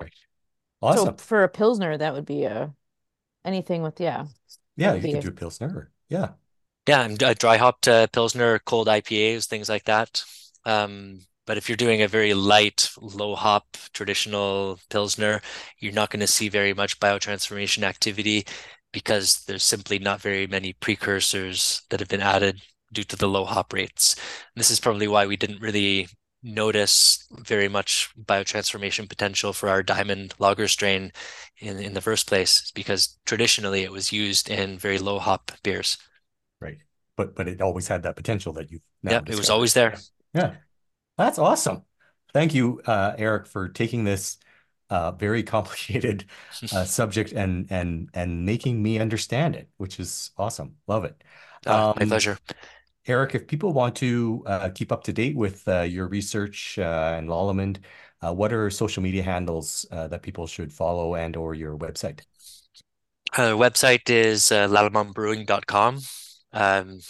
Right. 0.00 0.12
Awesome. 0.80 1.18
So 1.18 1.24
for 1.24 1.42
a 1.42 1.48
pilsner, 1.48 1.98
that 1.98 2.14
would 2.14 2.26
be 2.26 2.44
a 2.44 2.72
anything 3.44 3.82
with 3.82 4.00
yeah. 4.00 4.26
Yeah, 4.76 4.94
you 4.94 5.14
could 5.14 5.22
do 5.22 5.28
a 5.28 5.32
pilsner. 5.32 5.90
Yeah. 6.08 6.30
Yeah, 6.88 7.02
and 7.04 7.22
uh, 7.22 7.34
dry 7.34 7.58
hopped 7.58 7.86
uh, 7.86 8.08
Pilsner, 8.08 8.58
cold 8.60 8.88
IPAs, 8.88 9.46
things 9.46 9.68
like 9.68 9.84
that. 9.84 10.24
Um, 10.64 11.20
but 11.46 11.56
if 11.56 11.68
you're 11.68 11.76
doing 11.76 12.02
a 12.02 12.08
very 12.08 12.34
light, 12.34 12.90
low 13.00 13.34
hop 13.36 13.76
traditional 13.92 14.80
Pilsner, 14.90 15.40
you're 15.78 15.92
not 15.92 16.10
going 16.10 16.20
to 16.20 16.26
see 16.26 16.48
very 16.48 16.74
much 16.74 16.98
biotransformation 16.98 17.82
activity 17.82 18.44
because 18.92 19.44
there's 19.44 19.62
simply 19.62 19.98
not 19.98 20.20
very 20.20 20.46
many 20.46 20.72
precursors 20.74 21.82
that 21.90 22.00
have 22.00 22.08
been 22.08 22.20
added 22.20 22.60
due 22.92 23.04
to 23.04 23.16
the 23.16 23.28
low 23.28 23.44
hop 23.44 23.72
rates. 23.72 24.14
And 24.54 24.60
this 24.60 24.70
is 24.70 24.80
probably 24.80 25.08
why 25.08 25.26
we 25.26 25.36
didn't 25.36 25.60
really 25.62 26.08
notice 26.42 27.26
very 27.30 27.68
much 27.68 28.10
biotransformation 28.20 29.08
potential 29.08 29.52
for 29.52 29.68
our 29.68 29.82
diamond 29.82 30.34
lager 30.38 30.68
strain 30.68 31.12
in, 31.58 31.78
in 31.78 31.94
the 31.94 32.00
first 32.00 32.26
place, 32.26 32.70
because 32.74 33.18
traditionally 33.26 33.82
it 33.82 33.92
was 33.92 34.12
used 34.12 34.50
in 34.50 34.78
very 34.78 34.98
low 34.98 35.18
hop 35.18 35.52
beers. 35.62 35.98
Right. 36.60 36.78
But 37.16 37.34
but 37.34 37.48
it 37.48 37.60
always 37.60 37.88
had 37.88 38.02
that 38.04 38.16
potential 38.16 38.52
that 38.54 38.70
you've 38.70 38.82
Yeah, 39.02 39.20
it 39.26 39.36
was 39.36 39.50
always 39.50 39.74
there. 39.74 39.94
Yeah. 40.34 40.56
That's 41.18 41.38
awesome. 41.38 41.84
Thank 42.32 42.54
you, 42.54 42.80
uh, 42.86 43.14
Eric, 43.18 43.46
for 43.46 43.68
taking 43.68 44.04
this 44.04 44.38
uh, 44.90 45.12
very 45.12 45.42
complicated 45.44 46.26
uh, 46.72 46.84
subject 46.86 47.32
and 47.32 47.66
and 47.70 48.10
and 48.14 48.46
making 48.46 48.82
me 48.82 48.98
understand 49.00 49.56
it, 49.56 49.70
which 49.78 50.00
is 50.00 50.32
awesome. 50.38 50.76
Love 50.88 51.04
it. 51.06 51.22
Ah, 51.66 51.82
my 51.96 52.04
Um, 52.04 52.06
pleasure. 52.06 52.38
Eric, 53.06 53.34
if 53.34 53.46
people 53.48 53.72
want 53.72 53.96
to 53.96 54.42
uh, 54.46 54.68
keep 54.74 54.92
up 54.92 55.02
to 55.04 55.12
date 55.12 55.36
with 55.36 55.66
uh, 55.66 55.82
your 55.82 56.06
research 56.06 56.78
uh, 56.78 57.16
and 57.18 57.28
Lallemand, 57.28 57.78
uh, 58.24 58.32
what 58.32 58.52
are 58.52 58.70
social 58.70 59.02
media 59.02 59.22
handles 59.22 59.84
uh, 59.90 60.06
that 60.08 60.22
people 60.22 60.46
should 60.46 60.72
follow 60.72 61.16
and 61.16 61.36
or 61.36 61.54
your 61.54 61.76
website? 61.76 62.20
Our 63.36 63.52
website 63.52 64.08
is 64.08 64.52
uh, 64.52 64.68
lallemandbrewing.com. 64.68 66.00
Um, 66.52 67.00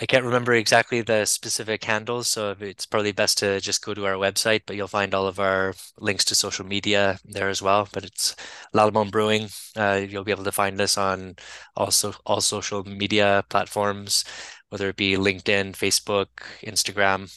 I 0.00 0.06
can't 0.06 0.24
remember 0.24 0.52
exactly 0.54 1.00
the 1.00 1.24
specific 1.24 1.82
handles, 1.82 2.28
so 2.28 2.54
it's 2.60 2.86
probably 2.86 3.10
best 3.10 3.38
to 3.38 3.60
just 3.60 3.84
go 3.84 3.94
to 3.94 4.06
our 4.06 4.14
website, 4.14 4.62
but 4.64 4.76
you'll 4.76 4.86
find 4.86 5.12
all 5.12 5.26
of 5.26 5.40
our 5.40 5.74
links 5.98 6.24
to 6.26 6.36
social 6.36 6.64
media 6.64 7.18
there 7.24 7.48
as 7.48 7.62
well. 7.62 7.88
But 7.92 8.04
it's 8.04 8.36
Lallemand 8.72 9.10
Brewing. 9.10 9.48
Uh, 9.76 10.06
you'll 10.08 10.22
be 10.22 10.30
able 10.30 10.44
to 10.44 10.52
find 10.52 10.80
us 10.80 10.96
on 10.96 11.34
also 11.76 12.14
all 12.26 12.40
social 12.40 12.84
media 12.84 13.44
platforms, 13.48 14.24
whether 14.68 14.88
it 14.88 14.96
be 14.96 15.16
LinkedIn, 15.16 15.72
Facebook, 15.72 16.28
Instagram, 16.62 17.32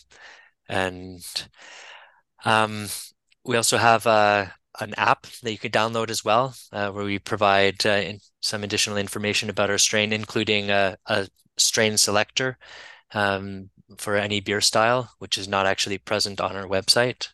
and 0.67 1.23
um, 2.45 2.87
we 3.43 3.57
also 3.57 3.77
have 3.77 4.07
uh, 4.07 4.47
an 4.79 4.93
app 4.97 5.27
that 5.43 5.51
you 5.51 5.57
can 5.57 5.71
download 5.71 6.09
as 6.09 6.23
well, 6.23 6.55
uh, 6.71 6.89
where 6.91 7.03
we 7.03 7.19
provide 7.19 7.85
uh, 7.85 7.89
in 7.89 8.19
some 8.41 8.63
additional 8.63 8.97
information 8.97 9.49
about 9.49 9.69
our 9.69 9.77
strain, 9.77 10.13
including 10.13 10.69
a, 10.69 10.97
a 11.07 11.27
strain 11.57 11.97
selector 11.97 12.57
um, 13.13 13.69
for 13.97 14.15
any 14.15 14.39
beer 14.39 14.61
style, 14.61 15.11
which 15.19 15.37
is 15.37 15.47
not 15.47 15.65
actually 15.65 15.97
present 15.97 16.39
on 16.39 16.55
our 16.55 16.67
website. 16.67 17.27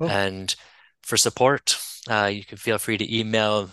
Oh. 0.00 0.06
And 0.06 0.54
for 1.02 1.16
support, 1.16 1.76
uh, 2.08 2.30
you 2.32 2.44
can 2.44 2.58
feel 2.58 2.78
free 2.78 2.98
to 2.98 3.18
email 3.18 3.70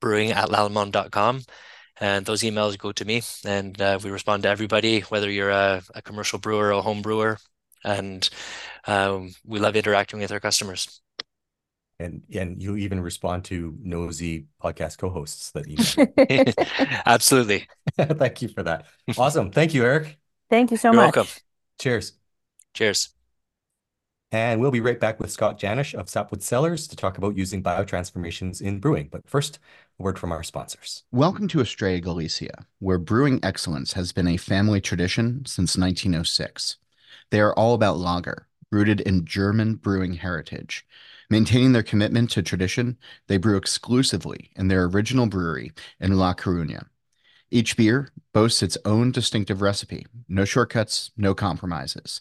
brewing 0.00 0.32
at 0.32 0.48
lallemand.com. 0.48 1.42
And 2.00 2.26
those 2.26 2.42
emails 2.42 2.76
go 2.76 2.92
to 2.92 3.04
me, 3.04 3.22
and 3.44 3.80
uh, 3.80 3.98
we 4.02 4.10
respond 4.10 4.42
to 4.42 4.48
everybody, 4.48 5.00
whether 5.00 5.30
you're 5.30 5.50
a, 5.50 5.82
a 5.94 6.02
commercial 6.02 6.38
brewer 6.38 6.66
or 6.68 6.70
a 6.72 6.82
home 6.82 7.02
brewer. 7.02 7.38
And 7.84 8.28
um, 8.86 9.34
we 9.44 9.58
love 9.60 9.76
interacting 9.76 10.18
with 10.18 10.32
our 10.32 10.40
customers. 10.40 11.00
And 12.00 12.22
and 12.34 12.60
you 12.60 12.76
even 12.76 12.98
respond 13.00 13.44
to 13.46 13.78
nosy 13.80 14.46
podcast 14.62 14.98
co-hosts 14.98 15.52
that 15.52 15.68
email. 15.68 16.54
Absolutely. 17.06 17.68
Thank 17.96 18.42
you 18.42 18.48
for 18.48 18.64
that. 18.64 18.86
Awesome. 19.16 19.52
Thank 19.52 19.74
you, 19.74 19.84
Eric. 19.84 20.18
Thank 20.50 20.72
you 20.72 20.76
so 20.76 20.90
You're 20.90 21.02
much. 21.02 21.14
welcome. 21.14 21.32
Cheers. 21.78 22.14
Cheers. 22.72 23.10
And 24.32 24.60
we'll 24.60 24.72
be 24.72 24.80
right 24.80 24.98
back 24.98 25.20
with 25.20 25.30
Scott 25.30 25.60
Janish 25.60 25.94
of 25.94 26.08
Sapwood 26.08 26.42
Cellars 26.42 26.88
to 26.88 26.96
talk 26.96 27.18
about 27.18 27.36
using 27.36 27.62
biotransformations 27.62 28.60
in 28.60 28.80
brewing. 28.80 29.08
But 29.08 29.28
first, 29.28 29.60
a 29.60 29.60
word 29.98 30.18
from 30.18 30.32
our 30.32 30.42
sponsors. 30.42 31.04
Welcome 31.12 31.46
to 31.48 31.60
Estrella 31.60 32.00
Galicia, 32.00 32.66
where 32.80 32.98
brewing 32.98 33.38
excellence 33.42 33.92
has 33.92 34.12
been 34.12 34.26
a 34.26 34.36
family 34.36 34.80
tradition 34.80 35.44
since 35.46 35.76
1906. 35.78 36.78
They 37.30 37.40
are 37.40 37.54
all 37.54 37.74
about 37.74 37.98
lager, 37.98 38.48
rooted 38.72 39.00
in 39.00 39.24
German 39.24 39.76
brewing 39.76 40.14
heritage. 40.14 40.84
Maintaining 41.30 41.72
their 41.72 41.84
commitment 41.84 42.30
to 42.30 42.42
tradition, 42.42 42.98
they 43.28 43.36
brew 43.36 43.56
exclusively 43.56 44.50
in 44.56 44.66
their 44.68 44.84
original 44.84 45.26
brewery 45.26 45.72
in 46.00 46.18
La 46.18 46.34
Coruña. 46.34 46.86
Each 47.54 47.76
beer 47.76 48.08
boasts 48.32 48.64
its 48.64 48.76
own 48.84 49.12
distinctive 49.12 49.62
recipe. 49.62 50.08
No 50.28 50.44
shortcuts, 50.44 51.12
no 51.16 51.36
compromises. 51.36 52.20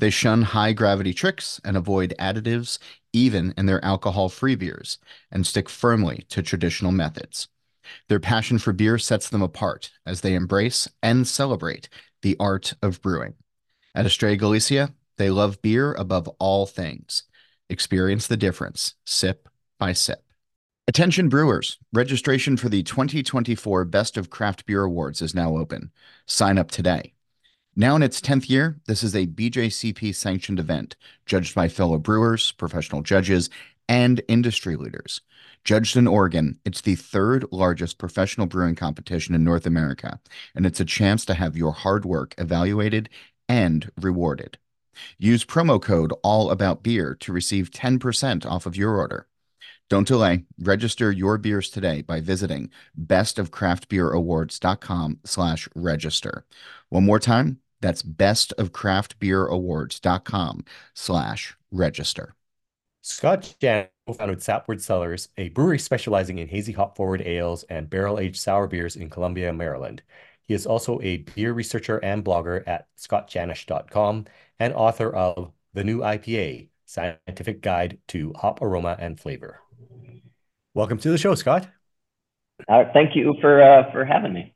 They 0.00 0.10
shun 0.10 0.42
high 0.42 0.72
gravity 0.72 1.14
tricks 1.14 1.60
and 1.64 1.76
avoid 1.76 2.16
additives 2.18 2.80
even 3.12 3.54
in 3.56 3.66
their 3.66 3.82
alcohol 3.84 4.28
free 4.28 4.56
beers 4.56 4.98
and 5.30 5.46
stick 5.46 5.68
firmly 5.68 6.26
to 6.30 6.42
traditional 6.42 6.90
methods. 6.90 7.46
Their 8.08 8.18
passion 8.18 8.58
for 8.58 8.72
beer 8.72 8.98
sets 8.98 9.28
them 9.28 9.40
apart 9.40 9.92
as 10.04 10.22
they 10.22 10.34
embrace 10.34 10.88
and 11.00 11.28
celebrate 11.28 11.88
the 12.22 12.36
art 12.40 12.74
of 12.82 13.00
brewing. 13.00 13.34
At 13.94 14.06
Estrella 14.06 14.34
Galicia, 14.34 14.94
they 15.16 15.30
love 15.30 15.62
beer 15.62 15.92
above 15.92 16.26
all 16.40 16.66
things. 16.66 17.22
Experience 17.70 18.26
the 18.26 18.36
difference, 18.36 18.96
sip 19.04 19.48
by 19.78 19.92
sip. 19.92 20.24
Attention 20.88 21.28
brewers, 21.28 21.78
registration 21.92 22.56
for 22.56 22.68
the 22.68 22.82
2024 22.82 23.84
Best 23.84 24.16
of 24.16 24.30
Craft 24.30 24.66
Beer 24.66 24.82
Awards 24.82 25.22
is 25.22 25.32
now 25.32 25.56
open. 25.56 25.92
Sign 26.26 26.58
up 26.58 26.72
today. 26.72 27.12
Now 27.76 27.94
in 27.94 28.02
its 28.02 28.20
10th 28.20 28.50
year, 28.50 28.80
this 28.88 29.04
is 29.04 29.14
a 29.14 29.28
BJCP 29.28 30.12
sanctioned 30.12 30.58
event 30.58 30.96
judged 31.24 31.54
by 31.54 31.68
fellow 31.68 31.98
brewers, 31.98 32.50
professional 32.50 33.02
judges, 33.02 33.48
and 33.88 34.22
industry 34.26 34.74
leaders. 34.74 35.20
Judged 35.62 35.96
in 35.96 36.08
Oregon, 36.08 36.58
it's 36.64 36.80
the 36.80 36.96
third 36.96 37.44
largest 37.52 37.98
professional 37.98 38.48
brewing 38.48 38.74
competition 38.74 39.36
in 39.36 39.44
North 39.44 39.66
America, 39.66 40.18
and 40.56 40.66
it's 40.66 40.80
a 40.80 40.84
chance 40.84 41.24
to 41.26 41.34
have 41.34 41.56
your 41.56 41.72
hard 41.72 42.04
work 42.04 42.34
evaluated 42.38 43.08
and 43.48 43.88
rewarded. 44.00 44.58
Use 45.16 45.44
promo 45.44 45.80
code 45.80 46.12
ALLABOUTBEER 46.24 47.20
to 47.20 47.32
receive 47.32 47.70
10% 47.70 48.44
off 48.44 48.66
of 48.66 48.76
your 48.76 48.96
order. 48.96 49.28
Don't 49.92 50.08
delay. 50.08 50.44
Register 50.58 51.12
your 51.12 51.36
beers 51.36 51.68
today 51.68 52.00
by 52.00 52.22
visiting 52.22 52.70
bestofcraftbeerawards.com 52.98 55.20
slash 55.22 55.68
register. 55.74 56.46
One 56.88 57.04
more 57.04 57.18
time, 57.18 57.58
that's 57.82 58.02
bestofcraftbeerawards.com 58.02 60.64
slash 60.94 61.54
register. 61.70 62.34
Scott 63.02 63.54
Jan 63.60 63.88
co-founded 64.06 64.42
Sapwood 64.42 64.80
Cellars, 64.80 65.28
a 65.36 65.50
brewery 65.50 65.78
specializing 65.78 66.38
in 66.38 66.48
hazy 66.48 66.72
hop 66.72 66.96
forward 66.96 67.20
ales 67.20 67.64
and 67.64 67.90
barrel-aged 67.90 68.40
sour 68.40 68.66
beers 68.66 68.96
in 68.96 69.10
Columbia, 69.10 69.52
Maryland. 69.52 70.00
He 70.48 70.54
is 70.54 70.64
also 70.64 71.02
a 71.02 71.18
beer 71.18 71.52
researcher 71.52 71.98
and 71.98 72.24
blogger 72.24 72.66
at 72.66 72.86
scottjanish.com 72.96 74.24
and 74.58 74.72
author 74.72 75.14
of 75.14 75.52
The 75.74 75.84
New 75.84 75.98
IPA, 75.98 76.70
Scientific 76.86 77.60
Guide 77.60 77.98
to 78.08 78.32
Hop 78.38 78.62
Aroma 78.62 78.96
and 78.98 79.20
Flavor. 79.20 79.61
Welcome 80.74 80.96
to 80.98 81.10
the 81.10 81.18
show, 81.18 81.34
Scott. 81.34 81.68
Uh, 82.66 82.84
thank 82.94 83.14
you 83.14 83.34
for 83.42 83.62
uh, 83.62 83.92
for 83.92 84.06
having 84.06 84.32
me. 84.32 84.54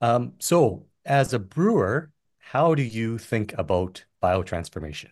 Um, 0.00 0.34
so, 0.38 0.86
as 1.04 1.32
a 1.32 1.40
brewer, 1.40 2.12
how 2.38 2.76
do 2.76 2.82
you 2.82 3.18
think 3.18 3.52
about 3.58 4.04
biotransformation? 4.22 5.08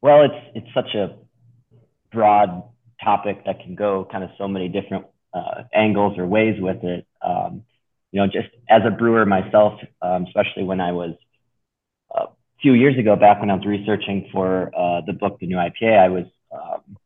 Well, 0.00 0.22
it's 0.22 0.34
it's 0.54 0.74
such 0.74 0.94
a 0.94 1.16
broad 2.10 2.62
topic 3.04 3.44
that 3.44 3.60
can 3.60 3.74
go 3.74 4.08
kind 4.10 4.24
of 4.24 4.30
so 4.38 4.48
many 4.48 4.68
different 4.68 5.04
uh, 5.34 5.64
angles 5.74 6.16
or 6.18 6.26
ways 6.26 6.58
with 6.60 6.82
it. 6.82 7.06
Um, 7.22 7.64
you 8.10 8.20
know, 8.20 8.26
just 8.26 8.48
as 8.70 8.80
a 8.86 8.90
brewer 8.90 9.26
myself, 9.26 9.78
um, 10.00 10.24
especially 10.24 10.64
when 10.64 10.80
I 10.80 10.92
was 10.92 11.14
uh, 12.14 12.24
a 12.24 12.60
few 12.62 12.72
years 12.72 12.98
ago, 12.98 13.16
back 13.16 13.40
when 13.40 13.50
I 13.50 13.54
was 13.54 13.66
researching 13.66 14.30
for 14.32 14.74
uh, 14.74 15.02
the 15.06 15.12
book, 15.12 15.38
The 15.40 15.46
New 15.46 15.56
IPA, 15.56 15.98
I 15.98 16.08
was 16.08 16.24
um, 16.50 16.96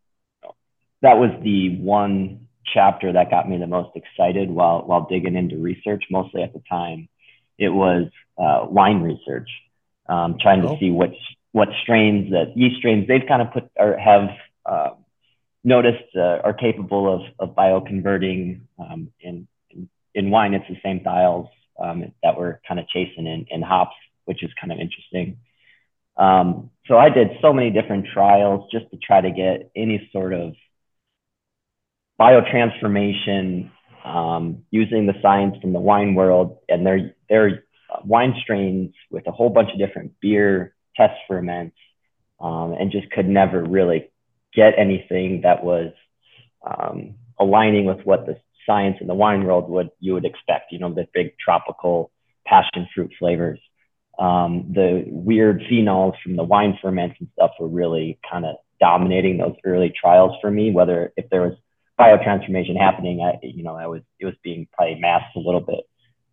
that 1.04 1.18
was 1.18 1.30
the 1.42 1.76
one 1.78 2.48
chapter 2.72 3.12
that 3.12 3.30
got 3.30 3.48
me 3.48 3.58
the 3.58 3.66
most 3.66 3.90
excited 3.94 4.50
while 4.50 4.82
while 4.86 5.06
digging 5.08 5.36
into 5.36 5.56
research. 5.58 6.04
Mostly 6.10 6.42
at 6.42 6.52
the 6.54 6.62
time, 6.68 7.08
it 7.58 7.68
was 7.68 8.06
uh, 8.38 8.66
wine 8.68 9.00
research, 9.02 9.48
um, 10.08 10.36
trying 10.40 10.62
to 10.62 10.68
Oh. 10.70 10.78
see 10.80 10.90
which 10.90 11.16
what 11.52 11.68
strains 11.82 12.32
that 12.32 12.56
yeast 12.56 12.76
strains 12.78 13.06
they've 13.06 13.28
kind 13.28 13.42
of 13.42 13.52
put 13.52 13.64
or 13.78 13.96
have 13.98 14.30
uh, 14.66 14.90
noticed 15.62 16.10
uh, 16.16 16.38
are 16.46 16.54
capable 16.54 17.04
of 17.14 17.20
of 17.38 17.54
bioconverting 17.54 18.60
um, 18.78 19.00
in, 19.20 19.46
in 19.70 19.88
in 20.14 20.30
wine. 20.30 20.54
It's 20.54 20.68
the 20.68 20.80
same 20.82 21.00
thiols 21.00 21.48
um, 21.78 22.12
that 22.22 22.36
we're 22.38 22.60
kind 22.66 22.80
of 22.80 22.88
chasing 22.88 23.26
in 23.26 23.46
in 23.50 23.60
hops, 23.62 23.96
which 24.24 24.42
is 24.42 24.50
kind 24.60 24.72
of 24.72 24.78
interesting. 24.78 25.36
Um, 26.16 26.70
so 26.88 26.96
I 26.96 27.08
did 27.10 27.28
so 27.42 27.52
many 27.52 27.70
different 27.70 28.06
trials 28.14 28.70
just 28.72 28.90
to 28.92 28.96
try 28.96 29.20
to 29.20 29.30
get 29.30 29.70
any 29.76 30.08
sort 30.12 30.32
of 30.32 30.54
biotransformation 32.20 33.70
um, 34.04 34.64
using 34.70 35.06
the 35.06 35.14
science 35.22 35.56
from 35.60 35.72
the 35.72 35.80
wine 35.80 36.14
world 36.14 36.58
and 36.68 36.86
their 36.86 37.14
their 37.28 37.64
wine 38.04 38.34
strains 38.42 38.94
with 39.10 39.26
a 39.26 39.32
whole 39.32 39.50
bunch 39.50 39.70
of 39.72 39.78
different 39.78 40.12
beer 40.20 40.74
test 40.96 41.14
ferments, 41.26 41.76
um, 42.40 42.74
and 42.78 42.92
just 42.92 43.10
could 43.10 43.28
never 43.28 43.62
really 43.62 44.10
get 44.54 44.74
anything 44.78 45.40
that 45.42 45.64
was 45.64 45.92
um, 46.64 47.14
aligning 47.38 47.84
with 47.86 48.00
what 48.04 48.26
the 48.26 48.36
science 48.66 48.96
in 49.00 49.06
the 49.06 49.14
wine 49.14 49.44
world 49.44 49.68
would 49.68 49.90
you 50.00 50.14
would 50.14 50.24
expect. 50.24 50.72
You 50.72 50.78
know, 50.78 50.92
the 50.92 51.08
big 51.12 51.32
tropical 51.38 52.10
passion 52.46 52.86
fruit 52.94 53.12
flavors. 53.18 53.60
Um, 54.16 54.70
the 54.72 55.04
weird 55.08 55.62
phenols 55.62 56.14
from 56.22 56.36
the 56.36 56.44
wine 56.44 56.78
ferments 56.80 57.16
and 57.18 57.28
stuff 57.32 57.50
were 57.58 57.68
really 57.68 58.20
kind 58.30 58.44
of 58.44 58.56
dominating 58.80 59.38
those 59.38 59.56
early 59.64 59.92
trials 59.98 60.36
for 60.40 60.50
me. 60.50 60.70
Whether 60.70 61.12
if 61.16 61.28
there 61.30 61.42
was 61.42 61.56
biotransformation 61.98 62.78
happening, 62.78 63.20
I 63.20 63.38
you 63.42 63.62
know 63.62 63.76
I 63.76 63.86
was 63.86 64.02
it 64.18 64.26
was 64.26 64.34
being 64.42 64.66
probably 64.72 64.96
masked 65.00 65.36
a 65.36 65.40
little 65.40 65.60
bit. 65.60 65.88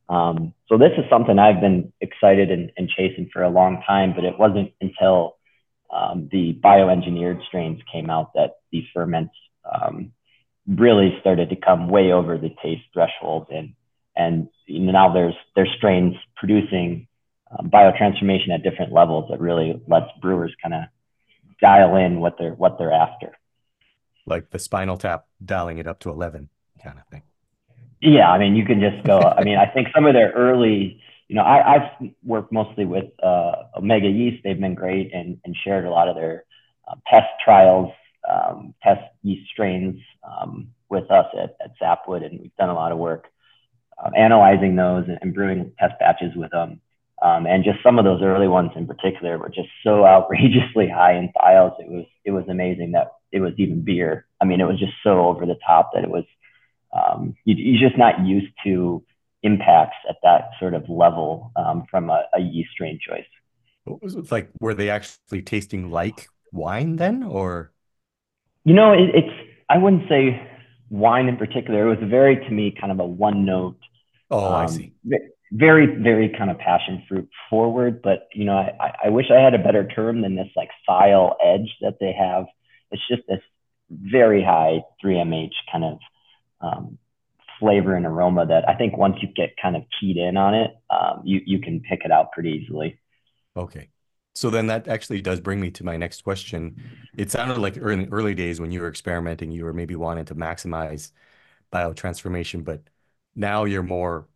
Um, 0.09 0.53
so 0.67 0.77
this 0.77 0.91
is 0.97 1.05
something 1.09 1.39
I've 1.39 1.61
been 1.61 1.93
excited 2.01 2.51
and, 2.51 2.71
and, 2.75 2.89
chasing 2.89 3.29
for 3.31 3.43
a 3.43 3.49
long 3.49 3.81
time, 3.87 4.13
but 4.13 4.25
it 4.25 4.37
wasn't 4.37 4.73
until 4.81 5.37
um, 5.89 6.27
the 6.29 6.59
bioengineered 6.61 7.45
strains 7.45 7.79
came 7.89 8.09
out 8.09 8.33
that 8.33 8.57
these 8.73 8.83
ferments 8.93 9.33
um, 9.63 10.11
really 10.67 11.17
started 11.21 11.49
to 11.49 11.55
come 11.55 11.87
way 11.87 12.11
over 12.11 12.37
the 12.37 12.49
taste 12.61 12.83
threshold, 12.93 13.47
and 13.51 13.73
and 14.15 14.49
now 14.67 15.13
there's 15.13 15.35
there's 15.55 15.71
strains 15.77 16.15
producing 16.35 17.07
um, 17.57 17.69
biotransformation 17.69 18.53
at 18.53 18.63
different 18.63 18.91
levels 18.91 19.29
that 19.29 19.39
really 19.39 19.81
lets 19.87 20.07
brewers 20.21 20.53
kind 20.61 20.73
of 20.73 20.81
dial 21.61 21.95
in 21.95 22.19
what 22.19 22.35
they're 22.37 22.53
what 22.53 22.77
they're 22.77 22.91
after. 22.91 23.37
Like 24.31 24.49
the 24.49 24.59
spinal 24.59 24.97
tap 24.97 25.25
dialing 25.43 25.77
it 25.77 25.87
up 25.87 25.99
to 25.99 26.09
eleven 26.09 26.47
kind 26.81 26.97
of 26.97 27.05
thing. 27.07 27.23
Yeah, 28.01 28.31
I 28.31 28.39
mean, 28.39 28.55
you 28.55 28.65
can 28.65 28.79
just 28.79 29.05
go. 29.05 29.19
I 29.19 29.43
mean, 29.43 29.57
I 29.57 29.65
think 29.65 29.89
some 29.93 30.05
of 30.05 30.13
their 30.13 30.31
early, 30.31 31.01
you 31.27 31.35
know, 31.35 31.43
I, 31.43 31.75
I've 31.75 32.09
worked 32.23 32.51
mostly 32.51 32.85
with 32.85 33.05
uh, 33.21 33.51
Omega 33.75 34.07
Yeast. 34.07 34.41
They've 34.43 34.59
been 34.59 34.73
great 34.73 35.13
and, 35.13 35.37
and 35.43 35.53
shared 35.63 35.85
a 35.85 35.89
lot 35.89 36.07
of 36.07 36.15
their 36.15 36.45
uh, 36.87 36.95
test 37.07 37.27
trials, 37.43 37.91
um, 38.31 38.73
test 38.81 39.01
yeast 39.21 39.49
strains 39.51 39.99
um, 40.23 40.69
with 40.89 41.11
us 41.11 41.27
at, 41.37 41.57
at 41.63 41.71
Sapwood, 41.77 42.23
and 42.23 42.39
we've 42.39 42.55
done 42.55 42.69
a 42.69 42.73
lot 42.73 42.93
of 42.93 42.97
work 42.97 43.27
uh, 44.03 44.09
analyzing 44.17 44.75
those 44.75 45.03
and, 45.07 45.19
and, 45.21 45.33
brewing 45.33 45.71
test 45.77 45.93
batches 45.99 46.35
with 46.35 46.51
them. 46.51 46.81
Um, 47.21 47.45
and 47.45 47.63
just 47.63 47.83
some 47.83 47.99
of 47.99 48.05
those 48.05 48.21
early 48.23 48.47
ones 48.47 48.71
in 48.75 48.87
particular 48.87 49.37
were 49.37 49.49
just 49.49 49.69
so 49.83 50.05
outrageously 50.13 50.89
high 50.89 51.17
in 51.17 51.31
thiols. 51.37 51.79
It 51.79 51.89
was 51.89 52.05
it 52.25 52.31
was 52.31 52.45
amazing 52.47 52.93
that 52.93 53.11
it 53.31 53.39
was 53.39 53.53
even 53.57 53.83
beer. 53.83 54.25
I 54.41 54.45
mean, 54.45 54.61
it 54.61 54.65
was 54.65 54.79
just 54.79 54.93
so 55.03 55.25
over 55.27 55.45
the 55.45 55.57
top 55.65 55.91
that 55.93 56.03
it 56.03 56.09
was 56.09 56.25
um, 56.93 57.35
you, 57.45 57.55
you're 57.57 57.89
just 57.89 57.97
not 57.97 58.25
used 58.25 58.51
to 58.65 59.03
impacts 59.43 59.97
at 60.09 60.17
that 60.23 60.51
sort 60.59 60.73
of 60.73 60.87
level 60.89 61.51
um, 61.55 61.85
from 61.89 62.09
a, 62.09 62.23
a, 62.35 62.39
yeast 62.39 62.71
strain 62.71 62.99
choice. 63.05 63.25
What 63.85 64.01
was 64.01 64.15
it 64.15 64.31
like? 64.31 64.49
Were 64.59 64.73
they 64.73 64.89
actually 64.89 65.41
tasting 65.41 65.89
like 65.89 66.27
wine 66.51 66.97
then, 66.97 67.23
or? 67.23 67.71
You 68.63 68.73
know, 68.73 68.93
it, 68.93 69.09
it's 69.15 69.49
I 69.69 69.77
wouldn't 69.77 70.07
say 70.07 70.47
wine 70.89 71.27
in 71.27 71.37
particular. 71.37 71.87
It 71.87 71.99
was 71.99 72.09
very 72.09 72.35
to 72.35 72.51
me 72.51 72.75
kind 72.79 72.91
of 72.91 72.99
a 72.99 73.05
one 73.05 73.45
note. 73.45 73.79
Oh, 74.29 74.45
um, 74.45 74.53
I 74.53 74.65
see. 74.67 74.93
Very, 75.53 76.01
very 76.01 76.29
kind 76.37 76.49
of 76.49 76.57
passion 76.59 77.03
fruit 77.09 77.27
forward, 77.49 78.01
but 78.01 78.29
you 78.33 78.45
know, 78.45 78.53
I, 78.53 78.93
I 79.05 79.09
wish 79.09 79.25
I 79.29 79.41
had 79.41 79.53
a 79.53 79.57
better 79.57 79.85
term 79.85 80.21
than 80.21 80.35
this 80.35 80.47
like 80.55 80.69
file 80.85 81.35
edge 81.43 81.75
that 81.81 81.97
they 81.99 82.13
have. 82.13 82.45
It's 82.91 83.07
just 83.09 83.23
this 83.27 83.41
very 83.89 84.43
high 84.43 84.83
3MH 85.03 85.53
kind 85.71 85.83
of 85.83 85.99
um, 86.61 86.97
flavor 87.59 87.95
and 87.95 88.05
aroma 88.05 88.45
that 88.47 88.67
I 88.67 88.75
think 88.75 88.97
once 88.97 89.17
you 89.21 89.29
get 89.35 89.55
kind 89.61 89.75
of 89.75 89.83
keyed 89.99 90.17
in 90.17 90.37
on 90.37 90.55
it, 90.55 90.71
um, 90.89 91.21
you 91.23 91.41
you 91.45 91.59
can 91.59 91.81
pick 91.81 92.01
it 92.03 92.11
out 92.11 92.31
pretty 92.31 92.51
easily. 92.51 92.99
Okay. 93.55 93.89
So 94.33 94.49
then 94.49 94.67
that 94.67 94.87
actually 94.87 95.21
does 95.21 95.41
bring 95.41 95.59
me 95.59 95.71
to 95.71 95.83
my 95.83 95.97
next 95.97 96.23
question. 96.23 96.81
It 97.17 97.31
sounded 97.31 97.57
like 97.57 97.75
in 97.75 98.03
the 98.03 98.11
early 98.11 98.33
days 98.33 98.61
when 98.61 98.71
you 98.71 98.79
were 98.79 98.87
experimenting, 98.87 99.51
you 99.51 99.65
were 99.65 99.73
maybe 99.73 99.95
wanting 99.95 100.25
to 100.25 100.35
maximize 100.35 101.11
biotransformation, 101.71 102.63
but 102.63 102.81
now 103.35 103.65
you're 103.65 103.83
more 103.83 104.27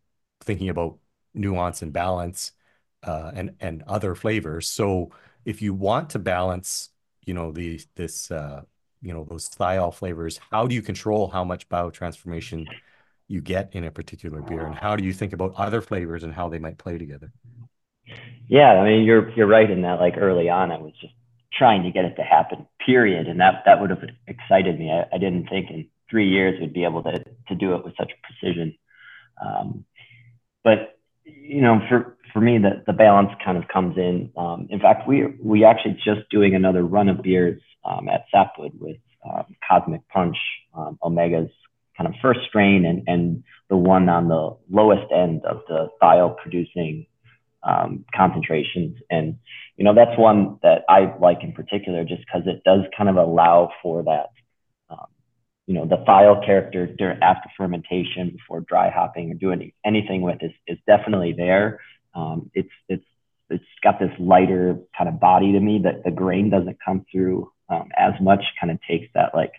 thinking 0.42 0.70
about 0.70 0.98
nuance 1.34 1.82
and 1.82 1.94
balance 1.94 2.52
uh, 3.04 3.32
and 3.34 3.56
and 3.60 3.84
other 3.84 4.16
flavors. 4.16 4.68
So 4.68 5.12
if 5.46 5.62
you 5.62 5.74
want 5.74 6.10
to 6.12 6.20
balance, 6.20 6.90
you 7.26 7.34
know, 7.34 7.52
the 7.52 7.80
this 7.96 8.32
uh, 8.32 8.62
you 9.02 9.14
know 9.14 9.24
those 9.24 9.50
thiol 9.50 9.94
flavors 9.94 10.40
how 10.52 10.68
do 10.68 10.76
you 10.76 10.82
control 10.82 11.28
how 11.28 11.44
much 11.44 11.70
biotransformation 11.70 12.66
you 13.28 13.42
get 13.42 13.70
in 13.74 13.84
a 13.84 13.92
particular 13.92 14.42
beer? 14.42 14.66
And 14.66 14.76
how 14.76 14.96
do 14.96 15.04
you 15.04 15.14
think 15.14 15.34
about 15.34 15.54
other 15.56 15.82
flavors 15.82 16.24
and 16.24 16.34
how 16.34 16.50
they 16.50 16.60
might 16.60 16.78
play 16.78 16.98
together? 16.98 17.32
Yeah 18.48 18.74
i 18.74 18.86
mean 18.86 19.04
you're 19.04 19.32
you're 19.32 19.48
right 19.48 19.70
in 19.70 19.82
that 19.82 20.00
like 20.00 20.14
early 20.18 20.50
on 20.50 20.72
i 20.72 20.78
was 20.78 20.94
just 21.02 21.14
trying 21.52 21.84
to 21.84 21.92
get 21.92 22.06
it 22.06 22.16
to 22.16 22.22
happen 22.22 22.68
period. 22.86 23.28
And 23.28 23.40
that 23.40 23.64
that 23.66 23.82
would 23.82 23.90
have 23.90 24.04
excited 24.28 24.80
me. 24.80 24.92
I, 24.92 25.16
I 25.16 25.18
didn't 25.18 25.48
think 25.48 25.70
in 25.70 25.88
three 26.10 26.30
years 26.30 26.60
we'd 26.60 26.74
be 26.74 26.84
able 26.84 27.04
to 27.04 27.24
to 27.48 27.56
do 27.56 27.74
it 27.76 27.84
with 27.84 27.96
such 27.98 28.12
precision. 28.24 28.78
Um, 29.44 29.86
but 30.64 30.95
you 31.26 31.62
know 31.62 31.80
for 31.90 32.18
for 32.34 32.42
me 32.42 32.58
the, 32.58 32.84
the 32.86 32.94
balance 32.94 33.30
kind 33.44 33.58
of 33.58 33.68
comes 33.68 33.98
in 33.98 34.32
um, 34.38 34.68
in 34.70 34.80
fact 34.80 35.08
we 35.08 35.26
we 35.42 35.64
actually 35.66 35.94
just 35.94 36.30
doing 36.30 36.56
another 36.56 36.84
run 36.84 37.10
of 37.10 37.22
beers 37.22 37.62
um, 37.86 38.10
at 38.10 38.26
Sapwood 38.32 38.74
with 38.80 38.98
um, 39.28 39.56
Cosmic 39.68 40.08
Punch, 40.10 40.38
um, 40.76 40.98
Omega's 41.02 41.50
kind 41.98 42.08
of 42.08 42.14
first 42.22 42.42
strain, 42.48 42.86
and, 42.86 43.04
and 43.08 43.44
the 43.70 43.78
one 43.78 44.10
on 44.10 44.28
the 44.28 44.58
lowest 44.70 45.12
end 45.12 45.44
of 45.46 45.62
the 45.68 45.88
thiol 46.02 46.36
producing 46.38 47.06
um, 47.64 48.06
concentrations. 48.14 48.98
And, 49.10 49.38
you 49.78 49.86
know, 49.86 49.96
that's 49.96 50.18
one 50.18 50.60
that 50.62 50.84
I 50.90 51.16
like 51.20 51.40
in 51.42 51.54
particular 51.54 52.04
just 52.04 52.22
because 52.22 52.48
it 52.48 52.64
does 52.64 52.82
kind 52.98 53.10
of 53.10 53.16
allow 53.16 53.72
for 53.82 54.04
that, 54.04 54.30
you 55.68 55.74
know, 55.74 55.86
the 55.86 55.98
thiol 56.08 56.46
character 56.46 56.86
during, 56.86 57.22
after 57.22 57.50
fermentation, 57.58 58.32
before 58.32 58.62
dry 58.62 58.90
hopping 58.90 59.32
or 59.32 59.36
doing 59.36 59.72
anything 59.84 60.22
with 60.22 60.38
is, 60.42 60.52
is 60.68 60.78
definitely 60.86 61.34
there. 61.34 61.80
Um, 62.14 62.52
it's, 62.54 62.70
it's, 62.88 63.06
it's 63.50 63.64
got 63.84 64.00
this 64.00 64.12
lighter 64.20 64.78
kind 64.98 65.10
of 65.10 65.20
body 65.20 65.52
to 65.54 65.60
me 65.60 65.82
that 65.84 66.04
the 66.04 66.12
grain 66.12 66.50
doesn't 66.50 66.78
come 66.84 67.06
through 67.12 67.52
um, 67.70 67.90
as 67.96 68.14
much 68.22 68.44
kind 68.60 68.72
of 68.72 68.80
takes 68.88 69.08
that 69.14 69.34
like 69.34 69.54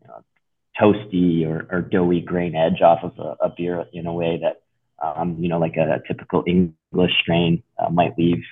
you 0.00 0.08
know, 0.08 0.24
toasty 0.80 1.46
or, 1.46 1.66
or 1.70 1.82
doughy 1.82 2.20
grain 2.20 2.54
edge 2.54 2.80
off 2.82 3.00
of 3.02 3.18
a, 3.18 3.46
a 3.46 3.54
beer 3.56 3.84
in 3.92 4.06
a 4.06 4.12
way 4.12 4.40
that 4.42 4.62
um, 5.04 5.36
you 5.38 5.48
know 5.48 5.58
like 5.58 5.76
a, 5.76 5.94
a 5.94 6.08
typical 6.08 6.44
English 6.46 7.12
strain 7.22 7.62
uh, 7.78 7.90
might 7.90 8.18
leave, 8.18 8.42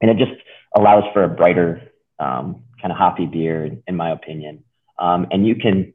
and 0.00 0.10
it 0.10 0.16
just 0.16 0.40
allows 0.74 1.04
for 1.12 1.24
a 1.24 1.28
brighter 1.28 1.90
um, 2.18 2.64
kind 2.80 2.92
of 2.92 2.98
hoppy 2.98 3.26
beer, 3.26 3.70
in 3.86 3.96
my 3.96 4.10
opinion. 4.10 4.64
Um, 5.00 5.26
and 5.30 5.46
you 5.46 5.56
can 5.56 5.92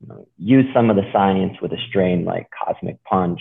you 0.00 0.08
know, 0.08 0.28
use 0.36 0.66
some 0.74 0.90
of 0.90 0.96
the 0.96 1.10
science 1.12 1.54
with 1.62 1.72
a 1.72 1.78
strain 1.88 2.24
like 2.24 2.48
Cosmic 2.50 3.02
Punch, 3.04 3.40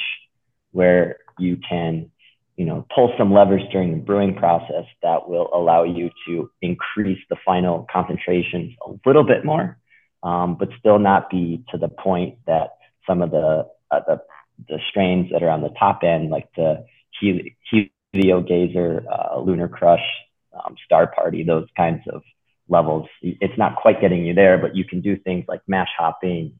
where 0.71 1.17
you 1.37 1.57
can 1.67 2.11
you 2.57 2.65
know, 2.65 2.85
pull 2.93 3.13
some 3.17 3.31
levers 3.31 3.61
during 3.71 3.91
the 3.91 4.03
brewing 4.03 4.35
process 4.35 4.85
that 5.03 5.29
will 5.29 5.47
allow 5.53 5.83
you 5.83 6.09
to 6.27 6.49
increase 6.61 7.19
the 7.29 7.37
final 7.45 7.87
concentrations 7.91 8.73
a 8.85 8.91
little 9.05 9.23
bit 9.23 9.45
more, 9.45 9.77
um, 10.23 10.57
but 10.59 10.69
still 10.79 10.97
not 10.97 11.29
be 11.29 11.63
to 11.69 11.77
the 11.77 11.87
point 11.87 12.39
that 12.47 12.71
some 13.05 13.21
of 13.21 13.29
the, 13.29 13.67
uh, 13.91 13.99
the, 14.07 14.21
the 14.67 14.79
strains 14.89 15.31
that 15.31 15.43
are 15.43 15.51
on 15.51 15.61
the 15.61 15.73
top 15.79 16.01
end, 16.03 16.31
like 16.31 16.49
the 16.55 16.83
Helio 17.21 18.41
Gazer, 18.41 19.05
uh, 19.07 19.39
Lunar 19.39 19.67
Crush, 19.67 20.03
um, 20.51 20.75
Star 20.83 21.05
Party, 21.05 21.43
those 21.43 21.67
kinds 21.77 22.01
of 22.11 22.23
levels. 22.69 23.07
It's 23.21 23.57
not 23.57 23.75
quite 23.75 24.01
getting 24.01 24.25
you 24.25 24.33
there, 24.33 24.57
but 24.57 24.75
you 24.75 24.85
can 24.85 25.01
do 25.01 25.17
things 25.17 25.45
like 25.47 25.61
mash 25.67 25.89
hopping 25.97 26.59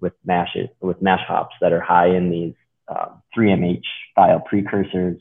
with 0.00 0.14
mash 0.24 0.56
with 0.80 1.00
mash 1.00 1.24
hops 1.26 1.54
that 1.60 1.72
are 1.72 1.80
high 1.80 2.08
in 2.08 2.30
these 2.30 2.54
uh, 2.88 3.10
3MH 3.36 3.84
thiol 4.16 4.44
precursors 4.44 5.20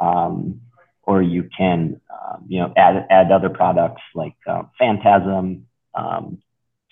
um, 0.00 0.60
or 1.02 1.22
you 1.22 1.48
can, 1.56 2.00
um, 2.10 2.44
you 2.48 2.60
know, 2.60 2.72
add, 2.76 3.06
add 3.10 3.32
other 3.32 3.50
products 3.50 4.02
like 4.14 4.36
uh, 4.46 4.62
Phantasm 4.78 5.66
um, 5.94 6.38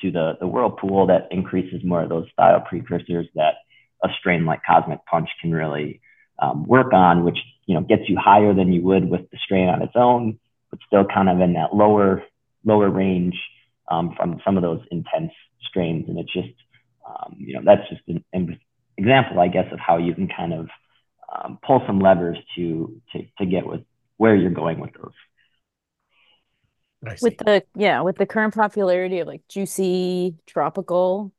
to 0.01 0.11
the, 0.11 0.37
the 0.41 0.47
whirlpool 0.47 1.07
that 1.07 1.29
increases 1.31 1.83
more 1.85 2.03
of 2.03 2.09
those 2.09 2.27
thiol 2.39 2.65
precursors 2.67 3.27
that 3.35 3.55
a 4.03 4.09
strain 4.19 4.45
like 4.45 4.61
Cosmic 4.67 5.05
Punch 5.07 5.29
can 5.41 5.53
really 5.53 6.01
um, 6.39 6.65
work 6.65 6.93
on, 6.93 7.25
which, 7.25 7.39
you 7.67 7.75
know, 7.75 7.81
gets 7.81 8.09
you 8.09 8.17
higher 8.17 8.55
than 8.55 8.73
you 8.73 8.83
would 8.83 9.09
with 9.09 9.29
the 9.31 9.39
strain 9.45 9.69
on 9.69 9.83
its 9.83 9.95
own, 9.95 10.39
but 10.71 10.79
still 10.87 11.05
kind 11.05 11.29
of 11.29 11.41
in 11.41 11.55
that 11.55 11.75
lower, 11.75 12.23
lower 12.65 12.91
range 12.91 13.37
um, 13.91 14.15
from 14.17 14.41
some 14.45 14.57
of 14.57 14.63
those 14.63 14.81
intense 14.91 15.33
strains. 15.69 16.09
And 16.09 16.19
it's 16.19 16.33
just, 16.33 16.49
um, 17.07 17.37
you 17.39 17.55
know, 17.55 17.63
that's 17.65 17.89
just 17.89 18.03
an, 18.09 18.25
an 18.33 18.59
example, 18.97 19.41
I 19.41 19.49
guess, 19.49 19.67
of 19.73 19.79
how 19.79 19.99
you 19.99 20.15
can 20.15 20.29
kind 20.29 20.53
of 20.53 20.69
um, 21.33 21.59
pull 21.67 21.83
some 21.87 22.01
levers 22.01 22.39
to, 22.57 23.01
to 23.13 23.27
to 23.39 23.47
get 23.47 23.67
with 23.67 23.83
where 24.17 24.35
you're 24.35 24.51
going 24.51 24.81
with 24.81 24.93
those. 24.95 25.13
With 27.23 27.39
the 27.39 27.63
yeah, 27.77 28.01
with 28.01 28.17
the 28.17 28.27
current 28.27 28.55
popularity 28.55 29.21
of 29.21 29.29
like 29.29 29.43
juicy 29.49 30.35
tropical, 30.47 31.33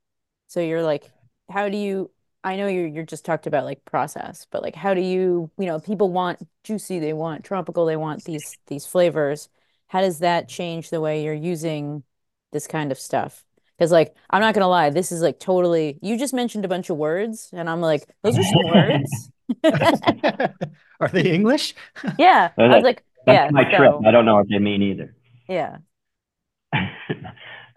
so 0.48 0.62
you're 0.62 0.84
like, 0.84 1.12
how 1.50 1.68
do 1.68 1.78
you? 1.78 2.12
I 2.44 2.56
know 2.56 2.68
you 2.68 2.84
you're 2.84 3.04
just 3.04 3.26
talked 3.26 3.46
about 3.46 3.66
like 3.66 3.84
process, 3.84 4.48
but 4.52 4.64
like 4.64 4.76
how 4.76 4.94
do 4.94 5.02
you, 5.02 5.52
you 5.58 5.66
know, 5.66 5.80
people 5.80 6.12
want 6.12 6.40
juicy, 6.64 7.00
they 7.00 7.12
want 7.12 7.44
tropical, 7.44 7.86
they 7.86 7.98
want 7.98 8.24
these 8.24 8.58
these 8.68 8.86
flavors. 8.86 9.50
How 9.90 10.02
does 10.02 10.20
that 10.20 10.48
change 10.48 10.90
the 10.90 11.02
way 11.02 11.24
you're 11.24 11.34
using 11.34 12.04
this 12.52 12.68
kind 12.68 12.92
of 12.92 13.00
stuff? 13.00 13.44
Because 13.78 13.92
like 13.92 14.16
I'm 14.30 14.42
not 14.42 14.54
gonna 14.54 14.68
lie, 14.68 14.90
this 14.92 15.12
is 15.12 15.22
like 15.22 15.40
totally 15.40 16.00
you 16.02 16.18
just 16.18 16.34
mentioned 16.34 16.64
a 16.64 16.68
bunch 16.68 16.90
of 16.90 16.98
words 16.98 17.50
and 17.54 17.70
I'm 17.70 17.82
like, 17.82 18.08
those 18.24 18.38
are 18.38 18.44
some 18.44 18.68
words. 18.74 19.32
Are 21.00 21.08
they 21.08 21.32
English? 21.32 21.74
Yeah. 22.18 22.52
I 22.58 22.68
was 22.68 22.84
like, 22.84 23.04
That's 23.26 23.48
yeah. 23.48 23.50
my 23.52 23.64
trip. 23.64 23.94
I 24.06 24.12
don't 24.12 24.26
know 24.26 24.36
what 24.36 24.48
they 24.50 24.60
mean 24.60 24.82
either. 24.84 25.16
yeah. 25.48 25.78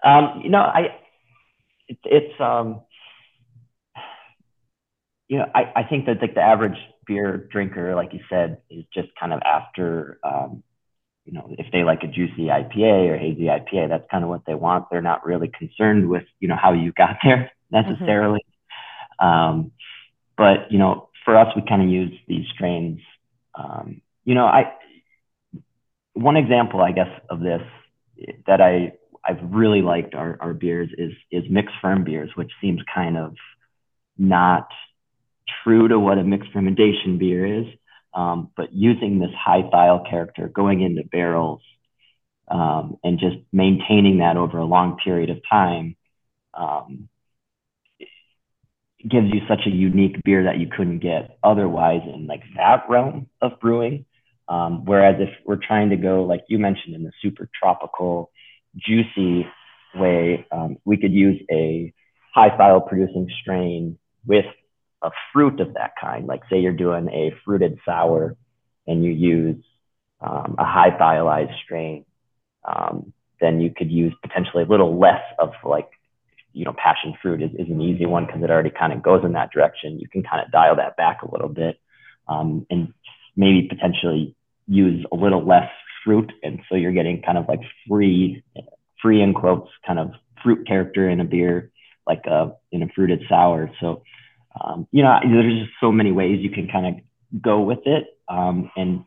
um, 0.05 0.43
you 0.45 0.51
know, 0.51 0.61
I 0.61 0.89
it, 1.89 1.99
it's 2.05 2.41
um, 2.41 2.83
you 5.29 5.39
know, 5.39 5.47
I, 5.55 5.73
I 5.77 5.83
think 5.85 6.05
that 6.07 6.21
like 6.21 6.35
the 6.35 6.43
average 6.43 6.77
beer 7.07 7.49
drinker, 7.51 7.95
like 7.95 8.13
you 8.13 8.21
said, 8.29 8.59
is 8.69 8.85
just 8.93 9.09
kind 9.19 9.33
of 9.33 9.41
after 9.47 10.19
um, 10.23 10.63
you 11.25 11.33
know, 11.33 11.55
if 11.59 11.67
they 11.73 11.85
like 11.85 12.03
a 12.03 12.09
juicy 12.09 12.47
IPA 12.47 13.11
or 13.11 13.17
hazy 13.17 13.45
IPA, 13.45 13.89
that's 13.89 14.11
kind 14.11 14.25
of 14.25 14.31
what 14.31 14.43
they 14.47 14.55
want. 14.55 14.87
They're 14.91 15.01
not 15.03 15.25
really 15.25 15.51
concerned 15.57 16.09
with, 16.09 16.25
you 16.41 16.49
know, 16.49 16.57
how 16.61 16.73
you 16.73 16.93
got 16.93 17.19
there 17.23 17.53
necessarily. 17.71 18.45
Um, 19.19 19.73
but 20.37 20.71
you 20.71 20.79
know, 20.79 21.09
for 21.25 21.37
us, 21.37 21.55
we 21.55 21.63
kind 21.69 21.83
of 21.83 21.89
use 21.89 22.13
these 22.27 22.47
strains. 22.55 23.01
Um, 23.55 24.01
you 24.25 24.35
know, 24.35 24.47
I 24.47 24.73
one 26.15 26.37
example, 26.37 26.81
I 26.81 26.93
guess, 26.93 27.09
of 27.31 27.41
this 27.41 27.63
that 28.47 28.61
I 28.61 28.93
I've 29.25 29.39
really 29.43 29.83
liked 29.83 30.15
our, 30.15 30.37
our 30.41 30.53
beers 30.53 30.91
is 30.97 31.13
is 31.31 31.45
mixed 31.51 31.75
ferm 31.81 32.05
beers, 32.05 32.31
which 32.35 32.51
seems 32.61 32.81
kind 32.93 33.17
of 33.17 33.37
not 34.19 34.69
true 35.63 35.89
to 35.89 35.99
what 35.99 36.19
a 36.19 36.25
mixed 36.25 36.53
fermentation 36.53 37.19
beer 37.19 37.61
is. 37.61 37.67
Um, 38.15 38.51
but 38.57 38.73
using 38.73 39.19
this 39.19 39.31
high 39.39 39.63
thiol 39.63 40.09
character 40.09 40.49
going 40.49 40.83
into 40.83 41.03
barrels 41.05 41.63
um, 42.49 42.99
and 43.03 43.19
just 43.19 43.37
maintaining 43.53 44.19
that 44.19 44.37
over 44.37 44.59
a 44.59 44.65
long 44.67 44.99
period 45.03 45.31
of 45.31 45.39
time 45.49 45.97
um, 46.53 47.09
gives 49.09 49.27
you 49.33 49.41
such 49.49 49.67
a 49.67 49.71
unique 49.71 50.23
beer 50.25 50.45
that 50.45 50.59
you 50.59 50.69
couldn't 50.69 50.99
get 50.99 51.39
otherwise 51.43 52.03
in 52.13 52.27
like 52.27 52.43
that 52.57 52.85
realm 52.89 53.29
of 53.41 53.59
brewing. 53.61 54.05
Um, 54.49 54.85
whereas 54.85 55.17
if 55.19 55.31
we're 55.47 55.57
trying 55.57 55.91
to 55.91 55.97
go, 55.97 56.25
like 56.25 56.45
you 56.49 56.59
mentioned, 56.59 56.95
in 56.95 57.03
the 57.03 57.13
super 57.23 57.49
tropical, 57.59 58.31
juicy 58.77 59.47
way, 59.95 60.47
um, 60.53 60.77
we 60.85 60.97
could 60.97 61.13
use 61.13 61.41
a 61.51 61.93
high 62.35 62.51
thiol 62.51 62.87
producing 62.87 63.29
strain 63.41 63.99
with 64.27 64.45
a 65.03 65.11
fruit 65.33 65.61
of 65.61 65.75
that 65.75 65.93
kind. 66.01 66.27
Like 66.27 66.43
say 66.51 66.61
you're 66.61 66.73
doing 66.73 67.09
a 67.09 67.35
fruited 67.45 67.79
sour 67.85 68.37
and 68.87 69.05
you 69.05 69.11
use 69.11 69.65
um, 70.21 70.57
a 70.59 70.65
high 70.65 70.91
thiolized 70.91 71.55
strain, 71.65 72.05
um, 72.65 73.13
then 73.41 73.61
you 73.61 73.73
could 73.77 73.91
use 73.91 74.15
potentially 74.23 74.63
a 74.63 74.67
little 74.67 74.99
less 74.99 75.23
of 75.39 75.51
like, 75.65 75.89
you 76.53 76.65
know, 76.65 76.75
passion 76.77 77.15
fruit 77.21 77.43
is, 77.43 77.51
is 77.59 77.69
an 77.69 77.81
easy 77.81 78.07
one 78.07 78.27
because 78.27 78.43
it 78.43 78.51
already 78.51 78.71
kind 78.71 78.93
of 78.93 79.03
goes 79.03 79.25
in 79.25 79.33
that 79.33 79.51
direction. 79.51 79.99
You 79.99 80.09
can 80.09 80.23
kind 80.23 80.45
of 80.45 80.53
dial 80.53 80.77
that 80.77 80.97
back 80.97 81.23
a 81.23 81.31
little 81.31 81.49
bit 81.49 81.81
um, 82.29 82.67
and 82.71 82.93
maybe 83.37 83.69
potentially 83.69 84.37
use 84.69 85.05
a 85.11 85.17
little 85.17 85.45
less 85.45 85.71
fruit. 86.05 86.31
And 86.43 86.61
so 86.69 86.77
you're 86.77 86.93
getting 86.93 87.23
kind 87.23 87.39
of 87.39 87.49
like 87.49 87.61
free, 87.89 88.45
free 89.01 89.23
in 89.23 89.35
quotes, 89.35 89.71
kind 89.87 89.99
of 89.99 90.13
fruit 90.43 90.67
character 90.67 91.09
in 91.09 91.21
a 91.21 91.25
beer, 91.25 91.71
like 92.07 92.23
a, 92.27 92.31
uh, 92.31 92.51
in 92.71 92.83
a 92.83 92.89
fruited 92.95 93.23
sour. 93.29 93.71
So 93.81 94.03
um, 94.61 94.87
you 94.93 95.03
know, 95.03 95.19
there's 95.23 95.67
just 95.67 95.73
so 95.81 95.93
many 95.93 96.13
ways 96.13 96.41
you 96.41 96.51
can 96.51 96.69
kind 96.69 96.87
of 96.87 97.43
go 97.43 97.61
with 97.61 97.81
it. 97.87 98.05
Um, 98.29 98.71
and 98.77 99.05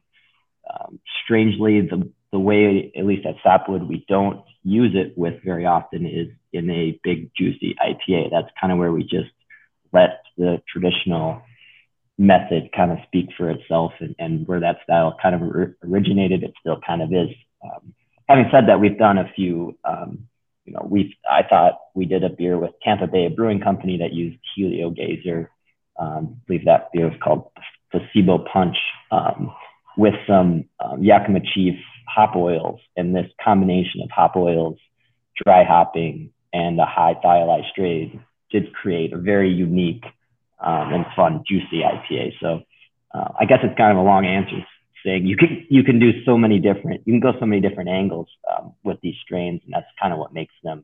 um, 0.70 1.00
strangely, 1.24 1.82
the 1.82 2.10
the 2.32 2.40
way, 2.40 2.92
at 2.98 3.06
least 3.06 3.26
at 3.26 3.36
Sapwood, 3.44 3.84
we 3.84 4.06
don't 4.10 4.44
use 4.64 4.94
it 4.94 5.18
with 5.18 5.42
very 5.44 5.66
often 5.66 6.06
is 6.06 6.28
in 6.52 6.70
a 6.70 7.00
big 7.02 7.32
juicy 7.34 7.76
IPA. 7.82 8.30
That's 8.32 8.50
kind 8.60 8.74
of 8.74 8.80
where 8.80 8.92
we 8.92 9.04
just 9.04 9.32
let 9.94 10.22
the 10.38 10.62
traditional 10.68 11.42
method 12.18 12.72
kind 12.76 12.92
of 12.92 12.98
speak 13.08 13.30
for 13.38 13.50
itself 13.50 13.94
and, 14.00 14.16
and 14.20 14.48
where 14.48 14.60
that 14.60 14.78
style 14.84 15.16
kind 15.22 15.36
of 15.36 15.42
originated, 15.84 16.44
it 16.44 16.54
still 16.60 16.80
kind 16.86 17.02
of 17.02 17.14
is. 17.14 17.30
Um, 17.64 17.94
having 18.28 18.50
said 18.52 18.68
that, 18.68 18.80
we've 18.80 18.98
done 18.98 19.18
a 19.18 19.32
few 19.36 19.78
um, 19.86 20.28
you 20.66 20.74
know, 20.74 20.86
we 20.90 21.16
I 21.30 21.44
thought 21.48 21.80
we 21.94 22.06
did 22.06 22.24
a 22.24 22.30
beer 22.30 22.58
with 22.58 22.72
Tampa 22.84 23.08
Bay 23.08 23.28
Brewing 23.28 23.62
Company 23.62 23.98
that 24.00 24.14
used 24.14 24.40
Helio 24.56 24.90
Gazer. 24.90 25.52
Um, 26.00 26.38
I 26.38 26.48
believe 26.48 26.66
that 26.66 26.92
beer 26.92 27.06
was 27.08 27.20
called 27.24 27.52
Placebo 27.92 28.46
Punch 28.52 28.76
um, 29.12 29.54
with 29.98 30.16
some 30.28 30.66
um, 30.84 31.02
Yakima 31.02 31.40
Chief 31.54 31.76
hop 32.08 32.36
oils, 32.36 32.80
and 32.98 33.16
this 33.16 33.28
combination 33.44 34.02
of 34.02 34.10
hop 34.10 34.36
oils, 34.36 34.78
dry 35.44 35.64
hopping, 35.64 36.32
and 36.52 36.80
a 36.80 36.86
high 36.86 37.16
thiolized 37.24 37.70
strain 37.72 38.24
did 38.52 38.74
create 38.74 39.14
a 39.14 39.18
very 39.18 39.52
unique 39.52 40.04
um, 40.60 40.94
and 40.94 41.06
fun, 41.16 41.44
juicy 41.48 41.82
IPA. 41.84 42.34
So 42.42 42.62
uh, 43.14 43.30
I 43.40 43.46
guess 43.46 43.60
it's 43.64 43.78
kind 43.78 43.92
of 43.92 43.98
a 43.98 44.08
long 44.08 44.26
answer 44.26 44.66
you 45.06 45.38
can 45.38 45.66
you 45.70 45.84
can 45.84 46.00
do 46.00 46.24
so 46.26 46.38
many 46.38 46.60
different 46.60 47.02
you 47.06 47.14
can 47.14 47.20
go 47.20 47.34
so 47.40 47.46
many 47.46 47.62
different 47.62 47.90
angles 47.90 48.28
um, 48.52 48.74
with 48.84 49.00
these 49.02 49.16
strains, 49.24 49.62
and 49.66 49.74
that's 49.74 49.88
kind 50.02 50.14
of 50.14 50.20
what 50.20 50.34
makes 50.34 50.54
them 50.64 50.84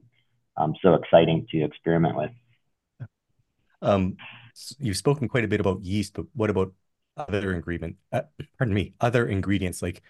um, 0.57 0.73
so 0.81 0.93
exciting 0.93 1.47
to 1.51 1.63
experiment 1.63 2.15
with. 2.15 2.31
Um, 3.81 4.17
you've 4.79 4.97
spoken 4.97 5.27
quite 5.27 5.43
a 5.43 5.47
bit 5.47 5.59
about 5.59 5.81
yeast, 5.81 6.13
but 6.13 6.25
what 6.33 6.49
about 6.49 6.73
other 7.17 7.53
ingredient? 7.53 7.97
Uh, 8.11 8.21
pardon 8.57 8.73
me, 8.73 8.93
other 9.01 9.27
ingredients 9.27 9.81
like. 9.81 10.01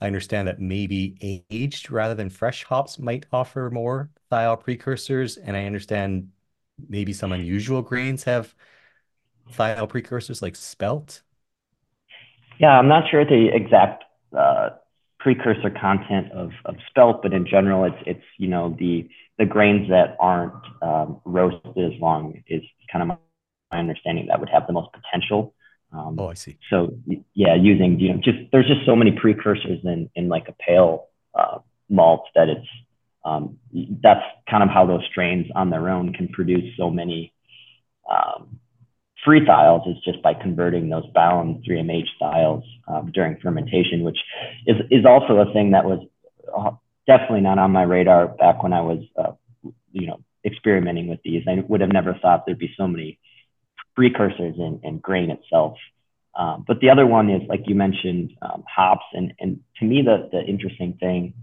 I 0.00 0.06
understand 0.06 0.46
that 0.46 0.60
maybe 0.60 1.44
aged 1.50 1.90
rather 1.90 2.14
than 2.14 2.30
fresh 2.30 2.62
hops 2.62 3.00
might 3.00 3.26
offer 3.32 3.68
more 3.72 4.10
thiol 4.30 4.60
precursors, 4.60 5.36
and 5.36 5.56
I 5.56 5.64
understand 5.64 6.28
maybe 6.88 7.12
some 7.12 7.32
unusual 7.32 7.82
grains 7.82 8.22
have 8.22 8.54
thiol 9.52 9.88
precursors 9.88 10.42
like 10.42 10.56
spelt. 10.56 11.22
Yeah, 12.58 12.78
I'm 12.78 12.88
not 12.88 13.04
sure 13.10 13.24
the 13.24 13.48
exact 13.52 14.04
uh, 14.36 14.70
precursor 15.20 15.70
content 15.70 16.32
of, 16.32 16.50
of 16.64 16.76
spelt, 16.88 17.22
but 17.22 17.32
in 17.32 17.46
general, 17.46 17.84
it's 17.84 18.02
it's 18.06 18.24
you 18.36 18.48
know 18.48 18.76
the 18.78 19.08
the 19.38 19.46
grains 19.46 19.88
that 19.90 20.16
aren't 20.20 20.64
um, 20.82 21.20
roasted 21.24 21.76
as 21.76 22.00
long 22.00 22.42
is 22.46 22.62
kind 22.92 23.02
of 23.02 23.18
my 23.70 23.78
understanding 23.78 24.26
that 24.28 24.40
would 24.40 24.48
have 24.48 24.66
the 24.66 24.72
most 24.72 24.88
potential. 24.92 25.54
Um, 25.92 26.16
oh, 26.18 26.28
I 26.28 26.34
see. 26.34 26.58
So 26.68 26.96
yeah, 27.34 27.54
using 27.54 27.98
you 27.98 28.12
know 28.12 28.20
just 28.22 28.38
there's 28.52 28.66
just 28.66 28.84
so 28.84 28.96
many 28.96 29.12
precursors 29.12 29.80
in 29.84 30.10
in 30.14 30.28
like 30.28 30.48
a 30.48 30.52
pale 30.52 31.06
uh, 31.34 31.58
malt 31.88 32.28
that 32.34 32.48
it's 32.48 32.66
um, 33.24 33.58
that's 34.02 34.24
kind 34.50 34.62
of 34.62 34.68
how 34.68 34.86
those 34.86 35.04
strains 35.10 35.46
on 35.54 35.70
their 35.70 35.88
own 35.88 36.12
can 36.12 36.28
produce 36.28 36.76
so 36.76 36.90
many 36.90 37.32
um, 38.10 38.58
free 39.24 39.44
thiols 39.44 39.88
is 39.88 39.96
just 40.04 40.22
by 40.22 40.34
converting 40.34 40.88
those 40.88 41.06
bound 41.14 41.64
3MH 41.68 42.08
thiols 42.20 42.62
um, 42.86 43.10
during 43.12 43.38
fermentation, 43.40 44.02
which 44.02 44.18
is, 44.66 44.76
is 44.90 45.04
also 45.04 45.38
a 45.38 45.52
thing 45.52 45.72
that 45.72 45.84
was 45.84 46.06
uh, 46.56 46.70
definitely 47.06 47.40
not 47.40 47.58
on 47.58 47.70
my 47.70 47.82
radar 47.82 48.28
back 48.28 48.62
when 48.62 48.72
I 48.72 48.80
was, 48.80 49.04
uh, 49.16 49.32
you 49.92 50.06
know, 50.06 50.20
experimenting 50.44 51.08
with 51.08 51.20
these. 51.24 51.42
I 51.48 51.62
would 51.68 51.80
have 51.80 51.92
never 51.92 52.14
thought 52.20 52.44
there'd 52.46 52.58
be 52.58 52.74
so 52.76 52.86
many 52.86 53.18
precursors 53.94 54.54
in, 54.56 54.80
in 54.84 54.98
grain 54.98 55.30
itself. 55.30 55.76
Um, 56.34 56.64
but 56.66 56.78
the 56.80 56.90
other 56.90 57.06
one 57.06 57.30
is, 57.30 57.42
like 57.48 57.62
you 57.66 57.74
mentioned, 57.74 58.32
um, 58.40 58.62
hops. 58.72 59.04
And, 59.12 59.34
and 59.40 59.60
to 59.80 59.84
me, 59.84 60.02
the, 60.02 60.28
the 60.30 60.40
interesting 60.44 60.96
thing 61.00 61.34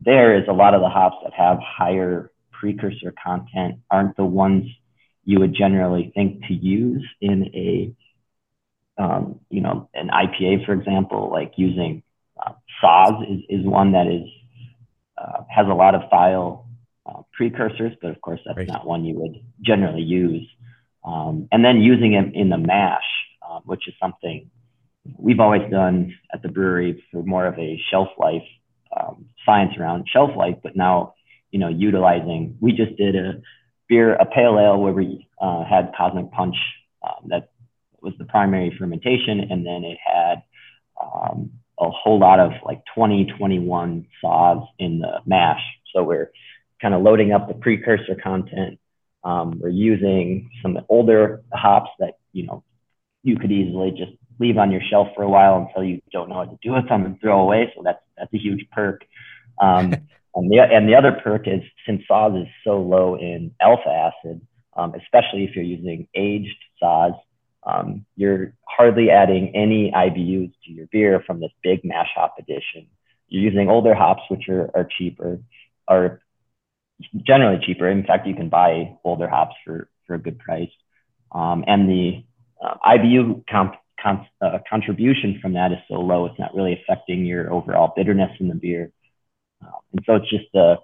there 0.00 0.40
is 0.40 0.44
a 0.48 0.52
lot 0.52 0.74
of 0.74 0.80
the 0.80 0.88
hops 0.88 1.16
that 1.24 1.34
have 1.34 1.58
higher 1.60 2.30
precursor 2.52 3.12
content 3.22 3.80
aren't 3.90 4.16
the 4.16 4.24
ones 4.24 4.64
you 5.28 5.38
would 5.40 5.54
generally 5.54 6.10
think 6.14 6.40
to 6.46 6.54
use 6.54 7.06
in 7.20 7.44
a, 7.54 9.02
um, 9.02 9.40
you 9.50 9.60
know, 9.60 9.90
an 9.92 10.08
IPA, 10.08 10.64
for 10.64 10.72
example, 10.72 11.28
like 11.30 11.52
using 11.56 12.02
uh, 12.42 12.52
is, 13.28 13.40
is 13.50 13.66
one 13.66 13.92
that 13.92 14.06
is 14.06 14.26
uh, 15.18 15.42
has 15.54 15.66
a 15.66 15.74
lot 15.74 15.94
of 15.94 16.00
thiol 16.10 16.64
uh, 17.04 17.20
precursors, 17.34 17.92
but 18.00 18.10
of 18.10 18.18
course 18.22 18.40
that's 18.46 18.56
right. 18.56 18.68
not 18.68 18.86
one 18.86 19.04
you 19.04 19.16
would 19.16 19.36
generally 19.60 20.00
use. 20.00 20.48
Um, 21.04 21.46
and 21.52 21.62
then 21.62 21.82
using 21.82 22.14
it 22.14 22.34
in 22.34 22.48
the 22.48 22.56
mash, 22.56 23.02
um, 23.46 23.60
which 23.66 23.86
is 23.86 23.92
something 24.00 24.50
we've 25.18 25.40
always 25.40 25.70
done 25.70 26.14
at 26.32 26.40
the 26.40 26.48
brewery 26.48 27.04
for 27.12 27.22
more 27.22 27.44
of 27.44 27.58
a 27.58 27.78
shelf 27.90 28.08
life 28.16 28.48
um, 28.98 29.26
science 29.44 29.74
around 29.78 30.08
shelf 30.10 30.30
life, 30.38 30.56
but 30.62 30.74
now 30.74 31.12
you 31.50 31.58
know 31.58 31.68
utilizing. 31.68 32.56
We 32.62 32.72
just 32.72 32.96
did 32.96 33.14
a 33.14 33.42
beer, 33.88 34.14
a 34.14 34.26
pale 34.26 34.58
ale 34.58 34.78
where 34.78 34.92
we 34.92 35.28
uh, 35.40 35.64
had 35.64 35.92
Cosmic 35.96 36.30
Punch 36.32 36.56
um, 37.02 37.28
that 37.28 37.50
was 38.02 38.14
the 38.18 38.24
primary 38.24 38.74
fermentation, 38.78 39.40
and 39.50 39.66
then 39.66 39.84
it 39.84 39.98
had 40.04 40.42
um, 41.00 41.50
a 41.78 41.90
whole 41.90 42.18
lot 42.18 42.40
of 42.40 42.52
like 42.64 42.82
2021 42.94 44.06
Saaz 44.22 44.66
in 44.78 45.00
the 45.00 45.20
mash. 45.26 45.62
So 45.94 46.02
we're 46.02 46.30
kind 46.80 46.94
of 46.94 47.02
loading 47.02 47.32
up 47.32 47.48
the 47.48 47.54
precursor 47.54 48.14
content. 48.22 48.78
Um, 49.24 49.58
we're 49.60 49.68
using 49.68 50.50
some 50.62 50.78
older 50.88 51.42
hops 51.52 51.90
that 51.98 52.14
you 52.32 52.46
know, 52.46 52.62
you 53.22 53.36
could 53.36 53.50
easily 53.50 53.90
just 53.90 54.12
leave 54.38 54.58
on 54.58 54.70
your 54.70 54.80
shelf 54.88 55.08
for 55.16 55.22
a 55.22 55.28
while 55.28 55.66
until 55.66 55.82
you 55.82 56.00
don't 56.12 56.28
know 56.28 56.36
what 56.36 56.50
to 56.50 56.58
do 56.62 56.72
with 56.72 56.88
them 56.88 57.04
and 57.04 57.20
throw 57.20 57.40
away. 57.40 57.72
So 57.76 57.82
that's 57.84 58.02
that's 58.16 58.32
a 58.32 58.38
huge 58.38 58.66
perk. 58.70 59.04
Um, 59.60 59.94
and 60.34 60.50
the 60.50 60.60
and 60.60 60.88
the 60.88 60.94
other 60.94 61.12
perk 61.12 61.48
is 61.48 61.62
since 61.86 62.02
Saaz 62.10 62.42
is 62.42 62.48
so 62.64 62.80
low 62.80 63.16
in 63.16 63.54
alpha 63.60 63.88
acid, 63.88 64.40
um, 64.76 64.94
especially 64.94 65.44
if 65.44 65.54
you're 65.54 65.64
using 65.64 66.08
aged 66.14 66.56
Saaz, 66.82 67.18
um, 67.64 68.06
you're 68.16 68.54
hardly 68.64 69.10
adding 69.10 69.54
any 69.54 69.90
IBUs 69.94 70.52
to 70.64 70.72
your 70.72 70.86
beer 70.92 71.22
from 71.26 71.40
this 71.40 71.50
big 71.62 71.84
mash 71.84 72.10
hop 72.14 72.34
addition. 72.38 72.86
You're 73.28 73.42
using 73.42 73.68
older 73.68 73.94
hops, 73.94 74.22
which 74.28 74.48
are, 74.48 74.70
are 74.74 74.88
cheaper, 74.98 75.40
are 75.86 76.20
generally 77.26 77.60
cheaper. 77.64 77.88
In 77.88 78.04
fact, 78.04 78.26
you 78.26 78.34
can 78.34 78.48
buy 78.48 78.96
older 79.04 79.28
hops 79.28 79.54
for, 79.64 79.88
for 80.06 80.14
a 80.14 80.18
good 80.18 80.38
price. 80.38 80.70
Um, 81.32 81.64
and 81.66 81.88
the 81.88 82.24
uh, 82.64 82.74
IBU 82.86 83.44
comp, 83.50 83.74
comp, 84.02 84.24
uh, 84.40 84.58
contribution 84.68 85.38
from 85.42 85.52
that 85.54 85.72
is 85.72 85.78
so 85.88 85.94
low, 85.94 86.26
it's 86.26 86.38
not 86.38 86.54
really 86.54 86.80
affecting 86.82 87.26
your 87.26 87.52
overall 87.52 87.92
bitterness 87.94 88.30
in 88.40 88.48
the 88.48 88.54
beer. 88.54 88.92
Uh, 89.64 89.78
and 89.92 90.04
so 90.06 90.16
it's 90.16 90.30
just 90.30 90.46
the, 90.52 90.76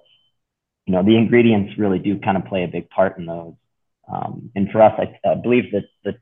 you 0.86 0.92
know, 0.92 1.02
the 1.02 1.16
ingredients 1.16 1.78
really 1.78 1.98
do 1.98 2.18
kind 2.18 2.36
of 2.36 2.44
play 2.44 2.64
a 2.64 2.68
big 2.68 2.90
part 2.90 3.18
in 3.18 3.26
those. 3.26 3.54
Um, 4.12 4.50
and 4.54 4.70
for 4.70 4.82
us, 4.82 4.92
I, 4.98 5.28
I 5.28 5.34
believe 5.34 5.72
that 5.72 5.84
the 6.04 6.14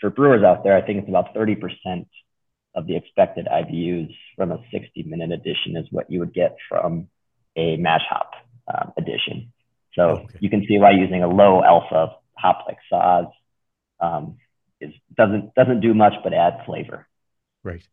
for 0.00 0.10
brewers 0.10 0.44
out 0.44 0.64
there, 0.64 0.76
I 0.76 0.82
think 0.82 1.00
it's 1.00 1.08
about 1.08 1.34
30% 1.34 2.06
of 2.74 2.86
the 2.86 2.96
expected 2.96 3.46
IBUs 3.46 4.14
from 4.36 4.52
a 4.52 4.58
60 4.72 5.02
minute 5.04 5.30
edition 5.32 5.76
is 5.76 5.86
what 5.90 6.10
you 6.10 6.20
would 6.20 6.34
get 6.34 6.56
from 6.68 7.08
a 7.56 7.76
mash 7.76 8.02
hop 8.08 8.32
um, 8.72 8.92
edition. 8.96 9.52
So 9.94 10.02
okay. 10.02 10.38
you 10.40 10.50
can 10.50 10.64
see 10.68 10.78
why 10.78 10.90
using 10.90 11.22
a 11.22 11.28
low 11.28 11.62
alpha 11.62 12.16
hop 12.36 12.64
like 12.66 12.78
Saaz 12.92 13.30
um, 14.00 14.38
is 14.80 14.92
doesn't 15.16 15.54
doesn't 15.54 15.80
do 15.80 15.94
much 15.94 16.14
but 16.24 16.34
add 16.34 16.62
flavor. 16.66 17.06
Right. 17.62 17.86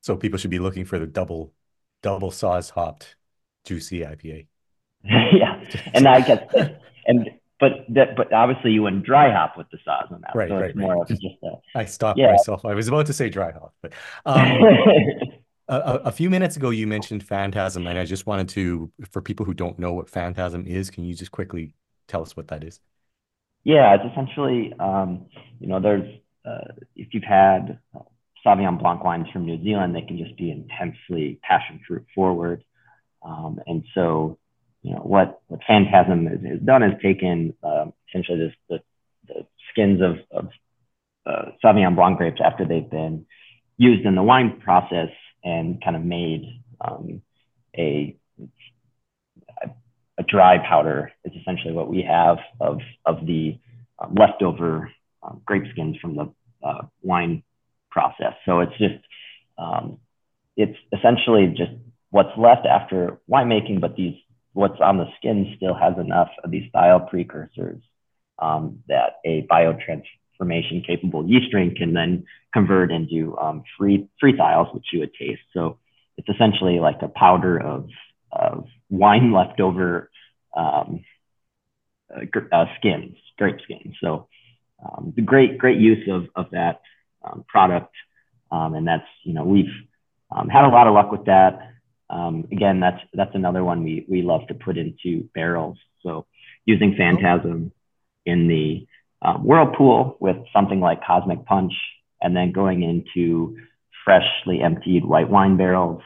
So 0.00 0.16
people 0.16 0.38
should 0.38 0.50
be 0.50 0.58
looking 0.58 0.84
for 0.84 0.98
the 0.98 1.06
double 1.06 1.52
double 2.06 2.30
Saaz 2.30 2.70
hopped 2.70 3.16
juicy 3.64 4.04
IPA. 4.04 4.46
yeah, 5.04 5.62
and 5.94 6.06
I 6.08 6.20
guess 6.20 6.40
and 7.06 7.30
but 7.58 7.72
that, 7.90 8.16
but 8.16 8.32
obviously 8.32 8.72
you 8.72 8.82
wouldn't 8.82 9.04
dry 9.04 9.32
hop 9.32 9.56
with 9.56 9.66
the 9.70 9.78
Saaz 9.78 10.12
on 10.12 10.20
that. 10.22 10.34
Right, 10.34 10.48
so 10.48 10.56
right, 10.56 10.70
it's 10.70 10.76
more 10.76 10.94
right. 10.94 11.02
of 11.02 11.08
just 11.08 11.42
a. 11.42 11.52
I 11.74 11.84
stopped 11.84 12.18
Yeah. 12.18 12.32
myself. 12.32 12.64
I 12.64 12.74
was 12.74 12.88
about 12.88 13.06
to 13.06 13.12
say 13.12 13.28
dry 13.28 13.52
hop, 13.52 13.74
but 13.82 13.92
um, 14.24 14.60
a, 15.68 16.00
a 16.04 16.12
few 16.12 16.30
minutes 16.30 16.56
ago 16.56 16.70
you 16.70 16.86
mentioned 16.86 17.24
phantasm, 17.24 17.86
and 17.86 17.98
I 17.98 18.04
just 18.04 18.26
wanted 18.26 18.48
to, 18.50 18.90
for 19.10 19.22
people 19.22 19.46
who 19.46 19.54
don't 19.54 19.78
know 19.78 19.92
what 19.92 20.10
phantasm 20.10 20.66
is, 20.66 20.90
can 20.90 21.04
you 21.04 21.14
just 21.14 21.32
quickly 21.32 21.72
tell 22.08 22.22
us 22.22 22.36
what 22.36 22.48
that 22.48 22.62
is? 22.62 22.80
Yeah, 23.64 23.94
it's 23.96 24.12
essentially, 24.12 24.72
um, 24.78 25.26
you 25.58 25.66
know, 25.66 25.80
there's 25.80 26.08
uh, 26.44 26.72
if 26.94 27.08
you've 27.12 27.24
had 27.24 27.80
Sauvignon 28.46 28.80
Blanc 28.80 29.02
wines 29.02 29.26
from 29.32 29.44
New 29.44 29.62
Zealand, 29.62 29.94
they 29.94 30.02
can 30.02 30.18
just 30.18 30.36
be 30.36 30.50
intensely 30.50 31.40
passion 31.42 31.80
fruit 31.86 32.06
forward, 32.14 32.62
um, 33.22 33.58
and 33.66 33.84
so 33.94 34.38
you 34.82 34.94
know 34.94 35.00
what 35.00 35.40
what 35.48 35.60
Phantasm 35.66 36.26
has, 36.26 36.60
done 36.64 36.82
is 36.84 36.92
taken 37.02 37.54
um, 37.64 37.92
essentially 38.08 38.38
this 38.38 38.54
the, 38.68 38.78
the 39.26 39.46
skins 39.72 40.00
of, 40.00 40.16
of 40.30 40.50
uh, 41.26 41.50
Sauvignon 41.62 41.96
Blanc 41.96 42.18
grapes 42.18 42.40
after 42.44 42.64
they've 42.64 42.88
been 42.88 43.26
used 43.78 44.06
in 44.06 44.14
the 44.14 44.22
wine 44.22 44.60
process 44.62 45.10
and 45.42 45.82
kind 45.82 45.96
of 45.96 46.02
made 46.02 46.62
um, 46.80 47.22
a 47.76 48.16
a 50.18 50.22
dry 50.22 50.58
powder 50.58 51.12
is 51.24 51.32
essentially 51.40 51.72
what 51.72 51.88
we 51.88 52.02
have 52.02 52.38
of 52.60 52.78
of 53.04 53.26
the 53.26 53.58
um, 53.98 54.14
leftover 54.14 54.90
um, 55.22 55.42
grape 55.44 55.64
skins 55.72 55.96
from 56.00 56.16
the 56.16 56.32
uh, 56.62 56.82
wine 57.02 57.42
process. 57.96 58.34
So 58.44 58.60
it's 58.60 58.76
just 58.76 59.00
um, 59.56 59.98
it's 60.54 60.76
essentially 60.92 61.46
just 61.56 61.72
what's 62.10 62.36
left 62.36 62.66
after 62.66 63.18
winemaking, 63.30 63.80
but 63.80 63.96
these 63.96 64.16
what's 64.52 64.80
on 64.80 64.98
the 64.98 65.06
skin 65.16 65.54
still 65.56 65.74
has 65.74 65.94
enough 65.98 66.28
of 66.44 66.50
these 66.50 66.70
thiol 66.74 67.08
precursors 67.08 67.82
um, 68.38 68.80
that 68.88 69.16
a 69.24 69.46
biotransformation 69.50 70.86
capable 70.86 71.26
yeast 71.26 71.46
strain 71.48 71.74
can 71.74 71.94
then 71.94 72.26
convert 72.52 72.90
into 72.92 73.36
um, 73.38 73.64
free 73.78 74.08
free 74.20 74.34
thiols, 74.34 74.74
which 74.74 74.86
you 74.92 75.00
would 75.00 75.14
taste. 75.14 75.46
So 75.54 75.78
it's 76.18 76.28
essentially 76.28 76.78
like 76.80 77.00
a 77.00 77.08
powder 77.08 77.58
of 77.58 77.88
of 78.30 78.66
wine 78.90 79.32
leftover 79.32 80.10
um, 80.54 81.02
uh, 82.14 82.40
uh, 82.52 82.66
skins, 82.78 83.16
grape 83.38 83.60
skins. 83.64 83.94
So 84.02 84.28
um, 84.84 85.14
the 85.16 85.22
great 85.22 85.56
great 85.56 85.78
use 85.78 86.06
of 86.10 86.26
of 86.34 86.50
that 86.52 86.82
um, 87.26 87.44
product, 87.48 87.94
um, 88.50 88.74
and 88.74 88.86
that's 88.86 89.06
you 89.24 89.34
know 89.34 89.44
we've 89.44 89.72
um, 90.30 90.48
had 90.48 90.64
a 90.64 90.68
lot 90.68 90.86
of 90.86 90.94
luck 90.94 91.10
with 91.12 91.26
that. 91.26 91.72
Um, 92.08 92.46
again, 92.52 92.80
that's 92.80 93.00
that's 93.12 93.34
another 93.34 93.64
one 93.64 93.82
we 93.82 94.06
we 94.08 94.22
love 94.22 94.46
to 94.48 94.54
put 94.54 94.78
into 94.78 95.28
barrels. 95.34 95.78
So 96.02 96.26
using 96.64 96.94
Phantasm 96.96 97.72
in 98.24 98.48
the 98.48 98.86
um, 99.22 99.44
whirlpool 99.44 100.16
with 100.20 100.36
something 100.52 100.80
like 100.80 101.04
Cosmic 101.04 101.44
Punch, 101.46 101.72
and 102.20 102.36
then 102.36 102.52
going 102.52 102.82
into 102.82 103.56
freshly 104.04 104.60
emptied 104.62 105.04
white 105.04 105.28
wine 105.28 105.56
barrels 105.56 106.02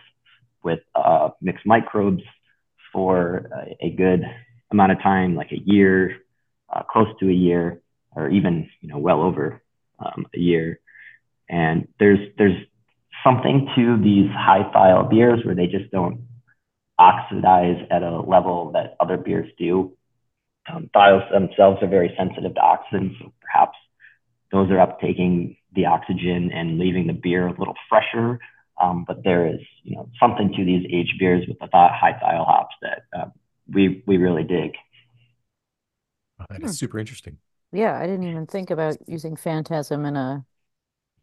with 0.62 0.80
uh, 0.94 1.30
mixed 1.40 1.66
microbes 1.66 2.22
for 2.92 3.48
a, 3.80 3.90
good 3.90 4.22
amount 4.72 4.92
of 4.92 5.00
time, 5.00 5.36
like 5.36 5.52
a 5.52 5.60
year, 5.64 6.16
uh, 6.74 6.82
close 6.82 7.06
to 7.20 7.28
a 7.28 7.32
year, 7.32 7.80
or 8.16 8.28
even 8.28 8.68
you 8.80 8.88
know 8.88 8.98
well 8.98 9.22
over 9.22 9.62
um, 9.98 10.26
a 10.34 10.38
year. 10.38 10.79
And 11.50 11.88
there's 11.98 12.20
there's 12.38 12.56
something 13.24 13.68
to 13.76 14.00
these 14.02 14.30
high 14.30 14.70
thiol 14.74 15.10
beers 15.10 15.44
where 15.44 15.54
they 15.54 15.66
just 15.66 15.90
don't 15.90 16.22
oxidize 16.98 17.84
at 17.90 18.02
a 18.02 18.20
level 18.20 18.70
that 18.72 18.96
other 19.00 19.16
beers 19.16 19.50
do. 19.58 19.96
Um, 20.70 20.88
thiols 20.94 21.30
themselves 21.32 21.82
are 21.82 21.88
very 21.88 22.14
sensitive 22.16 22.54
to 22.54 22.60
oxygen, 22.60 23.16
so 23.18 23.32
perhaps 23.40 23.76
those 24.52 24.70
are 24.70 24.76
uptaking 24.76 25.56
the 25.74 25.86
oxygen 25.86 26.50
and 26.52 26.78
leaving 26.78 27.06
the 27.06 27.12
beer 27.12 27.46
a 27.46 27.58
little 27.58 27.74
fresher. 27.88 28.38
Um, 28.80 29.04
but 29.06 29.24
there 29.24 29.46
is, 29.46 29.60
you 29.82 29.96
know, 29.96 30.08
something 30.18 30.52
to 30.56 30.64
these 30.64 30.86
aged 30.92 31.18
beers 31.18 31.44
with 31.48 31.58
the 31.58 31.66
th- 31.66 31.72
high 31.72 32.18
thiol 32.22 32.46
hops 32.46 32.74
that 32.82 33.02
uh, 33.16 33.26
we 33.68 34.02
we 34.06 34.16
really 34.16 34.44
dig. 34.44 34.72
That 36.48 36.62
is 36.62 36.78
super 36.78 36.98
interesting. 36.98 37.38
Yeah, 37.72 37.98
I 37.98 38.06
didn't 38.06 38.28
even 38.28 38.46
think 38.46 38.70
about 38.70 38.96
using 39.06 39.36
Phantasm 39.36 40.04
in 40.04 40.16
a, 40.16 40.44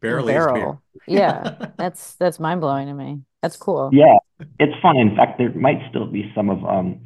in 0.02 0.18
a 0.18 0.24
Barrel 0.24 0.54
beer. 0.54 0.78
Yeah, 1.06 1.66
that's 1.76 2.14
that's 2.14 2.38
mind 2.38 2.60
blowing 2.60 2.86
to 2.86 2.94
me. 2.94 3.22
That's 3.42 3.56
cool. 3.56 3.90
Yeah, 3.92 4.18
it's 4.58 4.80
fun. 4.82 4.96
In 4.96 5.14
fact, 5.16 5.38
there 5.38 5.52
might 5.52 5.80
still 5.90 6.06
be 6.06 6.30
some 6.34 6.50
of 6.50 6.64
um, 6.64 7.00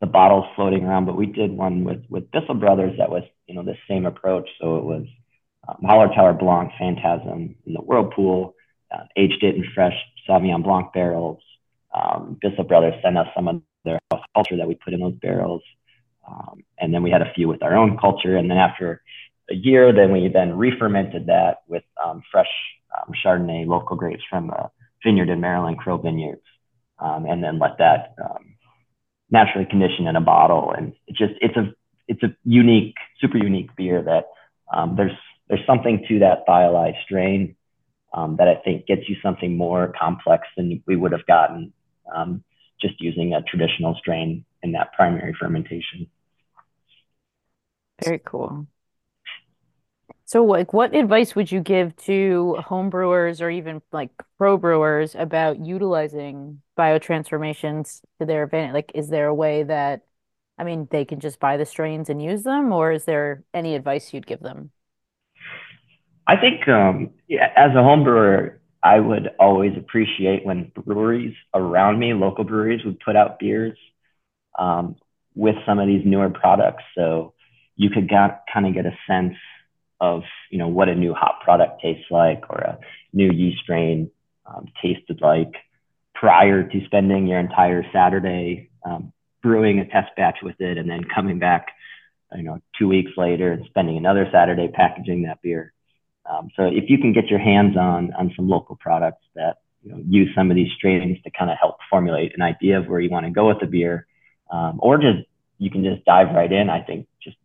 the 0.00 0.06
bottles 0.06 0.44
floating 0.54 0.84
around, 0.84 1.06
but 1.06 1.16
we 1.16 1.26
did 1.26 1.52
one 1.52 1.84
with 1.84 2.04
with 2.08 2.30
Bissell 2.30 2.54
Brothers 2.54 2.96
that 2.98 3.10
was, 3.10 3.24
you 3.46 3.54
know, 3.54 3.62
the 3.62 3.76
same 3.88 4.06
approach. 4.06 4.48
So 4.60 4.76
it 4.76 4.84
was 4.84 5.06
um, 5.68 5.82
Tower 5.82 6.34
Blanc 6.34 6.72
Phantasm 6.78 7.56
in 7.66 7.72
the 7.72 7.80
whirlpool, 7.80 8.54
uh, 8.94 9.04
aged 9.16 9.42
it 9.42 9.56
in 9.56 9.64
fresh 9.74 9.94
Sauvignon 10.28 10.62
Blanc 10.62 10.92
barrels. 10.92 11.42
Um, 11.94 12.38
Bissell 12.40 12.64
Brothers 12.64 12.94
sent 13.02 13.18
us 13.18 13.26
some 13.34 13.48
of 13.48 13.62
their 13.84 13.98
culture 14.34 14.56
that 14.56 14.68
we 14.68 14.74
put 14.74 14.92
in 14.92 15.00
those 15.00 15.14
barrels, 15.14 15.62
um, 16.28 16.62
and 16.78 16.92
then 16.92 17.02
we 17.02 17.10
had 17.10 17.22
a 17.22 17.32
few 17.34 17.48
with 17.48 17.62
our 17.62 17.76
own 17.76 17.96
culture. 17.98 18.36
And 18.36 18.50
then 18.50 18.58
after 18.58 19.02
a 19.50 19.54
year, 19.54 19.92
then 19.92 20.12
we 20.12 20.28
then 20.28 20.56
re-fermented 20.56 21.26
that 21.26 21.62
with 21.68 21.84
um, 22.04 22.22
fresh 22.30 22.48
um, 22.96 23.12
Chardonnay 23.24 23.66
local 23.66 23.96
grapes 23.96 24.22
from 24.28 24.50
a 24.50 24.70
vineyard 25.04 25.28
in 25.28 25.40
Maryland, 25.40 25.78
Crow 25.78 25.98
Vineyards, 25.98 26.42
um, 26.98 27.24
and 27.26 27.42
then 27.42 27.58
let 27.58 27.78
that 27.78 28.14
um, 28.22 28.54
naturally 29.30 29.66
condition 29.66 30.06
in 30.06 30.16
a 30.16 30.20
bottle. 30.20 30.72
And 30.76 30.92
it 31.06 31.16
just 31.16 31.34
it's 31.40 31.56
a 31.56 31.72
it's 32.08 32.22
a 32.22 32.34
unique, 32.44 32.96
super 33.20 33.38
unique 33.38 33.74
beer 33.76 34.02
that 34.02 34.28
um, 34.72 34.96
there's 34.96 35.16
there's 35.48 35.66
something 35.66 36.04
to 36.08 36.18
that 36.20 36.46
thiolized 36.46 37.02
strain 37.04 37.56
um, 38.12 38.36
that 38.36 38.48
I 38.48 38.56
think 38.56 38.86
gets 38.86 39.08
you 39.08 39.16
something 39.22 39.56
more 39.56 39.92
complex 39.98 40.46
than 40.56 40.82
we 40.86 40.96
would 40.96 41.12
have 41.12 41.26
gotten 41.26 41.72
just 42.80 43.00
using 43.00 43.34
a 43.34 43.42
traditional 43.42 43.94
strain 43.96 44.44
in 44.62 44.72
that 44.72 44.92
primary 44.92 45.34
fermentation. 45.38 46.06
Very 48.04 48.20
cool. 48.24 48.66
So, 50.28 50.44
like, 50.44 50.74
what 50.74 50.94
advice 50.94 51.34
would 51.34 51.50
you 51.50 51.60
give 51.60 51.96
to 52.04 52.56
home 52.56 52.90
brewers 52.90 53.40
or 53.40 53.48
even 53.48 53.80
like 53.92 54.10
pro 54.36 54.58
brewers 54.58 55.14
about 55.14 55.64
utilizing 55.64 56.60
biotransformations 56.78 58.02
to 58.20 58.26
their 58.26 58.42
advantage? 58.42 58.74
Like, 58.74 58.92
is 58.94 59.08
there 59.08 59.28
a 59.28 59.34
way 59.34 59.62
that, 59.62 60.02
I 60.58 60.64
mean, 60.64 60.86
they 60.90 61.06
can 61.06 61.20
just 61.20 61.40
buy 61.40 61.56
the 61.56 61.64
strains 61.64 62.10
and 62.10 62.22
use 62.22 62.42
them, 62.42 62.74
or 62.74 62.92
is 62.92 63.06
there 63.06 63.42
any 63.54 63.74
advice 63.74 64.12
you'd 64.12 64.26
give 64.26 64.40
them? 64.40 64.70
I 66.26 66.36
think 66.36 66.68
um, 66.68 67.08
as 67.56 67.70
a 67.74 67.82
home 67.82 68.04
brewer, 68.04 68.60
I 68.82 69.00
would 69.00 69.30
always 69.40 69.78
appreciate 69.78 70.44
when 70.44 70.70
breweries 70.74 71.34
around 71.54 71.98
me, 71.98 72.12
local 72.12 72.44
breweries, 72.44 72.84
would 72.84 73.00
put 73.00 73.16
out 73.16 73.38
beers 73.38 73.78
um, 74.58 74.96
with 75.34 75.56
some 75.64 75.78
of 75.78 75.86
these 75.86 76.02
newer 76.04 76.28
products. 76.28 76.84
So 76.94 77.32
you 77.76 77.88
could 77.88 78.10
got, 78.10 78.42
kind 78.52 78.66
of 78.66 78.74
get 78.74 78.84
a 78.84 78.92
sense 79.06 79.34
of 80.00 80.22
you 80.50 80.58
know 80.58 80.68
what 80.68 80.88
a 80.88 80.94
new 80.94 81.14
hop 81.14 81.42
product 81.42 81.80
tastes 81.82 82.10
like 82.10 82.44
or 82.50 82.58
a 82.58 82.78
new 83.12 83.30
yeast 83.30 83.62
strain 83.62 84.10
um, 84.46 84.66
tasted 84.82 85.20
like 85.20 85.52
prior 86.14 86.62
to 86.62 86.84
spending 86.86 87.26
your 87.26 87.38
entire 87.38 87.84
Saturday 87.92 88.70
um, 88.84 89.12
brewing 89.42 89.78
a 89.78 89.86
test 89.86 90.10
batch 90.16 90.38
with 90.42 90.60
it 90.60 90.78
and 90.78 90.88
then 90.90 91.04
coming 91.14 91.38
back 91.38 91.68
you 92.34 92.42
know 92.42 92.60
two 92.78 92.88
weeks 92.88 93.12
later 93.16 93.52
and 93.52 93.64
spending 93.66 93.96
another 93.96 94.28
Saturday 94.32 94.68
packaging 94.68 95.22
that 95.22 95.40
beer. 95.42 95.72
Um, 96.28 96.50
so 96.56 96.64
if 96.64 96.90
you 96.90 96.98
can 96.98 97.12
get 97.12 97.28
your 97.28 97.38
hands 97.38 97.76
on 97.76 98.12
on 98.12 98.32
some 98.36 98.48
local 98.48 98.76
products 98.76 99.24
that 99.34 99.58
you 99.82 99.92
know, 99.92 100.02
use 100.06 100.28
some 100.34 100.50
of 100.50 100.56
these 100.56 100.72
strains 100.76 101.18
to 101.22 101.30
kind 101.30 101.50
of 101.50 101.56
help 101.58 101.76
formulate 101.88 102.34
an 102.34 102.42
idea 102.42 102.78
of 102.78 102.86
where 102.86 103.00
you 103.00 103.10
want 103.10 103.26
to 103.26 103.32
go 103.32 103.48
with 103.48 103.60
the 103.60 103.66
beer, 103.66 104.06
um, 104.50 104.78
or 104.82 104.98
just 104.98 105.26
you 105.58 105.70
can 105.70 105.84
just 105.84 106.04
dive 106.04 106.34
right 106.34 106.52
in. 106.52 106.68
I 106.68 106.82
think 106.82 107.06
just 107.22 107.36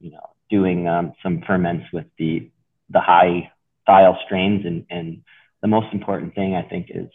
you 0.00 0.12
know 0.12 0.30
doing 0.50 0.88
um, 0.88 1.12
some 1.22 1.42
ferments 1.46 1.86
with 1.92 2.06
the 2.18 2.50
the 2.90 3.00
high 3.00 3.50
thiol 3.88 4.16
strains. 4.24 4.64
And 4.66 4.86
and 4.90 5.22
the 5.62 5.68
most 5.68 5.92
important 5.92 6.34
thing 6.34 6.54
I 6.54 6.62
think 6.62 6.88
is 6.90 7.08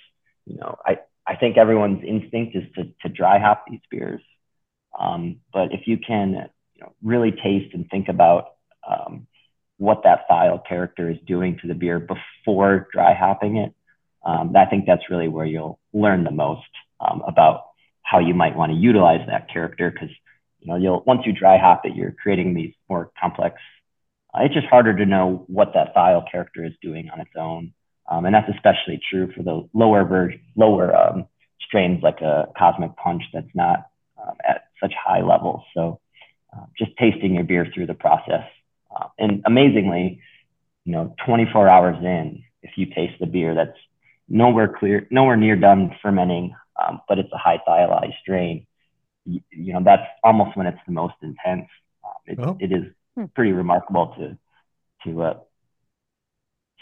you 0.45 0.57
know 0.57 0.77
I 0.86 0.99
I 1.25 1.36
think 1.36 1.57
everyone's 1.57 2.03
instinct 2.03 2.55
is 2.55 2.63
to 2.75 2.84
to 3.01 3.09
dry 3.09 3.39
hop 3.39 3.65
these 3.69 3.81
beers, 3.89 4.21
um, 4.99 5.39
but 5.53 5.71
if 5.73 5.88
you 5.88 5.97
can 5.97 6.49
you 6.75 6.81
know 6.81 6.93
really 7.03 7.31
taste 7.31 7.73
and 7.73 7.89
think 7.89 8.09
about 8.09 8.55
um, 8.88 9.27
what 9.77 10.03
that 10.03 10.27
thiol 10.29 10.61
character 10.67 11.09
is 11.09 11.17
doing 11.25 11.57
to 11.61 11.67
the 11.67 11.73
beer 11.73 11.99
before 11.99 12.88
dry 12.91 13.13
hopping 13.13 13.57
it, 13.57 13.73
um, 14.25 14.55
I 14.55 14.65
think 14.65 14.86
that's 14.86 15.09
really 15.09 15.27
where 15.27 15.45
you'll 15.45 15.79
learn 15.93 16.23
the 16.23 16.31
most 16.31 16.67
um, 16.99 17.21
about 17.27 17.65
how 18.01 18.19
you 18.19 18.34
might 18.34 18.55
want 18.55 18.71
to 18.71 18.77
utilize 18.77 19.25
that 19.27 19.51
character 19.51 19.89
because 19.91 20.09
you 20.64 20.72
know 20.72 20.78
you'll 20.78 21.03
once 21.05 21.22
you 21.26 21.34
dry 21.34 21.57
hop 21.57 21.86
it, 21.86 21.95
you're 21.95 22.11
creating 22.11 22.53
these 22.53 22.74
more 22.89 23.11
complex. 23.20 23.57
Uh, 24.34 24.43
it's 24.43 24.53
just 24.53 24.68
harder 24.68 24.95
to 24.95 25.05
know 25.05 25.43
what 25.47 25.74
that 25.74 25.93
thiol 25.95 26.24
character 26.32 26.66
is 26.66 26.74
doing 26.82 27.09
on 27.09 27.20
its 27.20 27.32
own, 27.38 27.74
um, 28.09 28.26
and 28.26 28.34
that's 28.34 28.49
especially 28.49 28.99
true 29.09 29.32
for 29.36 29.43
the 29.43 29.68
lower 29.74 30.05
version, 30.05 30.39
lower 30.55 30.95
um, 30.95 31.26
strains 31.61 32.01
like 32.01 32.22
a 32.22 32.47
cosmic 32.57 32.95
punch 32.95 33.24
that's 33.34 33.53
not 33.53 33.88
um, 34.22 34.36
at 34.47 34.70
such 34.82 34.93
high 34.93 35.22
levels. 35.22 35.61
So 35.76 35.99
uh, 36.55 36.66
just 36.78 36.91
tasting 36.97 37.36
your 37.36 37.43
beer 37.43 37.68
through 37.74 37.88
the 37.88 37.93
process, 37.93 38.45
uh, 38.95 39.07
and 39.20 39.43
amazingly, 39.45 40.22
you 40.86 40.93
know, 40.93 41.14
24 41.26 41.68
hours 41.68 41.97
in, 42.01 42.43
if 42.61 42.72
you 42.78 42.86
taste 42.86 43.20
the 43.20 43.26
beer 43.26 43.53
that's 43.53 43.78
nowhere 44.30 44.74
clear, 44.80 45.07
nowhere 45.11 45.36
near 45.36 45.57
done 45.57 45.95
fermenting, 46.01 46.55
um, 46.82 47.01
but 47.07 47.20
it's 47.20 47.32
a 47.34 47.38
high 47.38 47.59
thiolized 47.68 48.18
strain. 48.22 48.66
You, 49.26 49.41
you, 49.51 49.74
know, 49.74 49.82
that's 49.84 50.03
almost 50.24 50.57
when 50.57 50.67
it's 50.67 50.80
the 50.86 50.93
most 50.93 51.15
intense. 51.21 51.67
Um, 52.03 52.11
it, 52.26 52.39
oh. 52.39 52.57
it 52.59 52.71
is 52.71 52.91
hmm. 53.15 53.26
pretty 53.36 53.51
remarkable 53.51 54.13
to 54.17 54.38
to 55.05 55.21
uh, 55.21 55.34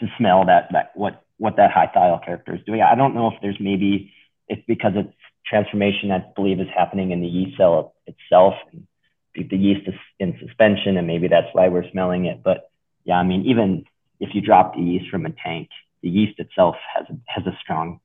to 0.00 0.06
smell 0.18 0.46
that 0.46 0.68
that 0.72 0.92
what 0.94 1.24
what 1.38 1.56
that 1.56 1.70
high 1.70 1.90
thiol 1.94 2.24
character 2.24 2.54
is 2.54 2.60
doing. 2.66 2.82
I 2.82 2.94
don't 2.94 3.14
know 3.14 3.28
if 3.28 3.34
there's 3.40 3.58
maybe 3.60 4.12
it's 4.48 4.62
because 4.66 4.92
it's 4.96 5.14
transformation 5.46 6.10
I 6.10 6.24
believe 6.34 6.60
is 6.60 6.68
happening 6.76 7.10
in 7.10 7.20
the 7.20 7.26
yeast 7.26 7.56
cell 7.56 7.94
itself. 8.06 8.54
And 8.72 8.86
the 9.34 9.56
yeast 9.56 9.88
is 9.88 9.94
in 10.18 10.38
suspension, 10.38 10.96
and 10.96 11.06
maybe 11.06 11.28
that's 11.28 11.48
why 11.52 11.68
we're 11.68 11.90
smelling 11.90 12.26
it. 12.26 12.42
But 12.42 12.70
yeah, 13.04 13.16
I 13.16 13.22
mean, 13.22 13.44
even 13.46 13.84
if 14.20 14.34
you 14.34 14.40
drop 14.40 14.74
the 14.74 14.82
yeast 14.82 15.10
from 15.10 15.26
a 15.26 15.30
tank, 15.30 15.68
the 16.02 16.08
yeast 16.08 16.38
itself 16.38 16.76
has 16.94 17.06
has 17.26 17.46
a 17.46 17.56
strong 17.60 18.00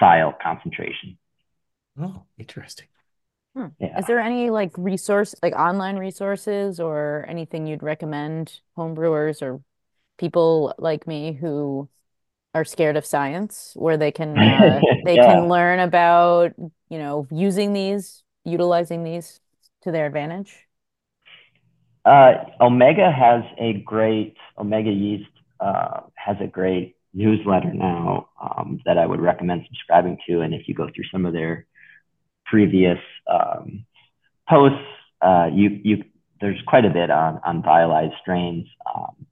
thiol 0.00 0.34
concentration. 0.40 1.18
Oh, 2.00 2.22
interesting. 2.38 2.86
Hmm. 3.58 3.66
Yeah. 3.80 3.98
Is 3.98 4.06
there 4.06 4.20
any 4.20 4.50
like 4.50 4.70
resource, 4.78 5.34
like 5.42 5.52
online 5.54 5.96
resources, 5.96 6.78
or 6.78 7.26
anything 7.28 7.66
you'd 7.66 7.82
recommend 7.82 8.60
homebrewers 8.76 9.42
or 9.42 9.60
people 10.16 10.74
like 10.78 11.08
me 11.08 11.32
who 11.32 11.88
are 12.54 12.64
scared 12.64 12.96
of 12.96 13.04
science, 13.04 13.72
where 13.74 13.96
they 13.96 14.12
can 14.12 14.38
uh, 14.38 14.80
they 15.04 15.16
yeah. 15.16 15.26
can 15.26 15.48
learn 15.48 15.80
about 15.80 16.52
you 16.88 16.98
know 16.98 17.26
using 17.32 17.72
these, 17.72 18.22
utilizing 18.44 19.02
these 19.02 19.40
to 19.82 19.90
their 19.90 20.06
advantage? 20.06 20.68
Uh, 22.04 22.34
Omega 22.60 23.10
has 23.10 23.42
a 23.58 23.82
great 23.84 24.36
Omega 24.56 24.90
Yeast 24.90 25.28
uh, 25.58 26.02
has 26.14 26.36
a 26.40 26.46
great 26.46 26.94
newsletter 27.12 27.74
now 27.74 28.28
um, 28.40 28.78
that 28.84 28.98
I 28.98 29.04
would 29.04 29.20
recommend 29.20 29.64
subscribing 29.66 30.16
to. 30.28 30.42
And 30.42 30.54
if 30.54 30.68
you 30.68 30.74
go 30.74 30.86
through 30.94 31.06
some 31.10 31.26
of 31.26 31.32
their 31.32 31.66
previous 32.50 32.98
um, 33.30 33.84
posts, 34.48 34.78
uh, 35.22 35.48
you 35.52 35.80
you 35.82 36.04
there's 36.40 36.60
quite 36.66 36.84
a 36.84 36.90
bit 36.90 37.10
on 37.10 37.40
on 37.44 37.62
thiolized 37.62 38.18
strains. 38.20 38.66
Um, 38.94 39.26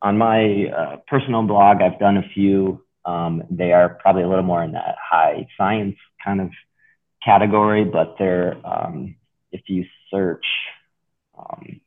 on 0.00 0.16
my 0.16 0.66
uh, 0.66 0.96
personal 1.08 1.42
blog, 1.42 1.82
I've 1.82 1.98
done 1.98 2.16
a 2.16 2.28
few. 2.34 2.84
Um, 3.04 3.42
they 3.50 3.72
are 3.72 3.98
probably 4.00 4.22
a 4.22 4.28
little 4.28 4.44
more 4.44 4.62
in 4.62 4.72
that 4.72 4.96
high 4.98 5.46
science 5.56 5.96
kind 6.24 6.40
of 6.40 6.50
category, 7.24 7.84
but 7.84 8.16
they're 8.18 8.56
um, 8.64 9.16
if 9.50 9.62
you 9.66 9.84
search 10.10 10.44
um, 11.38 11.80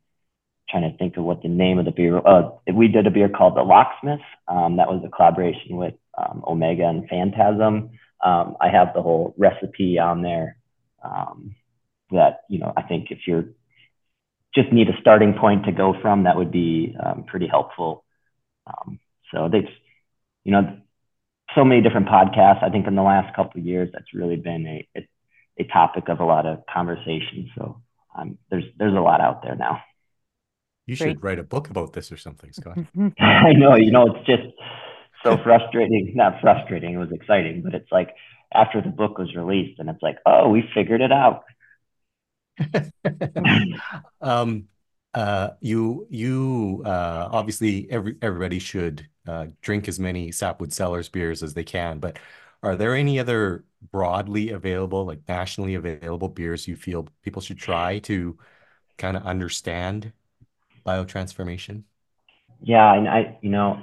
trying 0.69 0.89
to 0.89 0.97
think 0.97 1.17
of 1.17 1.23
what 1.23 1.41
the 1.41 1.49
name 1.49 1.79
of 1.79 1.85
the 1.85 1.91
beer. 1.91 2.17
Uh, 2.25 2.49
we 2.73 2.87
did 2.87 3.07
a 3.07 3.11
beer 3.11 3.29
called 3.29 3.55
the 3.55 3.61
Locksmith. 3.61 4.21
Um, 4.47 4.77
that 4.77 4.87
was 4.87 5.03
a 5.05 5.09
collaboration 5.09 5.77
with 5.77 5.93
Omega 6.47 6.87
and 6.87 7.07
Phantasm. 7.09 7.91
Um, 8.23 8.55
I 8.61 8.69
have 8.69 8.93
the 8.93 9.01
whole 9.01 9.33
recipe 9.37 9.99
on 9.99 10.21
there. 10.21 10.57
Um, 11.03 11.55
that 12.11 12.41
you 12.49 12.59
know, 12.59 12.73
I 12.75 12.83
think 12.83 13.09
if 13.09 13.19
you're 13.25 13.45
just 14.53 14.71
need 14.71 14.89
a 14.89 14.99
starting 14.99 15.33
point 15.33 15.65
to 15.65 15.71
go 15.71 15.95
from, 16.01 16.23
that 16.23 16.35
would 16.35 16.51
be 16.51 16.95
um, 17.03 17.23
pretty 17.25 17.47
helpful. 17.47 18.03
Um, 18.67 18.99
so 19.33 19.49
they've, 19.49 19.69
you 20.43 20.51
know, 20.51 20.77
so 21.55 21.63
many 21.63 21.81
different 21.81 22.07
podcasts. 22.07 22.61
I 22.63 22.69
think 22.69 22.85
in 22.85 22.95
the 22.95 23.01
last 23.01 23.33
couple 23.35 23.59
of 23.59 23.65
years, 23.65 23.89
that's 23.93 24.13
really 24.13 24.35
been 24.35 24.67
a, 24.67 24.99
a, 24.99 25.07
a 25.59 25.63
topic 25.67 26.09
of 26.09 26.19
a 26.19 26.25
lot 26.25 26.45
of 26.45 26.59
conversation. 26.71 27.49
So 27.57 27.81
there's 28.49 28.65
there's 28.77 28.93
a 28.93 28.99
lot 28.99 29.21
out 29.21 29.41
there 29.41 29.55
now. 29.55 29.81
You 30.85 30.95
Great. 30.95 31.09
should 31.09 31.23
write 31.23 31.39
a 31.39 31.43
book 31.43 31.69
about 31.69 31.93
this 31.93 32.11
or 32.11 32.17
something, 32.17 32.51
Scott. 32.51 32.77
I 33.19 33.53
know. 33.53 33.75
You 33.75 33.91
know, 33.91 34.07
it's 34.07 34.25
just 34.25 34.43
so 35.23 35.37
frustrating. 35.43 36.13
Not 36.15 36.41
frustrating. 36.41 36.93
It 36.93 36.97
was 36.97 37.11
exciting, 37.11 37.61
but 37.63 37.73
it's 37.73 37.91
like 37.91 38.15
after 38.53 38.81
the 38.81 38.89
book 38.89 39.17
was 39.17 39.35
released, 39.35 39.79
and 39.79 39.89
it's 39.89 40.01
like, 40.01 40.17
oh, 40.25 40.49
we 40.49 40.63
figured 40.73 41.01
it 41.01 41.11
out. 41.11 41.43
um, 44.21 44.67
uh, 45.13 45.49
you 45.59 46.07
you 46.09 46.83
uh, 46.85 47.29
obviously 47.31 47.89
every 47.89 48.15
everybody 48.21 48.59
should 48.59 49.07
uh, 49.27 49.47
drink 49.61 49.87
as 49.87 49.99
many 49.99 50.31
Sapwood 50.31 50.73
Cellars 50.73 51.09
beers 51.09 51.43
as 51.43 51.53
they 51.53 51.63
can, 51.63 51.99
but 51.99 52.19
are 52.63 52.75
there 52.75 52.95
any 52.95 53.19
other 53.19 53.65
broadly 53.91 54.51
available, 54.51 55.05
like 55.05 55.21
nationally 55.27 55.75
available 55.75 56.29
beers 56.29 56.67
you 56.67 56.75
feel 56.75 57.07
people 57.23 57.41
should 57.41 57.57
try 57.57 57.99
to 57.99 58.37
kind 58.97 59.17
of 59.17 59.23
understand 59.25 60.13
biotransformation? 60.85 61.83
Yeah, 62.61 62.93
and 62.93 63.07
I, 63.09 63.37
you 63.41 63.49
know, 63.49 63.81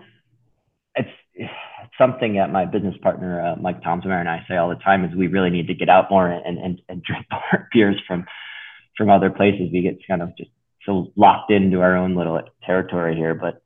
something 1.98 2.34
that 2.34 2.50
my 2.50 2.64
business 2.64 2.94
partner 3.02 3.40
uh, 3.44 3.56
Mike 3.56 3.82
Tonsmeire 3.82 4.20
and 4.20 4.28
I 4.28 4.44
say 4.48 4.56
all 4.56 4.68
the 4.68 4.76
time 4.76 5.04
is 5.04 5.14
we 5.14 5.26
really 5.26 5.50
need 5.50 5.66
to 5.66 5.74
get 5.74 5.88
out 5.88 6.10
more 6.10 6.28
and 6.28 6.58
and, 6.58 6.80
and 6.88 7.02
drink 7.02 7.26
more 7.30 7.68
beers 7.72 8.00
from 8.06 8.24
from 8.96 9.10
other 9.10 9.30
places. 9.30 9.68
We 9.72 9.82
get 9.82 9.98
kind 10.06 10.22
of 10.22 10.36
just 10.36 10.50
so 10.86 11.12
locked 11.16 11.50
into 11.50 11.80
our 11.80 11.96
own 11.96 12.14
little 12.14 12.40
territory 12.64 13.14
here, 13.14 13.34
but 13.34 13.62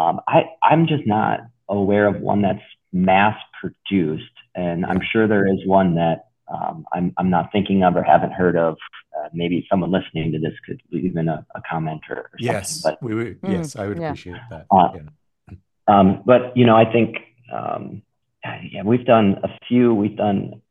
um, 0.00 0.20
I 0.28 0.44
I'm 0.62 0.86
just 0.86 1.06
not 1.06 1.40
aware 1.68 2.06
of 2.06 2.20
one 2.20 2.42
that's 2.42 2.62
mass 2.92 3.36
produced, 3.60 4.24
and 4.54 4.86
I'm 4.86 5.00
sure 5.12 5.26
there 5.26 5.46
is 5.46 5.66
one 5.66 5.94
that 5.96 6.26
um, 6.52 6.84
I'm 6.92 7.12
I'm 7.18 7.30
not 7.30 7.50
thinking 7.52 7.82
of 7.82 7.96
or 7.96 8.02
haven't 8.02 8.32
heard 8.32 8.56
of 8.56 8.76
uh, 9.18 9.28
maybe 9.32 9.66
someone 9.70 9.90
listening 9.90 10.32
to 10.32 10.38
this 10.38 10.52
could 10.66 10.80
leave 10.90 11.16
in 11.16 11.28
a, 11.28 11.44
a 11.54 11.62
comment 11.68 12.00
or, 12.10 12.16
or 12.16 12.30
yes, 12.38 12.82
but 12.82 13.02
we 13.02 13.14
would, 13.14 13.40
mm, 13.40 13.52
yes, 13.52 13.76
I 13.76 13.86
would 13.86 13.98
yeah. 13.98 14.08
appreciate 14.08 14.40
that. 14.50 14.66
Uh, 14.70 14.88
yeah. 14.94 15.56
um, 15.88 16.22
but 16.24 16.56
you 16.56 16.66
know, 16.66 16.76
I 16.76 16.90
think 16.90 17.16
um, 17.52 18.02
yeah, 18.44 18.82
we've 18.84 19.04
done 19.04 19.36
a 19.42 19.48
few. 19.68 19.94
We've 19.94 20.16
done, 20.16 20.62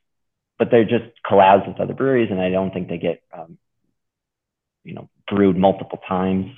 but 0.60 0.70
they're 0.72 0.84
just 0.84 1.06
collabs 1.26 1.68
with 1.68 1.80
other 1.80 1.94
breweries, 1.94 2.30
and 2.32 2.42
I 2.42 2.50
don't 2.50 2.72
think 2.74 2.90
they 2.90 2.98
get 2.98 3.24
um, 3.38 3.58
you 4.84 4.94
know 4.94 5.10
brewed 5.30 5.58
multiple 5.58 6.00
times 6.08 6.52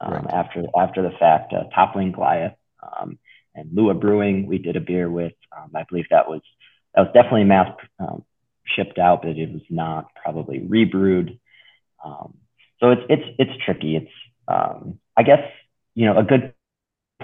um, 0.00 0.12
right. 0.12 0.34
after 0.34 0.64
after 0.76 1.02
the 1.02 1.16
fact. 1.18 1.52
Uh, 1.52 1.64
Toppling 1.74 2.12
Goliath 2.12 2.56
um, 2.82 3.18
and 3.54 3.70
Lua 3.74 3.94
Brewing, 3.94 4.46
we 4.46 4.58
did 4.58 4.76
a 4.76 4.80
beer 4.80 5.10
with. 5.10 5.32
Um, 5.56 5.70
I 5.74 5.84
believe 5.88 6.06
that 6.10 6.28
was 6.28 6.42
that 6.94 7.02
was 7.02 7.10
definitely 7.14 7.44
mass 7.44 7.70
um, 7.98 8.24
shipped 8.64 8.98
out, 8.98 9.22
but 9.22 9.36
it 9.36 9.52
was 9.52 9.62
not 9.70 10.08
probably 10.14 10.60
rebrewed. 10.60 11.38
Um, 12.04 12.34
so 12.80 12.90
it's 12.90 13.02
it's 13.08 13.36
it's 13.38 13.64
tricky. 13.64 13.96
It's 13.96 14.12
um, 14.48 14.98
I 15.16 15.22
guess 15.22 15.40
you 15.94 16.06
know 16.06 16.18
a 16.18 16.24
good 16.24 16.52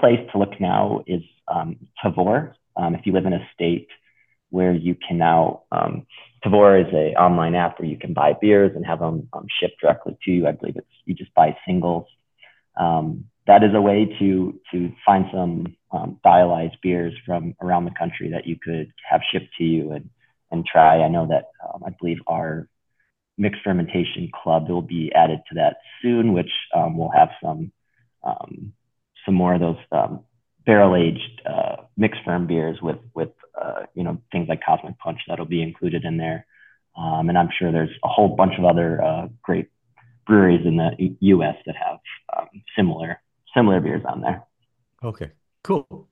place 0.03 0.19
to 0.33 0.37
look 0.37 0.59
now 0.59 1.01
is 1.07 1.21
um, 1.47 1.77
Tavour. 2.03 2.55
Um, 2.75 2.93
if 2.93 3.05
you 3.05 3.13
live 3.13 3.25
in 3.25 3.31
a 3.31 3.47
state 3.53 3.87
where 4.49 4.73
you 4.73 4.95
can 4.95 5.17
now 5.17 5.63
um, 5.71 6.05
Tavour 6.43 6.85
is 6.85 6.93
an 6.93 7.15
online 7.15 7.55
app 7.55 7.79
where 7.79 7.87
you 7.87 7.97
can 7.97 8.13
buy 8.13 8.33
beers 8.41 8.73
and 8.75 8.85
have 8.85 8.99
them 8.99 9.29
um, 9.31 9.45
shipped 9.61 9.79
directly 9.79 10.17
to 10.25 10.31
you. 10.31 10.45
I 10.45 10.51
believe 10.51 10.75
it's 10.75 10.87
you 11.05 11.13
just 11.13 11.33
buy 11.33 11.55
singles. 11.65 12.05
Um, 12.77 13.25
that 13.47 13.63
is 13.63 13.69
a 13.73 13.81
way 13.81 14.13
to 14.19 14.59
to 14.73 14.91
find 15.05 15.25
some 15.31 15.77
um, 15.93 16.19
thiolized 16.25 16.81
beers 16.81 17.13
from 17.25 17.55
around 17.61 17.85
the 17.85 17.97
country 17.97 18.31
that 18.31 18.45
you 18.45 18.57
could 18.61 18.91
have 19.09 19.21
shipped 19.31 19.53
to 19.57 19.63
you 19.63 19.93
and 19.93 20.09
and 20.51 20.65
try. 20.65 20.99
I 20.99 21.07
know 21.07 21.27
that 21.27 21.45
I 21.85 21.91
believe 21.97 22.17
our 22.27 22.67
mixed 23.37 23.61
fermentation 23.63 24.29
club 24.43 24.67
will 24.67 24.81
be 24.81 25.13
added 25.15 25.39
to 25.47 25.55
that 25.55 25.77
soon, 26.01 26.33
which 26.33 26.51
will 26.75 27.11
have 27.15 27.29
some 27.41 27.71
um, 28.21 28.73
some 29.25 29.35
more 29.35 29.53
of 29.53 29.61
those 29.61 29.77
um, 29.91 30.23
barrel 30.65 30.95
aged 30.95 31.41
uh, 31.45 31.83
mixed 31.97 32.21
ferm 32.25 32.47
beers 32.47 32.77
with 32.81 32.99
with 33.13 33.29
uh, 33.59 33.83
you 33.93 34.03
know 34.03 34.21
things 34.31 34.47
like 34.49 34.61
Cosmic 34.65 34.97
Punch 34.99 35.19
that'll 35.27 35.45
be 35.45 35.61
included 35.61 36.03
in 36.05 36.17
there. 36.17 36.45
Um, 36.95 37.29
and 37.29 37.37
I'm 37.37 37.49
sure 37.57 37.71
there's 37.71 37.89
a 38.03 38.07
whole 38.07 38.35
bunch 38.35 38.53
of 38.57 38.65
other 38.65 39.03
uh, 39.03 39.27
great 39.41 39.69
breweries 40.27 40.65
in 40.65 40.77
the 40.77 41.15
U.S. 41.19 41.55
that 41.65 41.75
have 41.75 41.97
um, 42.37 42.47
similar 42.75 43.19
similar 43.55 43.79
beers 43.79 44.03
on 44.07 44.21
there. 44.21 44.43
Okay, 45.03 45.31
cool. 45.63 46.07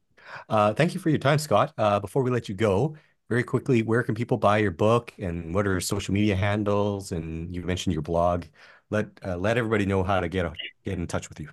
Uh, 0.49 0.73
thank 0.73 0.93
you 0.93 0.99
for 0.99 1.09
your 1.09 1.19
time, 1.19 1.39
Scott. 1.39 1.73
Uh, 1.77 1.99
before 1.99 2.23
we 2.23 2.31
let 2.31 2.47
you 2.49 2.55
go, 2.55 2.95
very 3.29 3.43
quickly, 3.43 3.81
where 3.81 4.03
can 4.03 4.15
people 4.15 4.37
buy 4.37 4.57
your 4.57 4.71
book, 4.71 5.13
and 5.17 5.53
what 5.55 5.65
are 5.65 5.79
social 5.79 6.13
media 6.13 6.35
handles? 6.35 7.11
And 7.11 7.55
you 7.55 7.61
mentioned 7.61 7.93
your 7.93 8.01
blog. 8.01 8.45
Let 8.89 9.07
uh, 9.25 9.37
let 9.37 9.57
everybody 9.57 9.85
know 9.85 10.03
how 10.03 10.19
to 10.19 10.27
get 10.27 10.51
get 10.83 10.97
in 10.97 11.07
touch 11.07 11.29
with 11.29 11.39
you. 11.39 11.49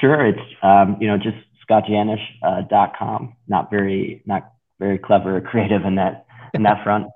Sure, 0.00 0.26
it's 0.26 0.38
um, 0.62 0.96
you 1.00 1.08
know 1.08 1.16
just 1.16 1.36
scottjanish.com. 1.68 3.28
Uh, 3.30 3.34
not 3.48 3.70
very 3.70 4.22
not 4.26 4.52
very 4.78 4.98
clever 4.98 5.36
or 5.36 5.40
creative 5.40 5.84
in 5.84 5.96
that 5.96 6.26
in 6.52 6.62
that 6.62 6.78
front. 6.84 7.06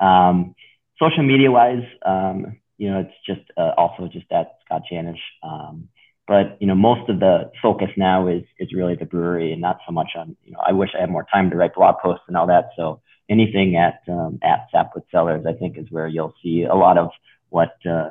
Um, 0.00 0.54
social 0.98 1.22
media 1.22 1.50
wise, 1.50 1.84
um, 2.04 2.58
you 2.78 2.90
know, 2.90 3.00
it's 3.00 3.14
just 3.26 3.48
uh, 3.56 3.72
also 3.76 4.08
just 4.12 4.26
at 4.32 4.58
Scott 4.64 4.82
Janish. 4.90 5.20
Um, 5.42 5.88
but 6.26 6.56
you 6.60 6.66
know, 6.66 6.74
most 6.74 7.08
of 7.10 7.20
the 7.20 7.50
focus 7.62 7.88
now 7.96 8.28
is 8.28 8.42
is 8.58 8.72
really 8.74 8.94
the 8.94 9.04
brewery 9.04 9.52
and 9.52 9.60
not 9.60 9.78
so 9.86 9.92
much 9.92 10.12
on. 10.16 10.36
You 10.44 10.52
know, 10.52 10.60
I 10.66 10.72
wish 10.72 10.90
I 10.96 11.00
had 11.00 11.10
more 11.10 11.26
time 11.32 11.50
to 11.50 11.56
write 11.56 11.74
blog 11.74 11.96
posts 12.02 12.24
and 12.28 12.36
all 12.36 12.46
that. 12.46 12.70
So 12.76 13.00
anything 13.28 13.76
at 13.76 14.00
um, 14.10 14.38
at 14.42 14.68
Sapwood 14.72 15.04
Cellars, 15.10 15.44
I 15.46 15.52
think, 15.52 15.76
is 15.78 15.90
where 15.90 16.06
you'll 16.06 16.34
see 16.42 16.62
a 16.62 16.74
lot 16.74 16.98
of 16.98 17.10
what 17.50 17.74
uh, 17.88 18.10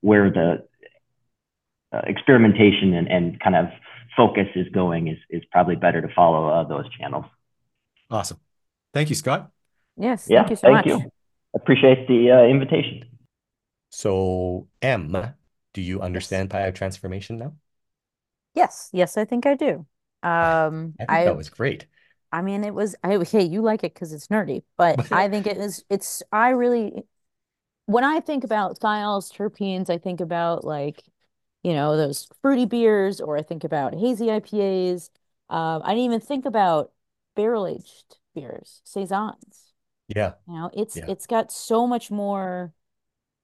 where 0.00 0.30
the 0.30 0.66
uh, 1.92 2.00
experimentation 2.06 2.94
and, 2.94 3.08
and 3.08 3.40
kind 3.40 3.56
of 3.56 3.66
focus 4.16 4.46
is 4.54 4.68
going 4.68 5.08
is 5.08 5.18
is 5.30 5.42
probably 5.50 5.76
better 5.76 6.00
to 6.00 6.08
follow 6.14 6.48
uh, 6.48 6.64
those 6.64 6.88
channels. 6.96 7.24
Awesome. 8.10 8.38
Thank 8.92 9.08
you, 9.08 9.14
Scott. 9.14 9.50
Yes. 9.96 10.26
Yeah, 10.28 10.40
thank 10.40 10.50
you 10.50 10.56
so 10.56 10.62
thank 10.62 10.74
much. 10.74 10.86
You. 10.86 11.10
Appreciate 11.54 12.08
the 12.08 12.30
uh, 12.30 12.44
invitation. 12.44 13.04
So, 13.90 14.68
Em, 14.80 15.34
do 15.74 15.82
you 15.82 16.00
understand 16.00 16.50
yes. 16.52 16.76
transformation 16.76 17.38
now? 17.38 17.54
Yes. 18.54 18.88
Yes, 18.92 19.16
I 19.16 19.24
think 19.24 19.46
I 19.46 19.54
do. 19.54 19.86
Um, 20.22 20.94
I 21.00 21.04
think 21.04 21.10
I, 21.10 21.24
that 21.24 21.36
was 21.36 21.50
great. 21.50 21.86
I 22.30 22.40
mean, 22.40 22.64
it 22.64 22.74
was. 22.74 22.96
I, 23.02 23.22
hey, 23.22 23.44
you 23.44 23.60
like 23.60 23.84
it 23.84 23.92
because 23.92 24.12
it's 24.12 24.28
nerdy, 24.28 24.62
but 24.78 25.12
I 25.12 25.28
think 25.28 25.46
it 25.46 25.58
is. 25.58 25.84
It's. 25.90 26.22
I 26.32 26.50
really, 26.50 27.02
when 27.86 28.04
I 28.04 28.20
think 28.20 28.44
about 28.44 28.78
thiols, 28.80 29.30
terpenes, 29.30 29.90
I 29.90 29.98
think 29.98 30.20
about 30.20 30.64
like 30.64 31.02
you 31.62 31.74
know, 31.74 31.96
those 31.96 32.28
fruity 32.40 32.66
beers, 32.66 33.20
or 33.20 33.36
I 33.36 33.42
think 33.42 33.64
about 33.64 33.94
hazy 33.94 34.26
IPAs. 34.26 35.10
Um, 35.48 35.82
I 35.84 35.90
didn't 35.90 36.04
even 36.04 36.20
think 36.20 36.44
about 36.44 36.92
barrel 37.36 37.66
aged 37.66 38.16
beers, 38.34 38.80
saisons. 38.84 39.72
Yeah. 40.08 40.34
You 40.46 40.54
know, 40.54 40.70
it's 40.72 40.96
yeah. 40.96 41.04
it's 41.08 41.26
got 41.26 41.52
so 41.52 41.86
much 41.86 42.10
more 42.10 42.72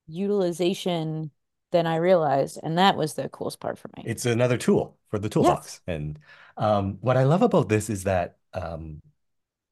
utilization 0.07 1.31
than 1.71 1.87
I 1.87 1.97
realized, 1.97 2.59
and 2.62 2.79
that 2.79 2.97
was 2.97 3.14
the 3.14 3.29
coolest 3.29 3.61
part 3.61 3.79
for 3.79 3.91
me. 3.97 4.05
It's 4.07 4.27
another 4.27 4.57
tool 4.57 4.97
for 5.09 5.19
the 5.19 5.29
toolbox. 5.29 5.81
Yes. 5.87 5.95
And 5.95 6.19
um, 6.57 6.99
what 7.01 7.16
I 7.16 7.25
love 7.25 7.43
about 7.43 7.69
this 7.69 7.91
is 7.91 8.05
that 8.05 8.39
um, 8.55 9.03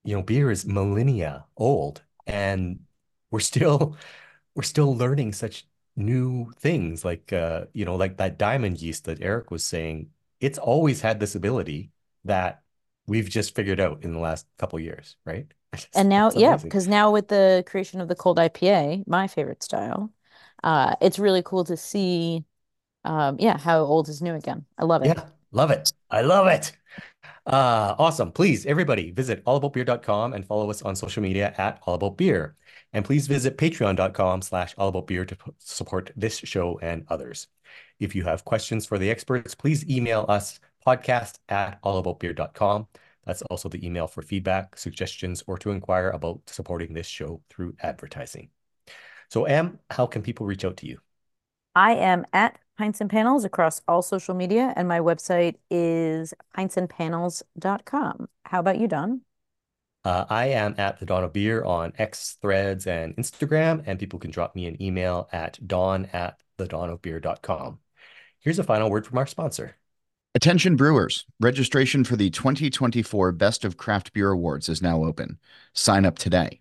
you 0.04 0.14
know, 0.14 0.22
beer 0.22 0.50
is 0.50 0.64
millennia 0.64 1.46
old, 1.56 2.02
and 2.26 2.80
we're 3.30 3.40
still 3.40 3.96
we're 4.54 4.62
still 4.62 4.96
learning 4.96 5.32
such 5.32 5.66
new 5.96 6.52
things 6.58 7.04
like 7.04 7.32
uh 7.32 7.64
you 7.72 7.84
know 7.84 7.96
like 7.96 8.18
that 8.18 8.38
diamond 8.38 8.80
yeast 8.80 9.04
that 9.04 9.20
Eric 9.22 9.50
was 9.50 9.64
saying 9.64 10.10
it's 10.40 10.58
always 10.58 11.00
had 11.00 11.20
this 11.20 11.34
ability 11.34 11.90
that 12.24 12.62
we've 13.06 13.28
just 13.30 13.54
figured 13.54 13.80
out 13.80 14.04
in 14.04 14.12
the 14.12 14.18
last 14.18 14.46
couple 14.58 14.78
years 14.78 15.16
right? 15.24 15.46
Just, 15.74 15.88
and 15.94 16.08
now 16.08 16.30
yeah 16.34 16.56
because 16.56 16.88
now 16.88 17.10
with 17.10 17.28
the 17.28 17.64
creation 17.66 18.00
of 18.00 18.08
the 18.08 18.14
cold 18.14 18.38
IPA 18.38 19.06
my 19.06 19.26
favorite 19.26 19.62
style 19.62 20.10
uh 20.64 20.94
it's 21.00 21.18
really 21.18 21.42
cool 21.42 21.64
to 21.64 21.76
see 21.76 22.44
um 23.04 23.36
yeah 23.38 23.58
how 23.58 23.80
old 23.80 24.08
is 24.08 24.22
new 24.22 24.34
again. 24.34 24.64
I 24.78 24.84
love 24.84 25.02
it. 25.02 25.08
Yeah 25.08 25.24
love 25.52 25.70
it. 25.70 25.92
I 26.10 26.20
love 26.22 26.46
it. 26.46 26.72
Uh 27.46 27.94
awesome. 27.98 28.32
Please 28.32 28.66
everybody 28.66 29.10
visit 29.10 29.44
allaboutbeer.com 29.44 30.32
and 30.32 30.46
follow 30.46 30.70
us 30.70 30.82
on 30.82 30.96
social 30.96 31.22
media 31.22 31.54
at 31.58 31.82
allaboutbeer 31.84 32.52
and 32.92 33.04
please 33.04 33.26
visit 33.26 33.58
patreon.com 33.58 34.42
slash 34.42 34.74
allaboutbeer 34.76 35.26
to 35.28 35.36
support 35.58 36.10
this 36.16 36.38
show 36.38 36.78
and 36.80 37.04
others. 37.08 37.48
If 37.98 38.14
you 38.14 38.24
have 38.24 38.44
questions 38.44 38.86
for 38.86 38.98
the 38.98 39.10
experts, 39.10 39.54
please 39.54 39.88
email 39.88 40.24
us 40.28 40.60
podcast 40.86 41.38
at 41.48 41.82
allaboutbeer.com. 41.82 42.86
That's 43.24 43.42
also 43.42 43.68
the 43.68 43.84
email 43.84 44.06
for 44.06 44.22
feedback, 44.22 44.78
suggestions, 44.78 45.42
or 45.46 45.58
to 45.58 45.70
inquire 45.70 46.10
about 46.10 46.40
supporting 46.46 46.94
this 46.94 47.08
show 47.08 47.42
through 47.50 47.74
advertising. 47.82 48.50
So, 49.28 49.44
Em, 49.44 49.80
how 49.90 50.06
can 50.06 50.22
people 50.22 50.46
reach 50.46 50.64
out 50.64 50.76
to 50.78 50.86
you? 50.86 51.00
I 51.74 51.94
am 51.94 52.24
at 52.32 52.58
Pints 52.78 53.00
and 53.00 53.10
Panels 53.10 53.44
across 53.44 53.82
all 53.88 54.02
social 54.02 54.34
media, 54.34 54.72
and 54.76 54.86
my 54.86 55.00
website 55.00 55.56
is 55.70 56.32
pintsandpanels.com. 56.56 58.28
How 58.44 58.60
about 58.60 58.78
you, 58.78 58.86
Dawn? 58.86 59.25
Uh, 60.06 60.24
I 60.30 60.50
am 60.50 60.76
at 60.78 61.00
the 61.00 61.04
Dawn 61.04 61.24
of 61.24 61.32
Beer 61.32 61.64
on 61.64 61.92
X 61.98 62.36
Threads 62.40 62.86
and 62.86 63.16
Instagram, 63.16 63.82
and 63.86 63.98
people 63.98 64.20
can 64.20 64.30
drop 64.30 64.54
me 64.54 64.66
an 64.66 64.80
email 64.80 65.28
at 65.32 65.58
dawn 65.66 66.08
at 66.12 66.38
thedawnofbeer.com. 66.60 67.80
Here's 68.38 68.60
a 68.60 68.62
final 68.62 68.88
word 68.88 69.04
from 69.04 69.18
our 69.18 69.26
sponsor. 69.26 69.74
Attention 70.36 70.76
brewers, 70.76 71.26
registration 71.40 72.04
for 72.04 72.14
the 72.14 72.30
2024 72.30 73.32
Best 73.32 73.64
of 73.64 73.76
Craft 73.76 74.12
Beer 74.12 74.30
Awards 74.30 74.68
is 74.68 74.80
now 74.80 75.02
open. 75.02 75.40
Sign 75.72 76.06
up 76.06 76.20
today. 76.20 76.60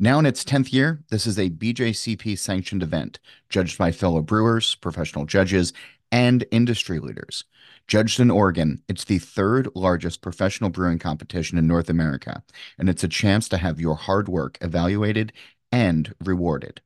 Now 0.00 0.18
in 0.18 0.26
its 0.26 0.42
10th 0.42 0.72
year, 0.72 1.04
this 1.08 1.24
is 1.24 1.38
a 1.38 1.50
BJCP 1.50 2.36
sanctioned 2.36 2.82
event, 2.82 3.20
judged 3.48 3.78
by 3.78 3.92
fellow 3.92 4.22
brewers, 4.22 4.74
professional 4.74 5.24
judges, 5.24 5.72
and 6.12 6.44
industry 6.52 7.00
leaders. 7.00 7.42
Judged 7.88 8.20
in 8.20 8.30
Oregon, 8.30 8.80
it's 8.88 9.04
the 9.04 9.18
third 9.18 9.68
largest 9.74 10.20
professional 10.20 10.70
brewing 10.70 11.00
competition 11.00 11.58
in 11.58 11.66
North 11.66 11.90
America, 11.90 12.44
and 12.78 12.88
it's 12.88 13.02
a 13.02 13.08
chance 13.08 13.48
to 13.48 13.56
have 13.56 13.80
your 13.80 13.96
hard 13.96 14.28
work 14.28 14.56
evaluated 14.60 15.32
and 15.72 16.14
rewarded. 16.22 16.80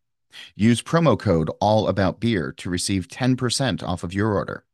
Use 0.54 0.80
promo 0.82 1.18
code 1.18 1.50
All 1.60 1.88
About 1.88 2.20
Beer 2.20 2.52
to 2.52 2.70
receive 2.70 3.08
10% 3.08 3.82
off 3.82 4.04
of 4.04 4.14
your 4.14 4.34
order. 4.34 4.64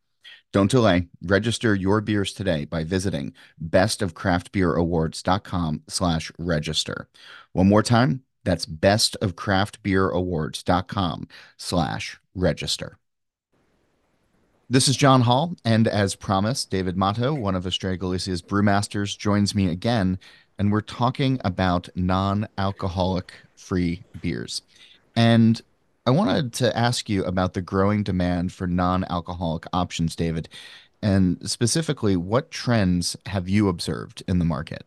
Don't 0.53 0.71
delay. 0.71 1.09
Register 1.23 1.75
your 1.75 2.03
beers 2.03 2.35
today 2.35 2.67
by 2.67 2.85
visiting 2.85 3.33
bestofcraftbeerawards.com 3.65 5.83
slash 5.89 6.31
register. 6.39 7.09
One 7.53 7.69
more 7.69 7.83
time, 7.83 8.23
that's 8.45 8.67
bestofcraftbeerawards.com 8.67 11.29
slash 11.57 12.21
register. 12.35 12.99
This 14.71 14.89
is 14.89 14.97
John 14.97 15.23
Holl, 15.23 15.57
and 15.65 15.87
as 15.87 16.15
promised, 16.15 16.71
David 16.71 16.97
Mato, 16.97 17.35
one 17.35 17.55
of 17.55 17.67
Estrella 17.67 17.97
Galicia's 17.97 18.41
brewmasters, 18.41 19.19
joins 19.19 19.55
me 19.55 19.69
again, 19.69 20.19
and 20.59 20.73
we're 20.73 20.81
talking 20.81 21.41
about 21.45 21.89
non-alcoholic 21.95 23.33
free 23.55 24.03
beers. 24.23 24.63
And 25.15 25.61
I 26.07 26.11
wanted 26.11 26.53
to 26.55 26.77
ask 26.77 27.11
you 27.11 27.23
about 27.25 27.53
the 27.53 27.61
growing 27.61 28.03
demand 28.03 28.53
for 28.53 28.67
non-alcoholic 28.67 29.67
options, 29.73 30.17
David, 30.17 30.49
and 31.03 31.39
specifically, 31.51 32.17
what 32.17 32.51
trends 32.51 33.17
have 33.27 33.49
you 33.49 33.69
observed 33.69 34.23
in 34.27 34.39
the 34.39 34.45
market? 34.45 34.87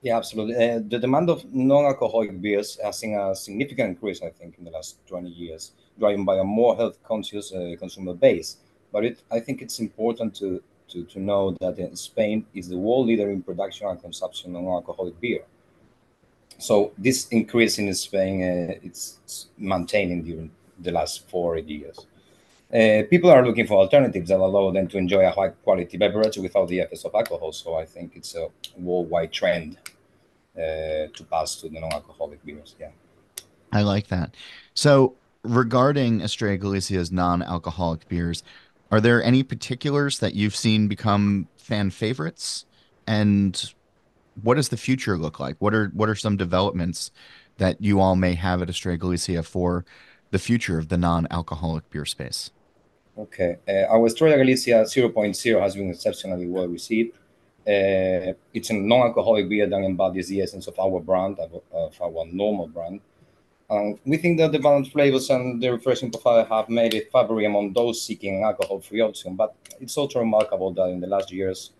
Yeah, 0.00 0.16
absolutely. 0.16 0.56
Uh, 0.56 0.80
the 0.88 0.98
demand 0.98 1.30
of 1.30 1.44
non-alcoholic 1.54 2.40
beers 2.40 2.78
has 2.82 2.98
seen 2.98 3.16
a 3.16 3.34
significant 3.36 3.90
increase, 3.90 4.22
I 4.22 4.30
think, 4.30 4.56
in 4.58 4.64
the 4.64 4.70
last 4.70 5.06
20 5.06 5.30
years, 5.30 5.72
driven 6.02 6.24
by 6.24 6.36
a 6.38 6.44
more 6.44 6.72
health-conscious 6.80 7.46
uh, 7.52 7.74
consumer 7.82 8.14
base. 8.26 8.50
But 8.92 9.02
it, 9.08 9.16
I 9.36 9.38
think 9.44 9.56
it's 9.64 9.78
important 9.86 10.30
to, 10.40 10.48
to, 10.90 10.98
to 11.12 11.18
know 11.28 11.42
that 11.60 11.76
Spain 12.08 12.38
is 12.58 12.68
the 12.72 12.80
world 12.84 13.06
leader 13.10 13.28
in 13.30 13.42
production 13.42 13.84
and 13.90 13.98
consumption 14.08 14.56
of 14.56 14.64
alcoholic 14.78 15.16
beer. 15.24 15.44
So 16.58 16.74
this 17.06 17.18
increase 17.28 17.74
in 17.82 17.94
Spain, 17.94 18.34
uh, 18.42 18.86
it's 18.86 19.48
maintaining 19.56 20.20
during 20.28 20.50
the 20.86 20.92
last 20.98 21.14
four 21.30 21.50
years. 21.58 21.98
Uh, 22.72 23.02
people 23.12 23.30
are 23.30 23.44
looking 23.46 23.66
for 23.66 23.76
alternatives 23.84 24.28
that 24.30 24.40
allow 24.40 24.70
them 24.76 24.86
to 24.88 24.96
enjoy 25.04 25.24
a 25.26 25.30
high 25.38 25.52
quality 25.64 25.96
beverage 26.04 26.36
without 26.46 26.68
the 26.68 26.78
effects 26.84 27.04
of 27.04 27.14
alcohol. 27.14 27.52
So 27.52 27.68
I 27.82 27.84
think 27.84 28.12
it's 28.18 28.34
a 28.34 28.44
worldwide 28.88 29.32
trend 29.40 29.70
uh, 30.56 31.06
to 31.16 31.22
pass 31.30 31.56
to 31.60 31.68
the 31.68 31.80
non-alcoholic 31.80 32.40
beers. 32.46 32.74
Yeah, 32.80 32.92
I 33.78 33.82
like 33.94 34.06
that. 34.08 34.28
So 34.74 35.16
regarding 35.42 36.20
Estrella 36.20 36.56
Galicia's 36.56 37.10
non-alcoholic 37.10 38.08
beers, 38.08 38.42
Are 38.90 39.00
there 39.00 39.24
any 39.24 39.42
particulars 39.42 40.18
that 40.18 40.34
you've 40.34 40.54
seen 40.54 40.86
become 40.86 41.48
fan 41.56 41.88
favorites? 41.90 42.66
And 43.06 43.72
what 44.42 44.56
does 44.56 44.68
the 44.68 44.76
future 44.76 45.16
look 45.16 45.40
like? 45.40 45.56
What 45.60 45.72
are 45.74 45.88
what 45.94 46.10
are 46.10 46.14
some 46.14 46.36
developments 46.36 47.10
that 47.56 47.80
you 47.80 48.00
all 48.00 48.16
may 48.16 48.34
have 48.34 48.60
at 48.60 48.68
Estrella 48.68 48.98
Galicia 48.98 49.42
for 49.42 49.86
the 50.30 50.38
future 50.38 50.78
of 50.78 50.88
the 50.88 50.98
non-alcoholic 50.98 51.88
beer 51.90 52.04
space? 52.04 52.50
Okay, 53.16 53.56
uh, 53.66 53.92
our 53.92 54.06
Estrella 54.06 54.36
Galicia 54.36 54.84
0.0 54.84 55.60
has 55.60 55.74
been 55.74 55.90
exceptionally 55.90 56.46
well 56.46 56.68
received. 56.68 57.16
Uh, 57.66 58.36
it's 58.52 58.70
a 58.70 58.74
non-alcoholic 58.74 59.48
beer 59.48 59.66
that 59.66 59.82
embodies 59.82 60.28
the 60.28 60.40
essence 60.40 60.66
of 60.66 60.78
our 60.78 61.00
brand, 61.00 61.38
of, 61.38 61.62
of 61.72 62.00
our 62.00 62.26
normal 62.26 62.66
brand. 62.68 63.00
Um, 63.72 63.98
we 64.04 64.18
think 64.18 64.36
that 64.36 64.52
the 64.52 64.58
balanced 64.58 64.92
flavors 64.92 65.30
and 65.30 65.62
the 65.62 65.70
refreshing 65.70 66.10
profile 66.10 66.44
have 66.44 66.68
made 66.68 66.92
it 66.92 67.10
favorite 67.10 67.46
among 67.46 67.72
those 67.72 68.02
seeking 68.02 68.44
alcohol-free 68.44 69.00
option. 69.00 69.34
But 69.34 69.54
it's 69.80 69.96
also 69.96 70.18
remarkable 70.18 70.74
that 70.74 70.88
in 70.88 71.00
the 71.00 71.06
last 71.06 71.32
years, 71.32 71.70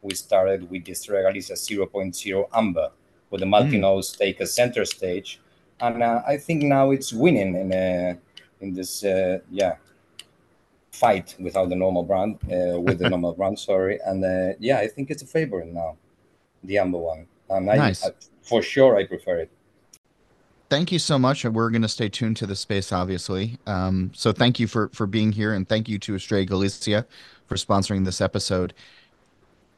we 0.00 0.14
started 0.14 0.70
with 0.70 0.84
the 0.84 0.92
Estrella 0.92 1.28
Galicia 1.28 1.54
0.0 1.54 2.48
Amber, 2.54 2.90
where 3.28 3.40
the 3.40 3.46
multi 3.46 3.78
notes 3.78 4.12
take 4.12 4.38
a 4.38 4.46
center 4.46 4.84
stage, 4.84 5.40
and 5.80 6.00
uh, 6.02 6.22
I 6.24 6.36
think 6.36 6.62
now 6.62 6.92
it's 6.92 7.12
winning 7.12 7.56
in 7.56 7.72
uh, 7.72 8.14
in 8.60 8.72
this 8.72 9.04
uh, 9.04 9.40
yeah 9.50 9.74
fight 10.92 11.34
without 11.40 11.68
the 11.68 11.76
normal 11.76 12.04
brand 12.04 12.38
uh, 12.44 12.78
with 12.80 12.98
the 12.98 13.10
normal 13.14 13.32
brand. 13.32 13.58
Sorry, 13.58 13.98
and 14.06 14.24
uh, 14.24 14.54
yeah, 14.60 14.78
I 14.78 14.86
think 14.86 15.10
it's 15.10 15.22
a 15.22 15.26
favorite 15.26 15.66
now, 15.66 15.96
the 16.62 16.78
Amber 16.78 16.98
one, 16.98 17.26
and 17.48 17.68
I, 17.68 17.76
Nice. 17.76 18.06
I 18.06 18.12
for 18.42 18.62
sure 18.62 18.96
I 18.96 19.04
prefer 19.04 19.38
it. 19.40 19.50
Thank 20.70 20.92
you 20.92 21.00
so 21.00 21.18
much. 21.18 21.44
and 21.44 21.54
We're 21.54 21.70
going 21.70 21.82
to 21.82 21.88
stay 21.88 22.08
tuned 22.08 22.36
to 22.38 22.46
the 22.46 22.54
space, 22.54 22.92
obviously. 22.92 23.58
Um, 23.66 24.12
so 24.14 24.30
thank 24.32 24.60
you 24.60 24.68
for 24.68 24.88
for 24.90 25.06
being 25.06 25.32
here, 25.32 25.52
and 25.52 25.68
thank 25.68 25.88
you 25.88 25.98
to 25.98 26.14
Estrella 26.14 26.44
Galicia 26.44 27.06
for 27.46 27.56
sponsoring 27.56 28.04
this 28.04 28.20
episode. 28.20 28.72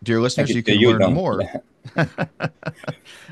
Dear 0.03 0.21
listeners, 0.21 0.51
you 0.51 0.57
you 0.57 0.63
can 0.63 0.79
you, 0.79 0.91
learn 0.91 1.01
Dawn. 1.01 1.15
more. 1.15 1.43
I 1.97 2.07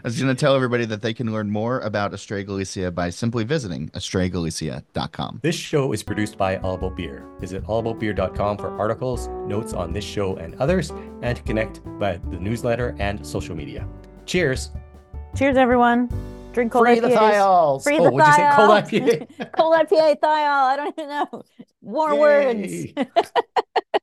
was 0.02 0.20
going 0.20 0.34
to 0.34 0.40
tell 0.40 0.54
everybody 0.54 0.84
that 0.86 1.02
they 1.02 1.12
can 1.12 1.32
learn 1.32 1.50
more 1.50 1.80
about 1.80 2.14
Estrella 2.14 2.44
Galicia 2.44 2.90
by 2.90 3.10
simply 3.10 3.44
visiting 3.44 3.90
estrellagalicia.com. 3.90 5.40
This 5.42 5.54
show 5.54 5.92
is 5.92 6.02
produced 6.02 6.38
by 6.38 6.56
All 6.58 6.74
About 6.74 6.96
Beer. 6.96 7.26
Visit 7.40 7.64
allaboutbeer.com 7.64 8.56
for 8.56 8.78
articles, 8.78 9.28
notes 9.46 9.72
on 9.72 9.92
this 9.92 10.04
show 10.04 10.36
and 10.36 10.54
others, 10.56 10.90
and 11.22 11.44
connect 11.44 11.80
by 11.98 12.16
the 12.30 12.38
newsletter 12.38 12.96
and 12.98 13.24
social 13.26 13.54
media. 13.54 13.86
Cheers! 14.26 14.70
Cheers, 15.36 15.56
everyone. 15.56 16.08
Drink 16.52 16.72
cold 16.72 16.86
Free 16.86 16.98
the 16.98 17.08
IPAs. 17.08 17.16
thiols! 17.16 17.82
Free 17.84 17.98
oh, 17.98 18.04
the 18.04 18.10
what'd 18.10 18.26
you 18.26 18.34
say? 18.34 18.50
Cold. 18.54 18.70
IPA? 18.70 19.52
cold 19.56 19.74
IPA 19.76 20.20
thiol. 20.20 20.22
I 20.24 20.76
don't 20.76 20.94
even 20.98 21.08
know. 21.08 21.42
More 21.82 22.12
Yay. 22.12 22.18
words. 22.18 23.08